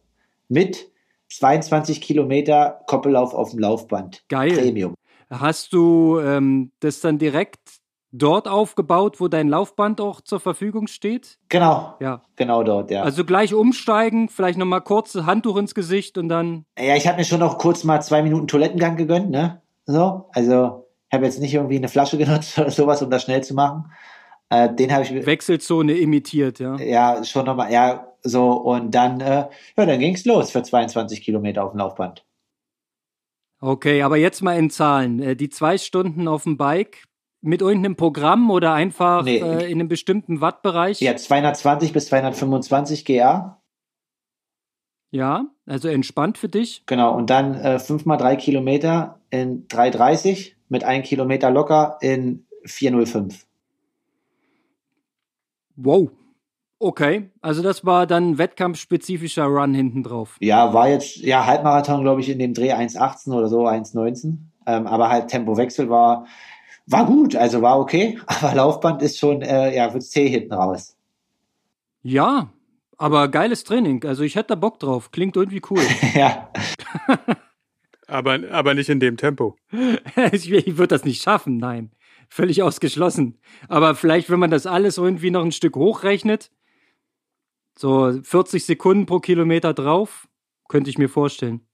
mit 0.49 0.91
22 1.29 2.01
Kilometer 2.01 2.81
Koppellauf 2.87 3.35
auf 3.35 3.51
dem 3.51 3.61
Laufband. 3.61 4.25
Geil. 4.29 4.53
Premium. 4.53 4.95
Hast 5.31 5.73
du 5.73 6.19
ähm, 6.19 6.73
das 6.81 7.01
dann 7.01 7.19
direkt 7.19 7.80
dort 8.13 8.49
aufgebaut, 8.49 9.21
wo 9.21 9.29
dein 9.29 9.49
Laufband 9.49 10.01
auch 10.01 10.21
zur 10.21 10.41
Verfügung 10.41 10.87
steht? 10.87 11.39
Genau. 11.49 11.95
Ja. 12.01 12.23
Genau 12.37 12.63
dort, 12.63 12.91
ja. 12.91 13.03
Also 13.03 13.25
gleich 13.25 13.55
umsteigen, 13.55 14.29
vielleicht 14.29 14.59
nochmal 14.59 14.83
kurz 14.83 15.15
Handtuch 15.15 15.57
ins 15.57 15.75
Gesicht 15.75 16.19
und 16.19 16.29
dann. 16.29 16.65
ja, 16.79 16.97
ich 16.97 17.07
habe 17.07 17.19
mir 17.19 17.25
schon 17.25 17.41
noch 17.41 17.59
kurz 17.59 17.85
mal 17.85 18.01
zwei 18.01 18.23
Minuten 18.23 18.49
Toilettengang 18.49 18.97
gegönnt, 18.97 19.31
ne? 19.31 19.63
So. 19.87 20.29
Also, 20.33 20.87
ich 21.09 21.15
habe 21.15 21.25
jetzt 21.25 21.41
nicht 21.41 21.55
irgendwie 21.55 21.77
eine 21.77 21.89
Flasche 21.89 22.19
genutzt 22.19 22.59
oder 22.59 22.71
sowas, 22.71 23.03
um 23.03 23.11
das 23.11 23.23
schnell 23.23 23.43
zu 23.43 23.55
machen. 23.55 23.93
Äh, 24.49 24.75
den 24.75 24.93
habe 24.93 25.05
ich 25.05 25.27
Wechselzone 25.27 25.93
imitiert, 25.93 26.59
ja. 26.59 26.77
ja 26.77 27.23
schon 27.23 27.47
nochmal, 27.47 27.73
ja, 27.73 28.09
so, 28.23 28.53
und 28.53 28.95
dann, 28.95 29.21
äh, 29.21 29.49
ja, 29.77 29.87
dann 29.87 29.99
ging's 30.01 30.25
los 30.25 30.51
für 30.51 30.63
22 30.63 31.23
Kilometer 31.23 31.65
auf 31.65 31.71
dem 31.71 31.79
Laufband. 31.79 32.25
Okay, 33.61 34.03
aber 34.03 34.17
jetzt 34.17 34.43
mal 34.43 34.59
in 34.59 34.71
Zahlen. 34.71 35.21
Äh, 35.21 35.37
Die 35.37 35.51
zwei 35.51 35.79
Stunden 35.79 36.27
auf 36.27 36.45
dem 36.45 36.57
Bike 36.57 37.05
mit 37.43 37.63
irgendeinem 37.63 37.97
Programm 37.97 38.51
oder 38.51 38.73
einfach 38.75 39.23
Nee. 39.25 39.39
äh, 39.39 39.65
in 39.71 39.81
einem 39.81 39.89
bestimmten 39.89 40.41
Wattbereich? 40.41 41.01
Ja, 41.01 41.17
220 41.17 41.93
bis 41.93 42.07
225 42.07 43.05
GA, 43.05 43.61
Ja, 45.11 45.47
also 45.67 45.89
entspannt 45.89 46.39
für 46.39 46.49
dich. 46.49 46.85
genau, 46.87 47.15
und 47.17 47.31
dann 47.31 47.55
äh, 47.55 47.79
5 47.79 48.05
mal 48.05 48.17
3 48.17 48.37
Kilometer 48.37 49.21
in 49.31 49.67
330 49.69 50.57
mit 50.69 50.85
1 50.85 51.07
Kilometer 51.09 51.51
locker 51.51 51.99
in 52.01 52.47
405. 52.65 53.47
Wow. 55.77 56.11
Okay, 56.79 57.31
also 57.43 57.63
das 57.63 57.85
war 57.85 58.07
dann 58.07 58.31
ein 58.31 58.39
wettkampfspezifischer 58.39 59.45
Run 59.45 59.75
hinten 59.75 60.03
drauf. 60.03 60.37
Ja, 60.41 60.73
war 60.73 60.89
jetzt, 60.89 61.17
ja, 61.17 61.45
Halbmarathon, 61.45 62.03
glaube 62.03 62.21
ich, 62.23 62.29
in 62.31 62.39
dem 62.39 62.55
Dreh 62.55 62.73
1,18 62.73 63.33
oder 63.35 63.49
so, 63.49 63.67
1,19. 63.67 64.37
Ähm, 64.67 64.87
aber 64.87 65.09
halt 65.11 65.29
Tempowechsel 65.29 65.91
war 65.91 66.27
war 66.91 67.07
gut, 67.07 67.37
also 67.37 67.63
war 67.63 67.79
okay, 67.79 68.19
aber 68.27 68.55
Laufband 68.55 69.03
ist 69.03 69.19
schon, 69.19 69.43
äh, 69.43 69.75
ja, 69.75 69.93
wird 69.93 70.03
zäh 70.03 70.29
hinten 70.29 70.53
raus. 70.53 70.97
Ja, 72.03 72.53
aber 72.97 73.29
geiles 73.29 73.65
Training. 73.65 74.05
Also 74.05 74.23
ich 74.25 74.37
hätte 74.37 74.49
da 74.49 74.55
Bock 74.57 74.79
drauf. 74.79 75.11
Klingt 75.11 75.37
irgendwie 75.37 75.63
cool. 75.71 75.81
ja. 76.15 76.51
aber, 78.07 78.41
aber 78.51 78.75
nicht 78.75 78.89
in 78.89 79.01
dem 79.01 79.17
Tempo. 79.17 79.57
ich, 80.33 80.51
ich 80.51 80.77
würde 80.79 80.89
das 80.89 81.05
nicht 81.05 81.23
schaffen, 81.23 81.59
nein. 81.59 81.93
Völlig 82.29 82.63
ausgeschlossen. 82.63 83.39
Aber 83.69 83.95
vielleicht, 83.95 84.31
wenn 84.31 84.39
man 84.39 84.51
das 84.51 84.67
alles 84.67 84.99
irgendwie 84.99 85.31
noch 85.31 85.45
ein 85.45 85.53
Stück 85.53 85.77
hochrechnet, 85.77 86.51
so 87.77 88.21
40 88.23 88.65
Sekunden 88.65 89.07
pro 89.07 89.19
Kilometer 89.19 89.75
drauf, 89.75 90.29
könnte 90.69 90.91
ich 90.91 90.99
mir 90.99 91.09
vorstellen. 91.09 91.67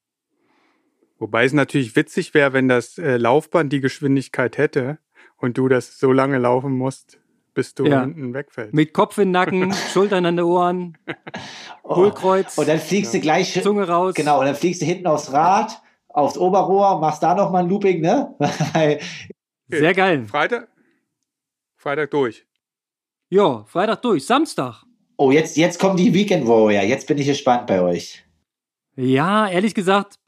Wobei 1.19 1.45
es 1.45 1.53
natürlich 1.53 1.97
witzig 1.97 2.35
wäre, 2.35 2.53
wenn 2.53 2.69
das 2.69 2.99
äh, 2.99 3.17
Laufband 3.17 3.73
die 3.73 3.81
Geschwindigkeit 3.81 4.59
hätte 4.59 4.99
und 5.37 5.59
du 5.59 5.69
das 5.69 5.99
so 5.99 6.13
lange 6.13 6.39
laufen 6.39 6.73
musst, 6.73 7.19
bis 7.55 7.75
du 7.75 7.87
ja. 7.87 8.01
hinten 8.01 8.35
wegfällst. 8.35 8.75
Mit 8.75 8.93
Kopf 8.93 9.19
in 9.19 9.29
den 9.29 9.33
Nacken, 9.33 9.73
Schultern 9.93 10.27
an 10.27 10.37
den 10.37 10.45
Ohren, 10.45 10.99
oh. 11.83 11.97
Hohlkreuz. 11.97 12.59
Und 12.59 12.69
dann 12.69 12.79
fliegst 12.79 13.15
ja. 13.15 13.21
du 13.21 13.23
gleich 13.23 13.63
Zunge 13.63 13.89
raus. 13.89 14.15
Genau, 14.15 14.41
und 14.41 14.47
dann 14.47 14.55
fliegst 14.55 14.83
du 14.83 14.87
hinten 14.87 15.07
aufs 15.07 15.33
Rad, 15.33 15.81
aufs 16.09 16.39
Oberrohr, 16.39 17.01
machst 17.01 17.23
da 17.23 17.35
nochmal 17.35 17.65
ein 17.65 17.69
Looping, 17.69 18.01
ne? 18.01 18.35
Sehr 19.69 19.95
geil. 19.95 20.25
Freitag, 20.27 20.69
Freitag 21.77 22.11
durch. 22.11 22.47
Ja, 23.29 23.65
Freitag 23.65 24.03
durch. 24.03 24.25
Samstag. 24.25 24.85
Oh, 25.17 25.31
jetzt, 25.31 25.57
jetzt 25.57 25.81
kommt 25.81 25.99
die 25.99 26.13
Weekend 26.13 26.47
Warrior. 26.47 26.83
Jetzt 26.83 27.07
bin 27.07 27.19
ich 27.19 27.27
gespannt 27.27 27.67
bei 27.67 27.81
euch. 27.81 28.23
Ja, 28.97 29.49
ehrlich 29.49 29.75
gesagt, 29.75 30.19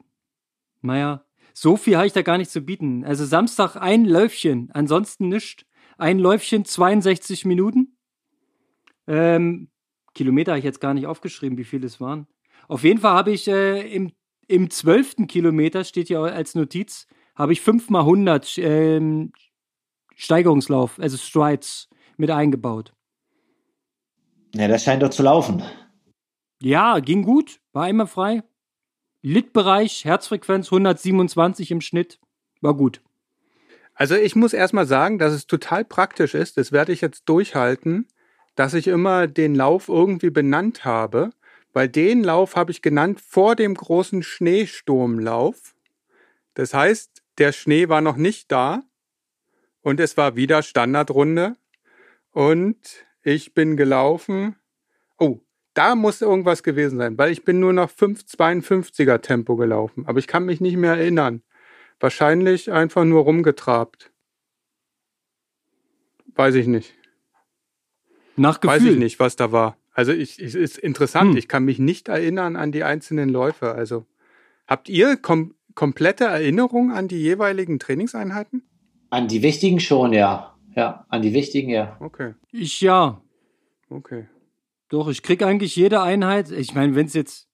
naja, 0.81 1.23
so 1.59 1.75
viel 1.75 1.97
habe 1.97 2.07
ich 2.07 2.13
da 2.13 2.21
gar 2.21 2.37
nicht 2.37 2.51
zu 2.51 2.61
bieten. 2.61 3.03
Also 3.03 3.25
Samstag 3.25 3.75
ein 3.75 4.05
Läufchen, 4.05 4.69
ansonsten 4.71 5.27
nichts. 5.27 5.65
Ein 5.97 6.17
Läufchen 6.17 6.63
62 6.63 7.43
Minuten. 7.43 7.97
Ähm, 9.07 9.69
Kilometer 10.15 10.53
habe 10.53 10.59
ich 10.59 10.65
jetzt 10.65 10.79
gar 10.79 10.93
nicht 10.93 11.05
aufgeschrieben, 11.05 11.57
wie 11.57 11.65
viele 11.65 11.85
es 11.85 11.99
waren. 11.99 12.27
Auf 12.69 12.85
jeden 12.85 13.01
Fall 13.01 13.11
habe 13.11 13.31
ich 13.31 13.49
äh, 13.49 13.93
im, 13.93 14.13
im 14.47 14.69
12. 14.69 15.27
Kilometer, 15.27 15.83
steht 15.83 16.07
hier 16.07 16.21
als 16.21 16.55
Notiz, 16.55 17.07
habe 17.35 17.51
ich 17.51 17.59
5 17.59 17.89
mal 17.89 18.01
100 18.01 18.57
ähm, 18.59 19.33
Steigerungslauf, 20.15 20.97
also 20.97 21.17
Strides 21.17 21.89
mit 22.15 22.31
eingebaut. 22.31 22.93
Ja, 24.55 24.69
das 24.69 24.85
scheint 24.85 25.03
doch 25.03 25.09
zu 25.09 25.23
laufen. 25.23 25.61
Ja, 26.61 26.99
ging 26.99 27.23
gut, 27.23 27.59
war 27.73 27.89
immer 27.89 28.07
frei. 28.07 28.43
Litbereich, 29.21 30.05
Herzfrequenz 30.05 30.67
127 30.67 31.71
im 31.71 31.81
Schnitt, 31.81 32.19
war 32.61 32.73
gut. 32.73 33.01
Also 33.93 34.15
ich 34.15 34.35
muss 34.35 34.53
erstmal 34.53 34.85
sagen, 34.85 35.19
dass 35.19 35.33
es 35.33 35.45
total 35.45 35.83
praktisch 35.83 36.33
ist, 36.33 36.55
das 36.57 36.71
werde 36.71 36.93
ich 36.93 37.01
jetzt 37.01 37.27
durchhalten, 37.27 38.07
dass 38.55 38.73
ich 38.73 38.87
immer 38.87 39.27
den 39.27 39.55
Lauf 39.55 39.89
irgendwie 39.89 40.29
benannt 40.29 40.85
habe, 40.85 41.31
weil 41.73 41.89
den 41.89 42.23
Lauf 42.23 42.55
habe 42.55 42.71
ich 42.71 42.81
genannt 42.81 43.19
vor 43.19 43.57
dem 43.57 43.75
großen 43.75 44.23
Schneesturmlauf. 44.23 45.75
Das 46.53 46.73
heißt, 46.73 47.21
der 47.37 47.51
Schnee 47.51 47.89
war 47.89 47.99
noch 47.99 48.15
nicht 48.15 48.51
da 48.51 48.83
und 49.81 49.99
es 49.99 50.15
war 50.15 50.37
wieder 50.37 50.61
Standardrunde 50.63 51.57
und 52.31 53.05
ich 53.21 53.53
bin 53.53 53.75
gelaufen. 53.75 54.55
Da 55.73 55.95
muss 55.95 56.21
irgendwas 56.21 56.63
gewesen 56.63 56.97
sein, 56.97 57.17
weil 57.17 57.31
ich 57.31 57.45
bin 57.45 57.59
nur 57.59 57.73
noch 57.73 57.91
5,52er 57.91 59.19
Tempo 59.19 59.55
gelaufen, 59.55 60.05
aber 60.07 60.19
ich 60.19 60.27
kann 60.27 60.45
mich 60.45 60.61
nicht 60.61 60.77
mehr 60.77 60.95
erinnern. 60.95 61.43
Wahrscheinlich 61.99 62.71
einfach 62.71 63.03
nur 63.03 63.23
rumgetrabt. 63.23 64.11
Weiß 66.35 66.55
ich 66.55 66.67
nicht. 66.67 66.93
Nach 68.35 68.61
Gefühl. 68.61 68.75
Weiß 68.75 68.83
ich 68.85 68.97
nicht, 68.97 69.19
was 69.19 69.35
da 69.35 69.51
war. 69.51 69.77
Also 69.93 70.13
ich, 70.13 70.41
ich 70.41 70.55
ist 70.55 70.77
interessant. 70.77 71.31
Hm. 71.31 71.37
Ich 71.37 71.49
kann 71.49 71.65
mich 71.65 71.77
nicht 71.77 72.07
erinnern 72.07 72.55
an 72.55 72.71
die 72.71 72.83
einzelnen 72.83 73.27
Läufe. 73.27 73.73
Also 73.73 74.05
habt 74.65 74.87
ihr 74.87 75.17
kom 75.17 75.55
komplette 75.75 76.25
Erinnerung 76.25 76.91
an 76.91 77.07
die 77.07 77.21
jeweiligen 77.21 77.79
Trainingseinheiten? 77.79 78.63
An 79.09 79.27
die 79.27 79.41
wichtigen 79.41 79.79
schon, 79.79 80.13
ja. 80.13 80.55
Ja, 80.75 81.05
an 81.09 81.21
die 81.21 81.33
wichtigen, 81.33 81.69
ja. 81.69 81.97
Okay. 81.99 82.33
Ich 82.51 82.79
ja. 82.81 83.21
Okay. 83.89 84.27
Doch, 84.89 85.07
ich 85.07 85.21
krieg 85.21 85.43
eigentlich 85.43 85.75
jede 85.75 86.01
Einheit. 86.01 86.51
Ich 86.51 86.73
meine, 86.73 86.95
wenn 86.95 87.05
es 87.05 87.13
jetzt 87.13 87.47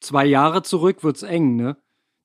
zwei 0.00 0.24
Jahre 0.24 0.62
zurück, 0.62 1.04
wird's 1.04 1.22
eng, 1.22 1.56
ne? 1.56 1.76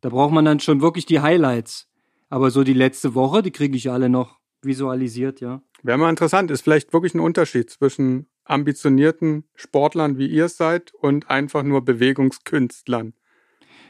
Da 0.01 0.09
braucht 0.09 0.31
man 0.31 0.45
dann 0.45 0.59
schon 0.59 0.81
wirklich 0.81 1.05
die 1.05 1.19
Highlights. 1.19 1.89
Aber 2.29 2.49
so 2.49 2.63
die 2.63 2.73
letzte 2.73 3.13
Woche, 3.13 3.41
die 3.41 3.51
kriege 3.51 3.75
ich 3.75 3.91
alle 3.91 4.09
noch 4.09 4.37
visualisiert, 4.61 5.41
ja. 5.41 5.61
Wäre 5.83 5.97
mal 5.97 6.09
interessant, 6.09 6.49
ist 6.49 6.61
vielleicht 6.61 6.91
wirklich 6.93 7.13
ein 7.13 7.19
Unterschied 7.19 7.69
zwischen 7.69 8.27
ambitionierten 8.45 9.43
Sportlern, 9.53 10.17
wie 10.17 10.27
ihr 10.27 10.45
es 10.45 10.57
seid, 10.57 10.93
und 10.93 11.29
einfach 11.29 11.63
nur 11.63 11.83
Bewegungskünstlern. 11.83 13.13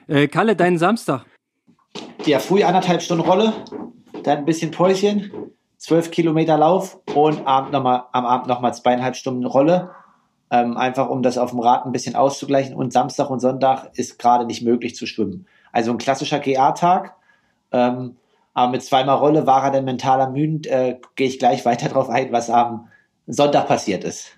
Äh, 0.08 0.28
Kalle, 0.28 0.56
deinen 0.56 0.78
Samstag. 0.78 1.26
Ja, 2.26 2.40
früh 2.40 2.64
anderthalb 2.64 3.02
Stunden 3.02 3.24
Rolle, 3.24 3.54
dann 4.24 4.40
ein 4.40 4.46
bisschen 4.46 4.72
Päuschen, 4.72 5.32
zwölf 5.78 6.12
Kilometer 6.12 6.58
Lauf 6.58 7.00
und 7.14 7.46
Abend 7.46 7.72
noch 7.72 7.84
mal, 7.84 8.08
am 8.12 8.26
Abend 8.26 8.48
nochmal 8.48 8.74
zweieinhalb 8.74 9.16
Stunden 9.16 9.46
Rolle. 9.46 9.92
Ähm, 10.50 10.78
einfach 10.78 11.10
um 11.10 11.24
das 11.24 11.38
auf 11.38 11.52
dem 11.52 11.60
Rad 11.60 11.86
ein 11.86 11.92
bisschen 11.92 12.16
auszugleichen. 12.16 12.76
Und 12.76 12.94
Samstag 12.94 13.30
und 13.30 13.40
Sonntag 13.40 13.90
ist 13.96 14.18
gerade 14.18 14.46
nicht 14.46 14.64
möglich 14.64 14.96
zu 14.96 15.06
schwimmen. 15.06 15.46
Also 15.72 15.92
ein 15.92 15.98
klassischer 15.98 16.40
GA-Tag. 16.40 17.16
Ähm, 17.72 18.16
aber 18.54 18.72
mit 18.72 18.82
zweimal 18.82 19.18
Rolle 19.18 19.46
war 19.46 19.66
er 19.66 19.72
dann 19.72 19.86
mental 19.86 20.20
ermüdend. 20.20 20.68
Äh, 20.68 21.00
Gehe 21.16 21.28
ich 21.28 21.38
gleich 21.38 21.66
weiter 21.66 21.90
darauf 21.90 22.10
ein, 22.10 22.32
was 22.32 22.50
am 22.50 22.88
Sonntag 23.28 23.68
passiert 23.68 24.04
ist. 24.04 24.38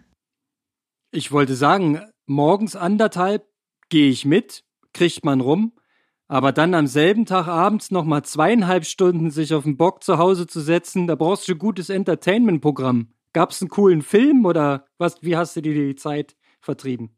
Ich 1.12 1.32
wollte 1.32 1.56
sagen, 1.56 2.02
morgens 2.26 2.76
anderthalb 2.76 3.46
gehe 3.90 4.10
ich 4.10 4.26
mit, 4.26 4.64
kriegt 4.94 5.24
man 5.24 5.42
rum. 5.42 5.74
Aber 6.28 6.52
dann 6.52 6.76
am 6.76 6.86
selben 6.86 7.26
Tag 7.26 7.48
abends 7.48 7.90
nochmal 7.90 8.24
zweieinhalb 8.24 8.86
Stunden 8.86 9.32
sich 9.32 9.54
auf 9.54 9.64
den 9.64 9.78
Bock 9.78 10.04
zu 10.04 10.20
Hause 10.20 10.46
zu 10.46 10.60
setzen, 10.60 11.08
da 11.08 11.16
brauchst 11.16 11.48
du 11.48 11.54
ein 11.54 11.58
gutes 11.58 11.90
Entertainment-Programm. 11.90 13.08
Gab 13.34 13.52
es 13.52 13.62
einen 13.62 13.70
coolen 13.70 14.02
Film 14.02 14.46
oder 14.46 14.86
was? 14.98 15.22
Wie 15.22 15.38
hast 15.38 15.56
du 15.56 15.62
dir 15.62 15.74
die 15.74 15.96
Zeit 15.96 16.36
vertrieben? 16.60 17.16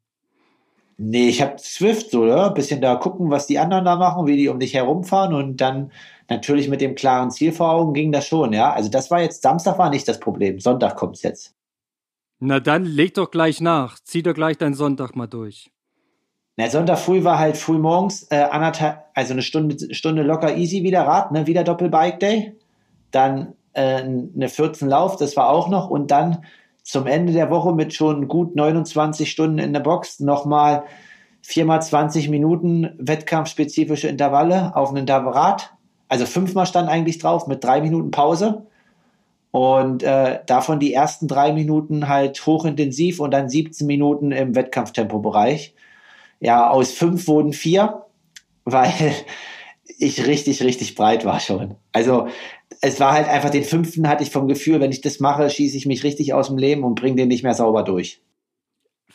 Nee, 0.97 1.29
ich 1.29 1.41
habe 1.41 1.57
Swift 1.57 2.11
so, 2.11 2.23
oder? 2.23 2.51
Bisschen 2.51 2.79
da 2.79 2.95
gucken, 2.95 3.31
was 3.31 3.47
die 3.47 3.57
anderen 3.57 3.85
da 3.85 3.95
machen, 3.95 4.27
wie 4.27 4.37
die 4.37 4.49
um 4.49 4.59
dich 4.59 4.75
herumfahren 4.75 5.33
und 5.33 5.57
dann 5.57 5.91
natürlich 6.29 6.69
mit 6.69 6.79
dem 6.79 6.93
klaren 6.93 7.31
Ziel 7.31 7.51
vor 7.51 7.71
Augen 7.71 7.93
ging 7.93 8.11
das 8.11 8.27
schon, 8.27 8.53
ja. 8.53 8.71
Also 8.71 8.89
das 8.89 9.09
war 9.09 9.21
jetzt, 9.21 9.41
Samstag 9.41 9.79
war 9.79 9.89
nicht 9.89 10.07
das 10.07 10.19
Problem, 10.19 10.59
Sonntag 10.59 10.95
kommt's 10.95 11.23
jetzt. 11.23 11.55
Na 12.39 12.59
dann 12.59 12.85
leg 12.85 13.15
doch 13.15 13.31
gleich 13.31 13.61
nach, 13.61 13.99
zieh 13.99 14.21
doch 14.21 14.33
gleich 14.33 14.57
deinen 14.57 14.73
Sonntag 14.73 15.15
mal 15.15 15.27
durch. 15.27 15.71
Na, 16.57 16.69
Sonntag 16.69 16.99
früh 16.99 17.23
war 17.23 17.39
halt 17.39 17.57
früh 17.57 17.79
morgens, 17.79 18.27
äh, 18.29 18.35
anderthalb, 18.35 19.05
also 19.15 19.33
eine 19.33 19.41
Stunde, 19.41 19.93
Stunde 19.95 20.21
locker 20.21 20.55
easy 20.55 20.83
wieder 20.83 21.01
Rad, 21.01 21.31
ne, 21.31 21.47
wieder 21.47 21.63
Doppelbike 21.63 22.19
Day. 22.19 22.59
Dann 23.11 23.55
eine 23.73 24.49
14 24.49 24.87
Lauf, 24.87 25.17
das 25.17 25.37
war 25.37 25.49
auch 25.49 25.69
noch 25.69 25.89
und 25.89 26.11
dann 26.11 26.43
zum 26.83 27.07
Ende 27.07 27.33
der 27.33 27.49
Woche 27.49 27.73
mit 27.73 27.93
schon 27.93 28.27
gut 28.27 28.55
29 28.55 29.29
Stunden 29.29 29.59
in 29.59 29.73
der 29.73 29.81
Box 29.81 30.19
nochmal 30.19 30.83
viermal 31.41 31.81
20 31.81 32.29
Minuten 32.29 32.91
wettkampfspezifische 32.97 34.07
Intervalle 34.07 34.75
auf 34.75 34.89
einem 34.89 35.07
Rad. 35.07 35.73
Also 36.07 36.25
fünfmal 36.25 36.65
stand 36.65 36.89
eigentlich 36.89 37.19
drauf 37.19 37.47
mit 37.47 37.63
drei 37.63 37.81
Minuten 37.81 38.11
Pause. 38.11 38.65
Und 39.51 40.01
äh, 40.03 40.39
davon 40.45 40.79
die 40.79 40.93
ersten 40.93 41.27
drei 41.27 41.51
Minuten 41.51 42.07
halt 42.07 42.45
hochintensiv 42.45 43.19
und 43.19 43.31
dann 43.31 43.49
17 43.49 43.85
Minuten 43.85 44.31
im 44.31 44.55
Wettkampftempobereich. 44.55 45.75
Ja, 46.39 46.69
aus 46.69 46.91
fünf 46.91 47.27
wurden 47.27 47.53
vier, 47.53 48.05
weil 48.65 49.13
ich 50.01 50.25
richtig, 50.25 50.63
richtig 50.63 50.95
breit 50.95 51.25
war 51.25 51.39
schon. 51.39 51.75
Also 51.91 52.27
es 52.81 52.99
war 52.99 53.13
halt 53.13 53.27
einfach 53.27 53.51
den 53.51 53.63
fünften 53.63 54.07
hatte 54.07 54.23
ich 54.23 54.31
vom 54.31 54.47
Gefühl, 54.47 54.79
wenn 54.79 54.91
ich 54.91 55.01
das 55.01 55.19
mache, 55.19 55.49
schieße 55.49 55.77
ich 55.77 55.85
mich 55.85 56.03
richtig 56.03 56.33
aus 56.33 56.47
dem 56.47 56.57
Leben 56.57 56.83
und 56.83 56.95
bringe 56.95 57.17
den 57.17 57.27
nicht 57.27 57.43
mehr 57.43 57.53
sauber 57.53 57.83
durch. 57.83 58.21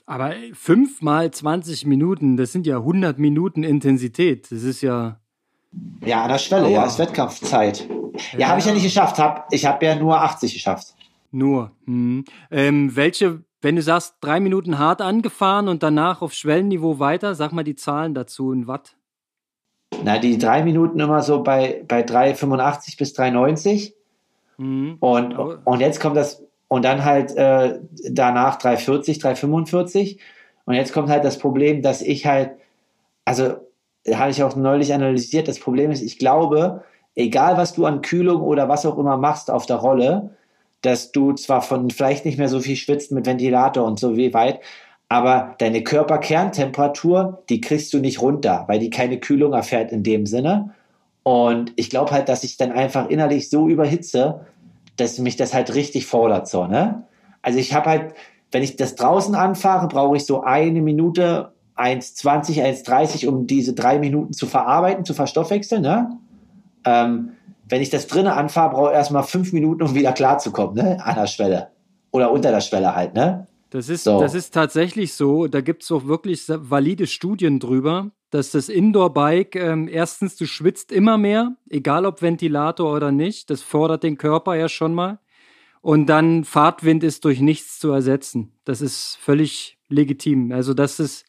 Aber 0.06 0.32
fünf 0.52 1.02
mal 1.02 1.32
20 1.32 1.84
Minuten, 1.86 2.36
das 2.36 2.52
sind 2.52 2.66
ja 2.66 2.76
100 2.76 3.18
Minuten 3.18 3.64
Intensität. 3.64 4.52
Das 4.52 4.62
ist 4.62 4.80
ja. 4.80 5.18
Ja, 6.04 6.22
an 6.22 6.30
der 6.30 6.38
Schwelle, 6.38 6.66
Aua. 6.66 6.70
ja, 6.70 6.86
ist 6.86 7.00
Wettkampfzeit. 7.00 7.88
Ja, 8.32 8.38
ja 8.38 8.48
habe 8.48 8.60
ich 8.60 8.66
ja 8.66 8.72
nicht 8.72 8.84
geschafft. 8.84 9.18
Hab, 9.18 9.52
ich 9.52 9.66
habe 9.66 9.84
ja 9.84 9.96
nur 9.96 10.20
80 10.20 10.54
geschafft. 10.54 10.94
Nur. 11.32 11.72
Hm. 11.86 12.24
Ähm, 12.52 12.94
welche, 12.94 13.42
wenn 13.60 13.74
du 13.74 13.82
sagst, 13.82 14.14
drei 14.20 14.38
Minuten 14.38 14.78
hart 14.78 15.02
angefahren 15.02 15.66
und 15.66 15.82
danach 15.82 16.22
auf 16.22 16.32
Schwellenniveau 16.32 17.00
weiter, 17.00 17.34
sag 17.34 17.52
mal 17.52 17.64
die 17.64 17.74
Zahlen 17.74 18.14
dazu 18.14 18.52
in 18.52 18.68
Watt. 18.68 18.96
Na, 20.04 20.18
die 20.18 20.38
drei 20.38 20.62
Minuten 20.62 21.00
immer 21.00 21.22
so 21.22 21.42
bei, 21.42 21.84
bei 21.86 22.02
3,85 22.02 22.98
bis 22.98 23.18
3,90. 23.18 23.92
Mhm. 24.58 24.96
Und, 25.00 25.34
und 25.34 25.80
jetzt 25.80 26.00
kommt 26.00 26.16
das, 26.16 26.42
und 26.68 26.84
dann 26.84 27.04
halt 27.04 27.34
äh, 27.36 27.78
danach 28.10 28.58
3,40, 28.58 29.20
3,45. 29.20 30.18
Und 30.64 30.74
jetzt 30.74 30.92
kommt 30.92 31.08
halt 31.08 31.24
das 31.24 31.38
Problem, 31.38 31.82
dass 31.82 32.02
ich 32.02 32.26
halt, 32.26 32.52
also 33.24 33.56
hatte 34.12 34.30
ich 34.30 34.42
auch 34.42 34.56
neulich 34.56 34.92
analysiert, 34.94 35.48
das 35.48 35.58
Problem 35.58 35.90
ist, 35.90 36.02
ich 36.02 36.18
glaube, 36.18 36.84
egal 37.14 37.56
was 37.56 37.74
du 37.74 37.86
an 37.86 38.02
Kühlung 38.02 38.42
oder 38.42 38.68
was 38.68 38.86
auch 38.86 38.98
immer 38.98 39.16
machst 39.16 39.50
auf 39.50 39.66
der 39.66 39.76
Rolle, 39.76 40.30
dass 40.82 41.10
du 41.12 41.32
zwar 41.32 41.62
von 41.62 41.90
vielleicht 41.90 42.24
nicht 42.24 42.38
mehr 42.38 42.48
so 42.48 42.60
viel 42.60 42.76
schwitzt 42.76 43.10
mit 43.10 43.26
Ventilator 43.26 43.84
und 43.84 43.98
so 43.98 44.16
wie 44.16 44.32
weit, 44.34 44.60
aber 45.08 45.54
deine 45.58 45.84
Körperkerntemperatur, 45.84 47.42
die 47.48 47.60
kriegst 47.60 47.92
du 47.94 47.98
nicht 47.98 48.20
runter, 48.20 48.64
weil 48.66 48.80
die 48.80 48.90
keine 48.90 49.18
Kühlung 49.18 49.52
erfährt 49.52 49.92
in 49.92 50.02
dem 50.02 50.26
Sinne. 50.26 50.70
Und 51.22 51.72
ich 51.76 51.90
glaube 51.90 52.10
halt, 52.10 52.28
dass 52.28 52.44
ich 52.44 52.56
dann 52.56 52.72
einfach 52.72 53.08
innerlich 53.08 53.48
so 53.48 53.68
überhitze, 53.68 54.46
dass 54.96 55.18
mich 55.18 55.36
das 55.36 55.54
halt 55.54 55.74
richtig 55.74 56.06
fordert, 56.06 56.48
so, 56.48 56.66
ne? 56.66 57.04
Also 57.42 57.58
ich 57.58 57.74
habe 57.74 57.90
halt, 57.90 58.14
wenn 58.50 58.62
ich 58.62 58.76
das 58.76 58.96
draußen 58.96 59.34
anfahre, 59.34 59.86
brauche 59.88 60.16
ich 60.16 60.26
so 60.26 60.42
eine 60.42 60.80
Minute, 60.80 61.52
1,20, 61.76 62.62
1,30, 62.64 63.28
um 63.28 63.46
diese 63.46 63.74
drei 63.74 63.98
Minuten 63.98 64.32
zu 64.32 64.46
verarbeiten, 64.46 65.04
zu 65.04 65.14
verstoffwechseln, 65.14 65.82
ne? 65.82 66.10
Ähm, 66.84 67.32
wenn 67.68 67.82
ich 67.82 67.90
das 67.90 68.06
drinnen 68.06 68.28
anfahre, 68.28 68.70
brauche 68.70 68.90
ich 68.90 68.96
erstmal 68.96 69.24
fünf 69.24 69.52
Minuten, 69.52 69.82
um 69.82 69.94
wieder 69.94 70.12
klarzukommen, 70.12 70.74
ne? 70.76 71.04
An 71.04 71.16
der 71.16 71.26
Schwelle. 71.26 71.68
Oder 72.12 72.32
unter 72.32 72.50
der 72.50 72.60
Schwelle 72.60 72.96
halt, 72.96 73.14
ne? 73.14 73.46
Das 73.76 73.90
ist, 73.90 74.04
so. 74.04 74.20
das 74.20 74.32
ist 74.32 74.54
tatsächlich 74.54 75.12
so. 75.12 75.48
Da 75.48 75.60
gibt 75.60 75.82
es 75.82 75.92
auch 75.92 76.06
wirklich 76.06 76.44
valide 76.48 77.06
Studien 77.06 77.60
drüber, 77.60 78.10
dass 78.30 78.50
das 78.50 78.70
Indoor-Bike 78.70 79.54
ähm, 79.54 79.86
erstens, 79.86 80.36
du 80.36 80.46
schwitzt 80.46 80.90
immer 80.90 81.18
mehr, 81.18 81.56
egal 81.68 82.06
ob 82.06 82.22
Ventilator 82.22 82.90
oder 82.90 83.12
nicht. 83.12 83.50
Das 83.50 83.60
fordert 83.60 84.02
den 84.02 84.16
Körper 84.16 84.54
ja 84.54 84.70
schon 84.70 84.94
mal. 84.94 85.18
Und 85.82 86.06
dann 86.06 86.44
Fahrtwind 86.44 87.04
ist 87.04 87.26
durch 87.26 87.40
nichts 87.40 87.78
zu 87.78 87.90
ersetzen. 87.90 88.54
Das 88.64 88.80
ist 88.80 89.18
völlig 89.20 89.76
legitim. 89.90 90.52
Also, 90.52 90.72
dass 90.72 90.98
es 90.98 91.26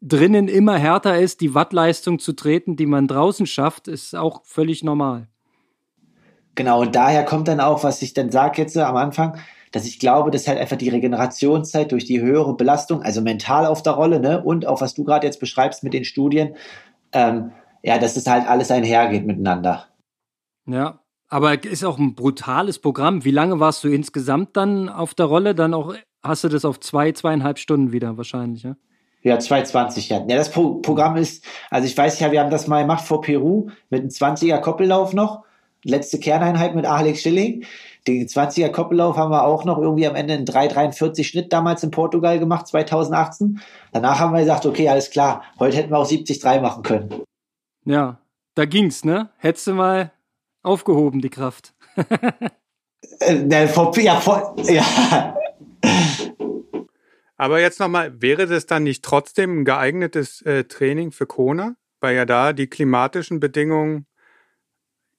drinnen 0.00 0.48
immer 0.48 0.78
härter 0.78 1.20
ist, 1.20 1.42
die 1.42 1.52
Wattleistung 1.52 2.18
zu 2.18 2.32
treten, 2.32 2.76
die 2.76 2.86
man 2.86 3.08
draußen 3.08 3.44
schafft, 3.44 3.88
ist 3.88 4.16
auch 4.16 4.42
völlig 4.46 4.82
normal. 4.84 5.28
Genau, 6.54 6.80
und 6.80 6.96
daher 6.96 7.26
kommt 7.26 7.48
dann 7.48 7.60
auch, 7.60 7.84
was 7.84 8.00
ich 8.00 8.14
dann 8.14 8.30
sage 8.30 8.62
jetzt 8.62 8.74
am 8.78 8.96
Anfang, 8.96 9.36
dass 9.74 9.86
ich 9.86 9.98
glaube, 9.98 10.30
dass 10.30 10.46
halt 10.46 10.58
einfach 10.58 10.76
die 10.76 10.88
Regenerationszeit 10.88 11.90
durch 11.90 12.04
die 12.04 12.20
höhere 12.20 12.54
Belastung, 12.54 13.02
also 13.02 13.20
mental 13.20 13.66
auf 13.66 13.82
der 13.82 13.94
Rolle, 13.94 14.20
ne, 14.20 14.40
und 14.40 14.66
auch 14.66 14.80
was 14.80 14.94
du 14.94 15.02
gerade 15.02 15.26
jetzt 15.26 15.40
beschreibst 15.40 15.82
mit 15.82 15.92
den 15.92 16.04
Studien, 16.04 16.54
ähm, 17.12 17.50
ja, 17.82 17.98
dass 17.98 18.16
es 18.16 18.28
halt 18.28 18.48
alles 18.48 18.70
einhergeht 18.70 19.26
miteinander. 19.26 19.86
Ja, 20.66 21.00
aber 21.28 21.64
ist 21.64 21.84
auch 21.84 21.98
ein 21.98 22.14
brutales 22.14 22.78
Programm. 22.78 23.24
Wie 23.24 23.32
lange 23.32 23.58
warst 23.58 23.82
du 23.82 23.88
insgesamt 23.88 24.56
dann 24.56 24.88
auf 24.88 25.12
der 25.12 25.26
Rolle? 25.26 25.56
Dann 25.56 25.74
auch 25.74 25.94
hast 26.22 26.44
du 26.44 26.48
das 26.48 26.64
auf 26.64 26.78
zwei, 26.78 27.10
zweieinhalb 27.10 27.58
Stunden 27.58 27.90
wieder 27.90 28.16
wahrscheinlich, 28.16 28.62
ja? 28.62 28.76
Ja, 29.22 29.40
220, 29.40 30.08
ja. 30.08 30.18
Ja, 30.18 30.36
das 30.36 30.52
Pro 30.52 30.76
Programm 30.76 31.16
ist, 31.16 31.44
also 31.70 31.86
ich 31.86 31.98
weiß 31.98 32.20
ja, 32.20 32.30
wir 32.30 32.40
haben 32.40 32.50
das 32.50 32.68
mal 32.68 32.82
gemacht 32.82 33.04
vor 33.04 33.22
Peru 33.22 33.70
mit 33.90 34.02
einem 34.02 34.10
20er 34.10 34.60
Koppellauf 34.60 35.14
noch. 35.14 35.42
Letzte 35.84 36.18
Kerneinheit 36.18 36.74
mit 36.74 36.86
Alex 36.86 37.20
Schilling. 37.20 37.64
Den 38.06 38.26
20er 38.26 38.70
Koppellauf 38.70 39.16
haben 39.16 39.30
wir 39.30 39.44
auch 39.44 39.64
noch 39.64 39.78
irgendwie 39.78 40.06
am 40.06 40.14
Ende 40.14 40.34
in 40.34 40.44
3,43 40.44 41.24
Schnitt 41.24 41.52
damals 41.52 41.82
in 41.82 41.90
Portugal 41.90 42.38
gemacht, 42.38 42.66
2018. 42.66 43.60
Danach 43.92 44.18
haben 44.18 44.32
wir 44.32 44.40
gesagt, 44.40 44.66
okay, 44.66 44.88
alles 44.88 45.10
klar, 45.10 45.42
heute 45.58 45.76
hätten 45.76 45.90
wir 45.90 45.98
auch 45.98 46.10
70,3 46.10 46.60
machen 46.60 46.82
können. 46.82 47.22
Ja, 47.84 48.18
da 48.54 48.66
ging's, 48.66 49.04
ne? 49.04 49.30
Hättest 49.38 49.66
du 49.66 49.74
mal 49.74 50.12
aufgehoben, 50.62 51.20
die 51.20 51.30
Kraft. 51.30 51.74
äh, 53.20 53.34
ne, 53.34 53.68
vor, 53.68 53.96
ja, 53.98 54.20
vor, 54.20 54.56
ja. 54.64 55.34
Aber 57.36 57.60
jetzt 57.60 57.80
nochmal, 57.80 58.20
wäre 58.22 58.46
das 58.46 58.66
dann 58.66 58.84
nicht 58.84 59.04
trotzdem 59.04 59.60
ein 59.60 59.64
geeignetes 59.64 60.42
äh, 60.42 60.64
Training 60.64 61.10
für 61.10 61.26
Kona? 61.26 61.76
Weil 62.00 62.16
ja 62.16 62.26
da 62.26 62.52
die 62.52 62.66
klimatischen 62.66 63.40
Bedingungen 63.40 64.06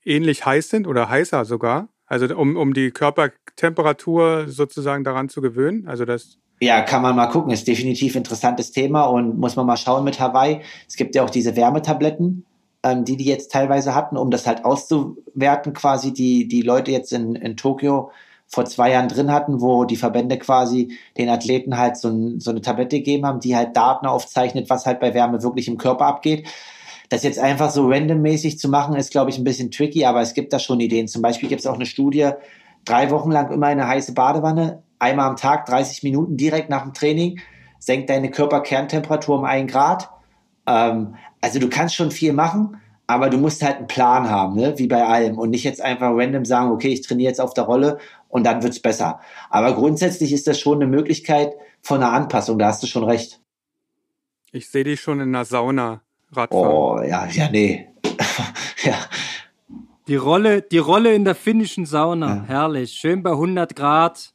ähnlich 0.06 0.46
heiß 0.46 0.70
sind 0.70 0.88
oder 0.88 1.10
heißer 1.10 1.46
sogar. 1.46 1.90
Also 2.08 2.34
um, 2.36 2.56
um 2.56 2.74
die 2.74 2.92
Körpertemperatur 2.92 4.46
sozusagen 4.48 5.04
daran 5.04 5.30
zu 5.30 5.42
gewöhnen. 5.42 5.88
Also 5.88 6.06
das. 6.06 6.38
Ja, 6.62 6.82
kann 6.82 7.02
man 7.02 7.16
mal 7.16 7.28
gucken. 7.28 7.52
Ist 7.52 7.68
definitiv 7.68 8.16
interessantes 8.16 8.72
Thema 8.72 9.04
und 9.04 9.38
muss 9.38 9.56
man 9.56 9.66
mal 9.66 9.78
schauen 9.78 10.04
mit 10.04 10.20
Hawaii. 10.20 10.62
Es 10.88 10.96
gibt 10.96 11.16
ja 11.16 11.24
auch 11.24 11.30
diese 11.30 11.56
Wärmetabletten, 11.56 12.46
ähm, 12.84 13.04
die 13.04 13.18
die 13.18 13.26
jetzt 13.26 13.52
teilweise 13.52 13.96
hatten, 13.96 14.16
um 14.18 14.32
das 14.32 14.48
halt 14.48 14.64
auszuwerten, 14.64 15.74
quasi 15.74 16.14
die, 16.14 16.48
die 16.48 16.62
Leute 16.62 16.92
jetzt 16.92 17.12
in, 17.12 17.36
in 17.36 17.58
Tokio 17.58 18.12
vor 18.48 18.66
zwei 18.66 18.92
Jahren 18.92 19.10
drin 19.10 19.32
hatten, 19.32 19.60
wo 19.60 19.86
die 19.86 19.96
Verbände 19.96 20.38
quasi 20.38 20.96
den 21.18 21.30
Athleten 21.30 21.78
halt 21.78 21.98
so, 21.98 22.10
ein, 22.10 22.40
so 22.40 22.52
eine 22.52 22.62
Tablette 22.62 22.98
gegeben 22.98 23.26
haben, 23.26 23.40
die 23.40 23.56
halt 23.56 23.76
Daten 23.76 24.06
aufzeichnet, 24.06 24.70
was 24.70 24.86
halt 24.86 25.00
bei 25.00 25.14
Wärme 25.14 25.42
wirklich 25.42 25.68
im 25.68 25.78
Körper 25.78 26.06
abgeht. 26.06 26.48
Das 27.10 27.24
jetzt 27.24 27.40
einfach 27.40 27.70
so 27.72 27.88
randommäßig 27.88 28.60
zu 28.60 28.70
machen, 28.70 28.96
ist, 28.96 29.12
glaube 29.12 29.30
ich, 29.30 29.38
ein 29.38 29.44
bisschen 29.44 29.72
tricky, 29.72 30.06
aber 30.06 30.22
es 30.22 30.34
gibt 30.34 30.54
da 30.54 30.60
schon 30.60 30.80
Ideen. 30.80 31.08
Zum 31.08 31.22
Beispiel 31.22 31.50
gibt 31.50 31.62
es 31.62 31.68
auch 31.68 31.76
eine 31.76 31.86
Studie, 31.86 32.32
drei 32.84 33.10
Wochen 33.12 33.32
lang 33.32 33.52
immer 33.52 33.68
eine 33.68 33.88
heiße 33.88 34.14
Badewanne, 34.14 34.84
einmal 35.00 35.30
am 35.30 35.36
Tag, 35.36 35.66
30 35.66 36.04
Minuten 36.04 36.38
direkt 36.38 36.70
nach 36.70 36.84
dem 36.84 36.94
Training, 36.94 37.40
senkt 37.80 38.10
deine 38.10 38.32
Körperkerntemperatur 38.32 39.38
um 39.40 39.46
ein 39.46 39.68
Grad. 39.68 40.10
Ähm, 40.66 41.16
also 41.42 41.60
du 41.60 41.70
kannst 41.70 41.96
schon 41.96 42.12
viel 42.12 42.34
machen, 42.34 42.78
aber 43.08 43.30
du 43.30 43.38
musst 43.38 43.64
halt 43.64 43.78
einen 43.78 43.88
Plan 43.88 44.30
haben, 44.30 44.56
ne? 44.56 44.78
wie 44.78 44.88
bei 44.88 45.06
allem 45.06 45.38
und 45.38 45.52
nicht 45.52 45.64
jetzt 45.64 45.82
einfach 45.82 46.10
random 46.12 46.46
sagen, 46.46 46.72
okay, 46.72 46.90
ich 46.90 47.02
trainiere 47.02 47.30
jetzt 47.30 47.42
auf 47.42 47.54
der 47.54 47.66
Rolle 47.66 48.00
und 48.30 48.46
dann 48.46 48.64
wird's 48.64 48.80
besser. 48.80 49.20
Aber 49.50 49.74
grundsätzlich 49.76 50.34
ist 50.34 50.48
das 50.48 50.60
schon 50.60 50.82
eine 50.82 50.88
Möglichkeit 50.88 51.54
von 51.82 52.02
einer 52.02 52.14
Anpassung, 52.14 52.58
da 52.58 52.68
hast 52.68 52.82
du 52.82 52.88
schon 52.88 53.04
recht. 53.04 53.42
Ich 54.52 54.70
sehe 54.70 54.84
dich 54.84 55.02
schon 55.02 55.20
in 55.20 55.36
einer 55.36 55.46
Sauna 55.46 56.02
Radfahren. 56.36 56.68
Oh, 56.68 57.02
ja, 57.02 57.28
ja, 57.28 57.50
nee. 57.50 57.88
ja. 58.84 58.96
Die 60.08 60.16
Rolle, 60.16 60.62
die 60.62 60.78
Rolle 60.78 61.14
in 61.14 61.26
der 61.26 61.36
finnischen 61.36 61.86
Sauna, 61.86 62.28
ja. 62.28 62.44
herrlich. 62.48 62.94
Schön 62.94 63.24
bei 63.24 63.32
100 63.32 63.76
Grad. 63.76 64.34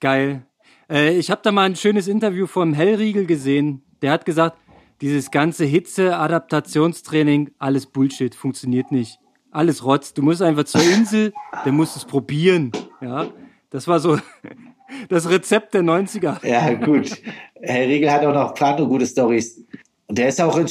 Geil. 0.00 0.46
Äh, 0.90 1.16
ich 1.16 1.30
habe 1.30 1.40
da 1.42 1.52
mal 1.52 1.64
ein 1.64 1.76
schönes 1.76 2.08
Interview 2.08 2.46
vom 2.46 2.74
Hellriegel 2.74 3.26
gesehen. 3.26 3.82
Der 4.02 4.12
hat 4.12 4.24
gesagt, 4.24 4.56
dieses 5.00 5.30
ganze 5.30 5.64
Hitze-Adaptationstraining, 5.64 7.50
alles 7.58 7.86
Bullshit, 7.86 8.34
funktioniert 8.34 8.90
nicht 8.90 9.18
alles 9.54 9.84
Rotz. 9.84 10.12
Du 10.12 10.22
musst 10.22 10.42
einfach 10.42 10.64
zur 10.64 10.82
Insel, 10.82 11.32
dann 11.64 11.76
musst 11.76 11.94
du 11.94 12.00
es 12.00 12.04
probieren. 12.04 12.72
Ja, 13.00 13.28
das 13.70 13.88
war 13.88 14.00
so 14.00 14.18
das 15.08 15.28
Rezept 15.28 15.74
der 15.74 15.82
90er. 15.82 16.46
Ja, 16.46 16.74
gut. 16.74 17.22
Herr 17.62 17.86
Riegel 17.86 18.10
hat 18.10 18.24
auch 18.24 18.34
noch 18.34 18.54
Plato 18.54 18.86
gute 18.86 19.06
Stories. 19.06 19.64
Und 20.06 20.18
der 20.18 20.28
ist 20.28 20.40
auch 20.40 20.58
in, 20.58 20.68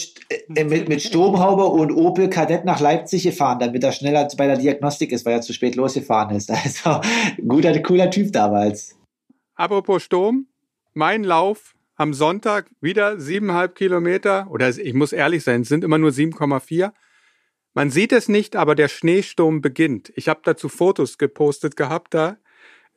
in, 0.56 0.70
mit, 0.70 0.90
mit 0.90 1.02
Sturmhaube 1.02 1.66
und 1.66 1.92
Opel 1.92 2.30
Kadett 2.30 2.66
nach 2.66 2.80
Leipzig 2.80 3.24
gefahren, 3.24 3.60
damit 3.60 3.84
er 3.84 3.92
schneller 3.92 4.28
bei 4.38 4.46
der 4.46 4.58
Diagnostik 4.58 5.12
ist, 5.12 5.26
weil 5.26 5.34
er 5.34 5.42
zu 5.42 5.54
spät 5.54 5.76
losgefahren 5.76 6.36
ist. 6.36 6.52
Also 6.64 7.02
guter, 7.48 7.78
cooler 7.82 8.12
Typ 8.12 8.32
damals. 8.32 8.96
Apropos 9.56 10.04
Sturm, 10.04 10.48
mein 10.94 11.24
Lauf 11.24 11.76
am 11.96 12.14
Sonntag 12.14 12.70
wieder 12.82 13.20
siebeneinhalb 13.20 13.76
Kilometer, 13.76 14.48
oder 14.50 14.70
ich 14.70 14.94
muss 14.94 15.14
ehrlich 15.14 15.44
sein, 15.44 15.62
es 15.62 15.70
sind 15.70 15.84
immer 15.84 15.98
nur 15.98 16.12
7,4. 16.12 16.92
Man 17.74 17.90
sieht 17.90 18.12
es 18.12 18.30
nicht, 18.30 18.56
aber 18.56 18.76
der 18.76 18.88
Schneesturm 18.88 19.62
beginnt. 19.62 20.12
Ich 20.16 20.28
habe 20.28 20.42
dazu 20.44 20.70
Fotos 20.70 21.18
gepostet 21.18 21.76
gehabt 21.76 22.14
da. 22.14 22.38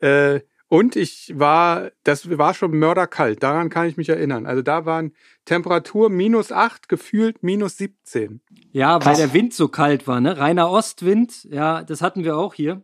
Äh, 0.01 0.41
und 0.69 0.97
ich 0.97 1.33
war, 1.37 1.91
das 2.03 2.39
war 2.39 2.53
schon 2.53 2.73
mörderkalt, 2.73 3.43
daran 3.43 3.71
kann 3.71 3.89
ich 3.89 3.97
mich 3.97 4.09
erinnern. 4.09 4.47
Also 4.47 4.62
da 4.62 4.85
waren 4.85 5.12
Temperatur 5.45 6.11
minus 6.11 6.51
acht, 6.51 6.89
gefühlt 6.89 7.43
minus 7.43 7.77
17. 7.77 8.41
Ja, 8.73 9.05
weil 9.05 9.17
der 9.17 9.33
Wind 9.33 9.55
so 9.55 9.69
kalt 9.69 10.07
war, 10.07 10.21
ne? 10.21 10.39
Reiner 10.39 10.71
Ostwind, 10.71 11.45
ja, 11.45 11.85
das 11.85 12.03
hatten 12.03 12.25
wir 12.25 12.37
auch 12.37 12.55
hier. 12.55 12.83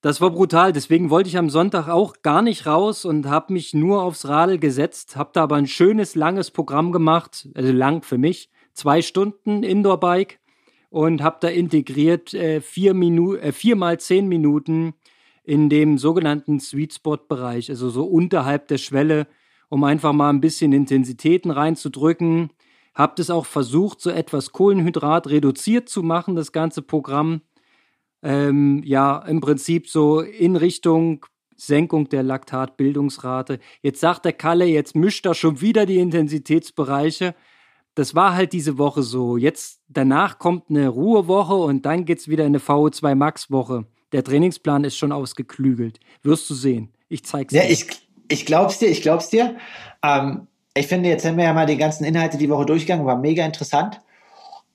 Das 0.00 0.20
war 0.20 0.30
brutal, 0.30 0.72
deswegen 0.72 1.08
wollte 1.08 1.30
ich 1.30 1.38
am 1.38 1.48
Sonntag 1.48 1.88
auch 1.88 2.16
gar 2.20 2.42
nicht 2.42 2.66
raus 2.66 3.06
und 3.06 3.26
habe 3.26 3.54
mich 3.54 3.72
nur 3.72 4.02
aufs 4.02 4.28
Radl 4.28 4.58
gesetzt, 4.58 5.16
habe 5.16 5.30
da 5.32 5.44
aber 5.44 5.56
ein 5.56 5.66
schönes, 5.66 6.14
langes 6.14 6.50
Programm 6.50 6.92
gemacht, 6.92 7.48
also 7.54 7.72
lang 7.72 8.02
für 8.02 8.18
mich 8.18 8.50
zwei 8.74 9.00
Stunden 9.00 9.62
Indoor-Bike 9.62 10.40
und 10.90 11.22
habe 11.22 11.38
da 11.40 11.48
integriert 11.48 12.34
äh, 12.34 12.60
vier, 12.60 12.92
Minu 12.92 13.34
äh, 13.36 13.52
vier 13.52 13.76
mal 13.76 13.98
zehn 13.98 14.28
Minuten 14.28 14.94
in 15.44 15.68
dem 15.68 15.98
sogenannten 15.98 16.58
Sweet 16.58 16.94
Spot-Bereich, 16.94 17.70
also 17.70 17.90
so 17.90 18.04
unterhalb 18.04 18.68
der 18.68 18.78
Schwelle, 18.78 19.26
um 19.68 19.84
einfach 19.84 20.12
mal 20.12 20.30
ein 20.30 20.40
bisschen 20.40 20.72
Intensitäten 20.72 21.50
reinzudrücken. 21.50 22.50
Hab 22.94 23.16
das 23.16 23.30
auch 23.30 23.46
versucht, 23.46 24.00
so 24.00 24.10
etwas 24.10 24.52
Kohlenhydrat 24.52 25.28
reduziert 25.28 25.88
zu 25.88 26.02
machen, 26.02 26.36
das 26.36 26.52
ganze 26.52 26.82
Programm. 26.82 27.42
Ähm, 28.22 28.82
ja, 28.84 29.18
im 29.18 29.40
Prinzip 29.40 29.88
so 29.88 30.20
in 30.20 30.56
Richtung 30.56 31.26
Senkung 31.56 32.08
der 32.08 32.22
Laktatbildungsrate. 32.22 33.60
Jetzt 33.82 34.00
sagt 34.00 34.24
der 34.24 34.32
Kalle, 34.32 34.64
jetzt 34.64 34.96
mischt 34.96 35.26
er 35.26 35.34
schon 35.34 35.60
wieder 35.60 35.86
die 35.86 35.98
Intensitätsbereiche 35.98 37.34
das 37.94 38.14
war 38.14 38.34
halt 38.34 38.52
diese 38.52 38.78
Woche 38.78 39.02
so. 39.02 39.36
Jetzt 39.36 39.80
danach 39.88 40.38
kommt 40.38 40.68
eine 40.68 40.88
Ruhewoche 40.88 41.54
und 41.54 41.86
dann 41.86 42.04
geht's 42.04 42.28
wieder 42.28 42.44
in 42.44 42.50
eine 42.50 42.58
VO2 42.58 43.14
Max 43.14 43.50
Woche. 43.50 43.86
Der 44.14 44.22
Trainingsplan 44.22 44.84
ist 44.84 44.96
schon 44.96 45.10
ausgeklügelt. 45.10 45.98
Wirst 46.22 46.48
du 46.48 46.54
sehen. 46.54 46.92
Ich 47.08 47.24
zeig's 47.24 47.52
dir. 47.52 47.64
Ja, 47.64 47.68
ich, 47.68 47.86
ich 48.28 48.46
glaub's 48.46 48.78
dir, 48.78 48.88
ich 48.88 49.02
glaub's 49.02 49.28
dir. 49.28 49.56
Ähm, 50.04 50.46
ich 50.72 50.86
finde, 50.86 51.08
jetzt 51.08 51.24
haben 51.26 51.36
wir 51.36 51.42
ja 51.42 51.52
mal 51.52 51.66
die 51.66 51.76
ganzen 51.76 52.04
Inhalte 52.04 52.38
die 52.38 52.48
Woche 52.48 52.64
durchgegangen, 52.64 53.06
war 53.06 53.18
mega 53.18 53.44
interessant. 53.44 54.00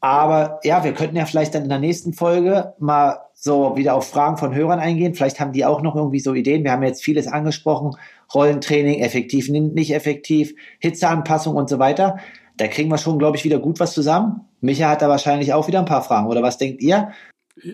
Aber 0.01 0.59
ja, 0.65 0.83
wir 0.83 0.93
könnten 0.93 1.15
ja 1.15 1.25
vielleicht 1.25 1.55
dann 1.55 1.63
in 1.63 1.69
der 1.69 1.79
nächsten 1.79 2.11
Folge 2.11 2.73
mal 2.79 3.21
so 3.33 3.77
wieder 3.77 3.95
auf 3.95 4.09
Fragen 4.09 4.35
von 4.35 4.53
Hörern 4.53 4.79
eingehen. 4.79 5.15
Vielleicht 5.15 5.39
haben 5.39 5.53
die 5.53 5.63
auch 5.63 5.81
noch 5.81 5.95
irgendwie 5.95 6.19
so 6.19 6.33
Ideen. 6.33 6.65
Wir 6.65 6.73
haben 6.73 6.83
jetzt 6.83 7.01
vieles 7.01 7.27
angesprochen. 7.27 7.95
Rollentraining, 8.33 8.99
effektiv, 8.99 9.47
nicht 9.47 9.93
effektiv, 9.93 10.53
Hitzeanpassung 10.79 11.55
und 11.55 11.69
so 11.69 11.79
weiter. 11.79 12.17
Da 12.57 12.67
kriegen 12.67 12.89
wir 12.89 12.97
schon, 12.97 13.17
glaube 13.17 13.37
ich, 13.37 13.45
wieder 13.45 13.59
gut 13.59 13.79
was 13.79 13.93
zusammen. 13.93 14.41
Micha 14.59 14.89
hat 14.89 15.01
da 15.01 15.07
wahrscheinlich 15.07 15.53
auch 15.53 15.69
wieder 15.69 15.79
ein 15.79 15.85
paar 15.85 16.03
Fragen, 16.03 16.27
oder 16.27 16.43
was 16.43 16.57
denkt 16.57 16.81
ihr? 16.81 17.13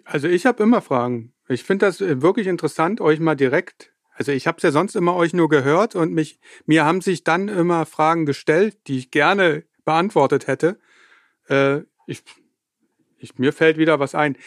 Also 0.04 0.28
ich 0.28 0.46
habe 0.46 0.62
immer 0.62 0.82
Fragen. 0.82 1.32
Ich 1.48 1.64
finde 1.64 1.86
das 1.86 2.02
äh, 2.02 2.22
wirklich 2.22 2.48
interessant, 2.48 3.02
euch 3.02 3.20
mal 3.20 3.36
direkt. 3.36 3.92
Also 4.16 4.32
ich 4.32 4.48
habe 4.48 4.58
es 4.58 4.64
ja 4.64 4.72
sonst 4.72 4.96
immer 4.96 5.16
euch 5.16 5.34
nur 5.34 5.50
gehört 5.50 5.96
und 5.96 6.14
mich 6.14 6.40
mir 6.66 6.86
haben 6.86 7.02
sich 7.02 7.24
dann 7.24 7.50
immer 7.50 7.86
Fragen 7.86 8.26
gestellt, 8.26 8.78
die 8.88 8.98
ich 8.98 9.12
gerne 9.12 9.64
beantwortet 9.84 10.48
hätte. 10.48 10.80
Äh, 11.50 11.82
ich, 12.08 12.24
ich, 13.20 13.38
mir 13.38 13.54
fällt 13.54 13.78
wieder 13.78 14.00
was 14.00 14.16
ein. 14.16 14.38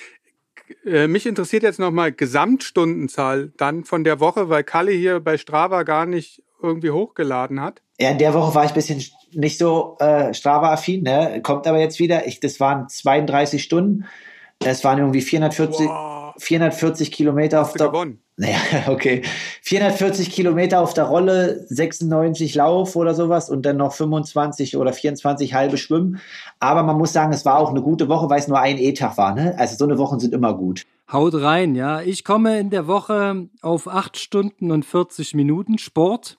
Äh, 0.84 1.06
mich 1.06 1.26
interessiert 1.26 1.62
jetzt 1.62 1.78
nochmal 1.78 2.12
Gesamtstundenzahl 2.12 3.52
dann 3.56 3.84
von 3.84 4.04
der 4.04 4.20
Woche, 4.20 4.48
weil 4.48 4.64
Kalle 4.64 4.92
hier 4.92 5.20
bei 5.20 5.38
Strava 5.38 5.82
gar 5.82 6.06
nicht 6.06 6.42
irgendwie 6.60 6.90
hochgeladen 6.90 7.60
hat. 7.60 7.82
Ja, 8.00 8.10
in 8.10 8.18
der 8.18 8.34
Woche 8.34 8.54
war 8.54 8.64
ich 8.64 8.72
ein 8.72 8.74
bisschen 8.74 9.02
nicht 9.32 9.58
so 9.58 9.96
äh, 10.00 10.32
Strava-affin, 10.34 11.02
ne? 11.02 11.40
kommt 11.42 11.66
aber 11.66 11.78
jetzt 11.78 11.98
wieder. 11.98 12.26
Ich, 12.26 12.40
das 12.40 12.58
waren 12.58 12.88
32 12.88 13.62
Stunden. 13.62 14.06
Es 14.64 14.82
waren 14.82 14.98
irgendwie 14.98 15.20
440, 15.20 15.86
wow. 15.86 16.27
440 16.38 17.12
Kilometer 17.12 17.62
auf 17.62 17.72
der 17.72 17.88
gewonnen. 17.88 18.22
Naja, 18.36 18.58
okay. 18.86 19.22
440 19.62 20.30
Kilometer 20.30 20.80
auf 20.80 20.94
der 20.94 21.04
Rolle, 21.04 21.66
96 21.68 22.54
Lauf 22.54 22.94
oder 22.96 23.14
sowas 23.14 23.50
und 23.50 23.66
dann 23.66 23.76
noch 23.76 23.92
25 23.92 24.76
oder 24.76 24.92
24 24.92 25.54
halbe 25.54 25.76
Schwimmen. 25.76 26.20
Aber 26.60 26.84
man 26.84 26.96
muss 26.96 27.12
sagen, 27.12 27.32
es 27.32 27.44
war 27.44 27.58
auch 27.58 27.70
eine 27.70 27.82
gute 27.82 28.08
Woche, 28.08 28.30
weil 28.30 28.38
es 28.38 28.48
nur 28.48 28.60
ein 28.60 28.78
E-Tag 28.78 29.16
war. 29.18 29.34
Ne? 29.34 29.54
Also 29.58 29.76
so 29.76 29.84
eine 29.84 29.98
Wochen 29.98 30.20
sind 30.20 30.32
immer 30.32 30.54
gut. 30.54 30.84
Haut 31.12 31.34
rein, 31.34 31.74
ja. 31.74 32.00
Ich 32.00 32.22
komme 32.22 32.58
in 32.58 32.70
der 32.70 32.86
Woche 32.86 33.48
auf 33.60 33.88
8 33.88 34.16
Stunden 34.16 34.70
und 34.70 34.84
40 34.84 35.34
Minuten 35.34 35.78
Sport. 35.78 36.38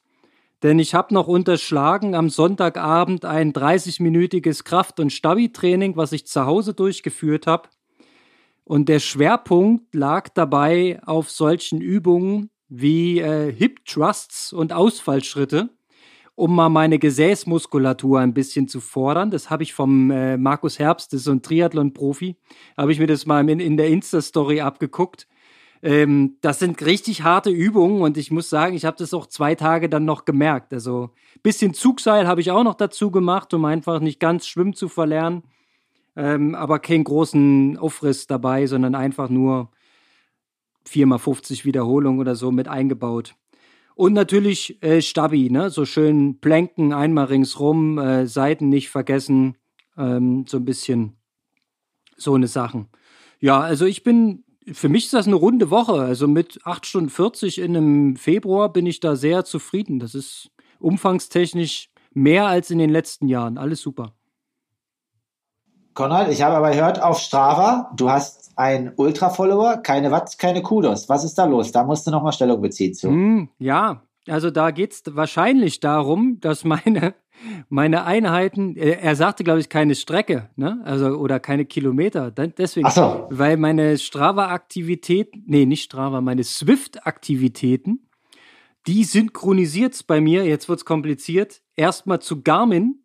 Denn 0.61 0.77
ich 0.77 0.93
habe 0.93 1.13
noch 1.13 1.27
unterschlagen 1.27 2.15
am 2.15 2.29
Sonntagabend 2.29 3.23
ein 3.23 3.53
30-minütiges 3.53 4.63
Kraft- 4.63 4.99
und 4.99 5.11
Stabi-Training, 5.11 5.95
was 5.95 6.11
ich 6.11 6.27
zu 6.27 6.45
Hause 6.45 6.73
durchgeführt 6.73 7.47
habe. 7.47 7.69
Und 8.69 8.87
der 8.87 8.99
Schwerpunkt 8.99 9.95
lag 9.95 10.29
dabei 10.29 10.99
auf 11.03 11.31
solchen 11.31 11.81
Übungen 11.81 12.51
wie 12.67 13.17
äh, 13.19 13.51
Hip 13.51 13.83
Thrusts 13.83 14.53
und 14.53 14.73
Ausfallschritte, 14.73 15.69
um 16.35 16.53
mal 16.53 16.69
meine 16.69 16.99
Gesäßmuskulatur 16.99 18.19
ein 18.19 18.35
bisschen 18.35 18.67
zu 18.67 18.79
fordern. 18.79 19.31
Das 19.31 19.49
habe 19.49 19.63
ich 19.63 19.73
vom 19.73 20.11
äh, 20.11 20.37
Markus 20.37 20.77
Herbst, 20.77 21.11
das 21.11 21.21
ist 21.21 21.23
so 21.23 21.31
ein 21.31 21.41
Triathlon-Profi, 21.41 22.35
habe 22.77 22.91
ich 22.91 22.99
mir 22.99 23.07
das 23.07 23.25
mal 23.25 23.49
in, 23.49 23.59
in 23.59 23.75
der 23.75 23.87
Insta-Story 23.87 24.61
abgeguckt. 24.61 25.27
Ähm, 25.81 26.37
das 26.41 26.59
sind 26.59 26.85
richtig 26.85 27.23
harte 27.23 27.49
Übungen 27.49 28.03
und 28.03 28.19
ich 28.19 28.29
muss 28.29 28.51
sagen, 28.51 28.75
ich 28.75 28.85
habe 28.85 28.97
das 28.99 29.15
auch 29.15 29.25
zwei 29.25 29.55
Tage 29.55 29.89
dann 29.89 30.05
noch 30.05 30.25
gemerkt. 30.25 30.75
Also 30.75 31.09
bisschen 31.41 31.73
Zugseil 31.73 32.27
habe 32.27 32.41
ich 32.41 32.51
auch 32.51 32.63
noch 32.63 32.75
dazu 32.75 33.09
gemacht, 33.09 33.51
um 33.55 33.65
einfach 33.65 33.99
nicht 33.99 34.19
ganz 34.19 34.45
schwimmen 34.45 34.75
zu 34.75 34.89
verlernen 34.89 35.41
ähm, 36.19 36.53
aber 36.53 36.79
keinen 36.79 37.05
großen 37.05 37.77
Aufriss 37.77 38.27
dabei, 38.27 38.67
sondern 38.67 38.93
einfach 38.93 39.29
nur 39.29 39.71
4x50 40.85 41.63
Wiederholungen 41.63 42.19
oder 42.19 42.35
so 42.35 42.51
mit 42.51 42.67
eingebaut. 42.67 43.35
Und 43.95 44.13
natürlich 44.13 44.83
äh, 44.83 45.01
Stabi, 45.01 45.49
ne? 45.49 45.69
so 45.69 45.85
schön 45.85 46.39
planken, 46.41 46.91
einmal 46.91 47.25
ringsrum, 47.25 47.97
äh, 47.99 48.27
Seiten 48.27 48.67
nicht 48.67 48.89
vergessen, 48.89 49.55
ähm, 49.97 50.45
so 50.45 50.57
ein 50.57 50.65
bisschen 50.65 51.15
so 52.17 52.33
eine 52.33 52.47
Sachen. 52.47 52.89
Ja, 53.39 53.61
also 53.61 53.85
ich 53.85 54.03
bin, 54.03 54.43
für 54.69 54.89
mich 54.89 55.05
ist 55.05 55.13
das 55.13 55.27
eine 55.27 55.37
runde 55.37 55.69
Woche. 55.69 56.01
Also 56.01 56.27
mit 56.27 56.59
8 56.65 56.85
Stunden 56.85 57.09
40 57.09 57.59
in 57.59 57.77
einem 57.77 58.15
Februar 58.17 58.73
bin 58.73 58.85
ich 58.85 58.99
da 58.99 59.15
sehr 59.15 59.45
zufrieden. 59.45 59.99
Das 59.99 60.15
ist 60.15 60.51
umfangstechnisch 60.79 61.89
mehr 62.13 62.47
als 62.47 62.71
in 62.71 62.77
den 62.79 62.89
letzten 62.89 63.29
Jahren. 63.29 63.57
Alles 63.57 63.79
super. 63.79 64.18
Konrad, 65.93 66.29
ich 66.29 66.41
habe 66.41 66.55
aber 66.55 66.71
gehört 66.71 67.01
auf 67.01 67.19
Strava, 67.19 67.91
du 67.95 68.09
hast 68.09 68.51
einen 68.55 68.91
Ultra-Follower, 68.95 69.77
keine 69.77 70.11
Watts, 70.11 70.37
keine 70.37 70.61
Kudos. 70.61 71.09
Was 71.09 71.23
ist 71.23 71.37
da 71.37 71.45
los? 71.45 71.71
Da 71.71 71.83
musst 71.83 72.05
du 72.05 72.11
nochmal 72.11 72.33
Stellung 72.33 72.61
beziehen 72.61 72.93
zu. 72.93 73.09
Mm, 73.09 73.49
ja, 73.57 74.03
also 74.27 74.51
da 74.51 74.71
geht 74.71 74.93
es 74.93 75.03
wahrscheinlich 75.15 75.79
darum, 75.79 76.39
dass 76.39 76.63
meine, 76.63 77.15
meine 77.69 78.03
Einheiten, 78.05 78.75
er 78.75 79.15
sagte, 79.15 79.43
glaube 79.43 79.59
ich, 79.59 79.69
keine 79.69 79.95
Strecke, 79.95 80.49
ne? 80.55 80.81
Also 80.83 81.07
oder 81.07 81.39
keine 81.39 81.65
Kilometer. 81.65 82.31
Deswegen, 82.31 82.89
so. 82.89 83.27
weil 83.29 83.57
meine 83.57 83.97
Strava-Aktivität, 83.97 85.31
nee, 85.45 85.65
nicht 85.65 85.83
Strava, 85.83 86.21
meine 86.21 86.43
Swift-Aktivitäten, 86.43 88.09
die 88.87 89.03
synchronisiert 89.03 90.05
bei 90.07 90.21
mir, 90.21 90.45
jetzt 90.45 90.69
wird 90.69 90.79
es 90.79 90.85
kompliziert, 90.85 91.61
erstmal 91.75 92.19
zu 92.19 92.41
Garmin 92.41 93.03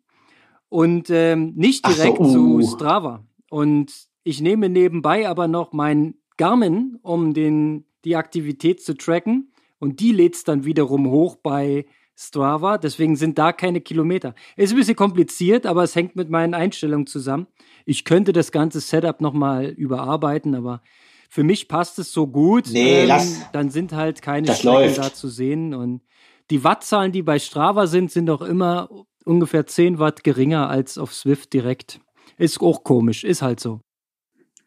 und 0.75 1.09
ähm, 1.09 1.53
nicht 1.55 1.87
direkt 1.87 2.17
so, 2.17 2.23
uh. 2.23 2.61
zu 2.61 2.75
Strava. 2.75 3.23
Und 3.49 3.93
ich 4.25 4.41
nehme 4.41 4.67
nebenbei 4.67 5.25
aber 5.29 5.47
noch 5.47 5.71
mein 5.71 6.15
Garmin, 6.35 6.99
um 7.01 7.33
den, 7.33 7.85
die 8.03 8.17
Aktivität 8.17 8.83
zu 8.83 8.93
tracken. 8.93 9.53
Und 9.79 10.01
die 10.01 10.11
lädt 10.11 10.35
es 10.35 10.43
dann 10.43 10.65
wiederum 10.65 11.09
hoch 11.09 11.37
bei 11.37 11.85
Strava. 12.17 12.77
Deswegen 12.77 13.15
sind 13.15 13.37
da 13.37 13.53
keine 13.53 13.79
Kilometer. 13.79 14.35
Ist 14.57 14.73
ein 14.73 14.75
bisschen 14.75 14.97
kompliziert, 14.97 15.65
aber 15.65 15.83
es 15.83 15.95
hängt 15.95 16.17
mit 16.17 16.29
meinen 16.29 16.53
Einstellungen 16.53 17.07
zusammen. 17.07 17.47
Ich 17.85 18.03
könnte 18.03 18.33
das 18.33 18.51
ganze 18.51 18.81
Setup 18.81 19.21
nochmal 19.21 19.67
überarbeiten, 19.67 20.55
aber 20.55 20.81
für 21.29 21.45
mich 21.45 21.69
passt 21.69 21.99
es 21.99 22.11
so 22.11 22.27
gut. 22.27 22.67
Nee, 22.69 23.03
ähm, 23.03 23.07
lass, 23.07 23.49
dann 23.53 23.69
sind 23.69 23.93
halt 23.93 24.21
keine 24.21 24.53
Strecken 24.53 24.95
da 24.95 25.13
zu 25.13 25.29
sehen. 25.29 25.73
Und 25.73 26.01
die 26.49 26.65
Wattzahlen, 26.65 27.13
die 27.13 27.21
bei 27.21 27.39
Strava 27.39 27.87
sind, 27.87 28.11
sind 28.11 28.29
auch 28.29 28.41
immer 28.41 28.89
ungefähr 29.25 29.67
10 29.67 29.99
Watt 29.99 30.23
geringer 30.23 30.69
als 30.69 30.97
auf 30.97 31.13
Swift 31.13 31.51
direkt. 31.53 31.99
Ist 32.37 32.61
auch 32.61 32.83
komisch, 32.83 33.23
ist 33.23 33.41
halt 33.41 33.59
so. 33.59 33.81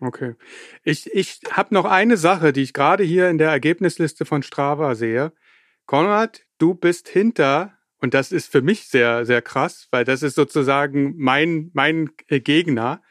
Okay. 0.01 0.35
Ich, 0.85 1.13
ich 1.13 1.41
habe 1.51 1.75
noch 1.75 1.85
eine 1.85 2.17
Sache, 2.17 2.53
die 2.53 2.63
ich 2.63 2.73
gerade 2.73 3.03
hier 3.03 3.29
in 3.29 3.39
der 3.39 3.51
Ergebnisliste 3.51 4.25
von 4.25 4.43
Strava 4.43 4.95
sehe. 4.95 5.33
Konrad, 5.87 6.43
du 6.59 6.75
bist 6.75 7.09
hinter, 7.09 7.79
und 8.01 8.15
das 8.15 8.31
ist 8.31 8.53
für 8.53 8.63
mich 8.63 8.89
sehr, 8.89 9.25
sehr 9.25 9.43
krass, 9.43 9.89
weil 9.91 10.05
das 10.05 10.23
ist 10.23 10.37
sozusagen 10.37 11.15
mein, 11.17 11.71
mein 11.73 12.11
Gegner. 12.29 13.03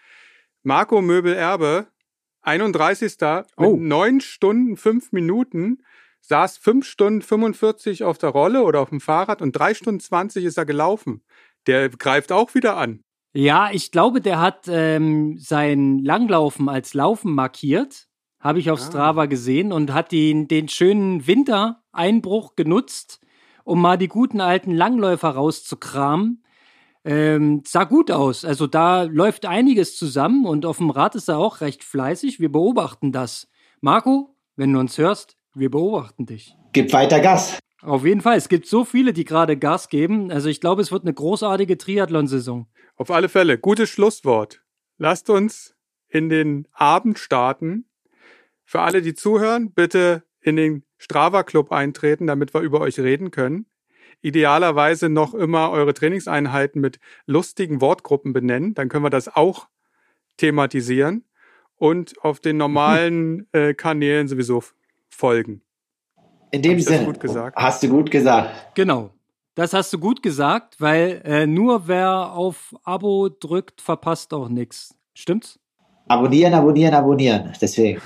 Marco 0.63 1.01
Möbel 1.01 1.33
Erbe, 1.33 1.87
31. 2.41 3.17
Oh. 3.57 3.75
mit 3.75 3.81
9 3.81 4.21
Stunden, 4.21 4.77
5 4.77 5.11
Minuten 5.11 5.83
saß 6.27 6.57
fünf 6.57 6.85
Stunden 6.85 7.21
45 7.21 8.03
auf 8.03 8.17
der 8.17 8.29
Rolle 8.29 8.63
oder 8.63 8.81
auf 8.81 8.89
dem 8.89 8.99
Fahrrad 8.99 9.41
und 9.41 9.53
drei 9.53 9.73
Stunden 9.73 9.99
20 9.99 10.43
ist 10.43 10.57
er 10.57 10.65
gelaufen. 10.65 11.21
Der 11.67 11.89
greift 11.89 12.31
auch 12.31 12.55
wieder 12.55 12.77
an. 12.77 13.01
Ja, 13.33 13.69
ich 13.71 13.91
glaube, 13.91 14.21
der 14.21 14.39
hat 14.39 14.67
ähm, 14.67 15.37
sein 15.37 15.99
Langlaufen 15.99 16.69
als 16.69 16.93
Laufen 16.93 17.33
markiert. 17.33 18.07
Habe 18.39 18.59
ich 18.59 18.71
auf 18.71 18.79
ah. 18.79 18.85
Strava 18.85 19.25
gesehen 19.25 19.71
und 19.71 19.93
hat 19.93 20.11
den, 20.11 20.47
den 20.47 20.69
schönen 20.69 21.27
Wintereinbruch 21.27 22.55
genutzt, 22.55 23.19
um 23.63 23.81
mal 23.81 23.97
die 23.97 24.07
guten 24.07 24.41
alten 24.41 24.71
Langläufer 24.71 25.29
rauszukramen. 25.29 26.43
Ähm, 27.03 27.61
sah 27.65 27.83
gut 27.83 28.11
aus. 28.11 28.43
Also 28.43 28.67
da 28.67 29.03
läuft 29.03 29.45
einiges 29.45 29.95
zusammen 29.95 30.45
und 30.45 30.65
auf 30.65 30.77
dem 30.77 30.89
Rad 30.89 31.15
ist 31.15 31.29
er 31.29 31.37
auch 31.37 31.61
recht 31.61 31.83
fleißig. 31.83 32.39
Wir 32.39 32.51
beobachten 32.51 33.11
das. 33.11 33.47
Marco, 33.81 34.35
wenn 34.55 34.73
du 34.73 34.79
uns 34.79 34.97
hörst, 34.97 35.37
wir 35.53 35.71
beobachten 35.71 36.25
dich. 36.25 36.55
Gib 36.73 36.91
weiter 36.93 37.19
Gas. 37.19 37.59
Auf 37.81 38.05
jeden 38.05 38.21
Fall. 38.21 38.37
Es 38.37 38.49
gibt 38.49 38.65
so 38.65 38.85
viele, 38.85 39.13
die 39.13 39.25
gerade 39.25 39.57
Gas 39.57 39.89
geben. 39.89 40.31
Also 40.31 40.49
ich 40.49 40.61
glaube, 40.61 40.81
es 40.81 40.91
wird 40.91 41.03
eine 41.03 41.13
großartige 41.13 41.77
Triathlon-Saison. 41.77 42.67
Auf 42.95 43.11
alle 43.11 43.29
Fälle. 43.29 43.57
Gutes 43.57 43.89
Schlusswort. 43.89 44.63
Lasst 44.97 45.29
uns 45.29 45.75
in 46.09 46.29
den 46.29 46.67
Abend 46.71 47.19
starten. 47.19 47.85
Für 48.65 48.81
alle, 48.81 49.01
die 49.01 49.13
zuhören, 49.13 49.71
bitte 49.71 50.23
in 50.41 50.55
den 50.55 50.83
Strava 50.97 51.43
Club 51.43 51.71
eintreten, 51.71 52.27
damit 52.27 52.53
wir 52.53 52.61
über 52.61 52.81
euch 52.81 52.99
reden 52.99 53.31
können. 53.31 53.67
Idealerweise 54.21 55.09
noch 55.09 55.35
immer 55.35 55.69
eure 55.69 55.93
Trainingseinheiten 55.93 56.81
mit 56.81 56.99
lustigen 57.27 57.81
Wortgruppen 57.81 58.33
benennen. 58.33 58.73
Dann 58.73 58.89
können 58.89 59.05
wir 59.05 59.11
das 59.11 59.33
auch 59.33 59.67
thematisieren 60.37 61.23
und 61.75 62.23
auf 62.23 62.39
den 62.39 62.57
normalen 62.57 63.47
äh, 63.51 63.75
Kanälen 63.75 64.27
sowieso 64.27 64.63
folgen. 65.09 65.61
In 66.51 66.61
dem 66.61 66.79
Sinne, 66.79 67.13
hast 67.55 67.83
du 67.83 67.89
gut 67.89 68.11
gesagt. 68.11 68.75
Genau. 68.75 69.11
Das 69.55 69.73
hast 69.73 69.91
du 69.91 69.97
gut 69.97 70.21
gesagt, 70.21 70.79
weil 70.79 71.21
äh, 71.25 71.47
nur 71.47 71.87
wer 71.87 72.33
auf 72.33 72.75
Abo 72.83 73.27
drückt, 73.27 73.81
verpasst 73.81 74.31
auch 74.33 74.49
nichts. 74.49 74.95
Stimmt's? 75.15 75.59
Abonnieren, 76.09 76.53
abonnieren, 76.53 76.93
abonnieren. 76.93 77.51
Deswegen. 77.59 77.99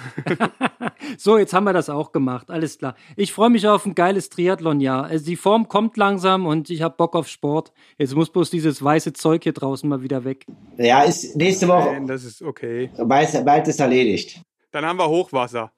so, 1.17 1.37
jetzt 1.37 1.53
haben 1.53 1.65
wir 1.65 1.73
das 1.73 1.89
auch 1.89 2.11
gemacht. 2.11 2.49
Alles 2.49 2.79
klar. 2.79 2.95
Ich 3.15 3.31
freue 3.31 3.49
mich 3.49 3.67
auf 3.67 3.85
ein 3.85 3.93
geiles 3.93 4.29
Triathlon-Jahr. 4.29 5.03
Also 5.03 5.25
die 5.25 5.35
Form 5.35 5.67
kommt 5.67 5.97
langsam 5.97 6.47
und 6.47 6.69
ich 6.69 6.81
habe 6.81 6.95
Bock 6.97 7.15
auf 7.15 7.27
Sport. 7.27 7.71
Jetzt 7.97 8.15
muss 8.15 8.31
bloß 8.31 8.49
dieses 8.49 8.81
weiße 8.81 9.13
Zeug 9.13 9.43
hier 9.43 9.53
draußen 9.53 9.87
mal 9.87 10.01
wieder 10.01 10.23
weg. 10.23 10.45
Ja, 10.77 11.01
ist 11.03 11.35
nächste 11.35 11.67
Woche. 11.67 11.91
Nein, 11.91 12.07
das 12.07 12.23
ist 12.23 12.41
okay. 12.41 12.89
Bald, 12.97 13.45
bald 13.45 13.67
ist 13.67 13.79
erledigt. 13.79 14.41
Dann 14.71 14.85
haben 14.85 14.97
wir 14.97 15.07
Hochwasser. 15.07 15.71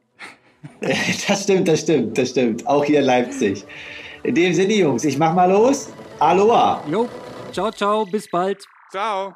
das 1.28 1.43
stimmt, 1.43 1.68
das 1.68 1.82
stimmt, 1.82 2.18
das 2.18 2.30
stimmt. 2.30 2.66
Auch 2.68 2.86
hier 2.86 2.99
in 2.99 3.05
Leipzig. 3.05 3.66
In 4.24 4.36
dem 4.36 4.53
Sinne, 4.53 4.74
Jungs, 4.74 5.03
ich 5.03 5.18
mach 5.18 5.34
mal 5.34 5.51
los. 5.51 5.89
Aloha. 6.20 6.82
Jo, 6.89 7.09
ciao, 7.51 7.72
ciao, 7.72 8.05
bis 8.05 8.30
bald. 8.30 8.64
Ciao. 8.91 9.34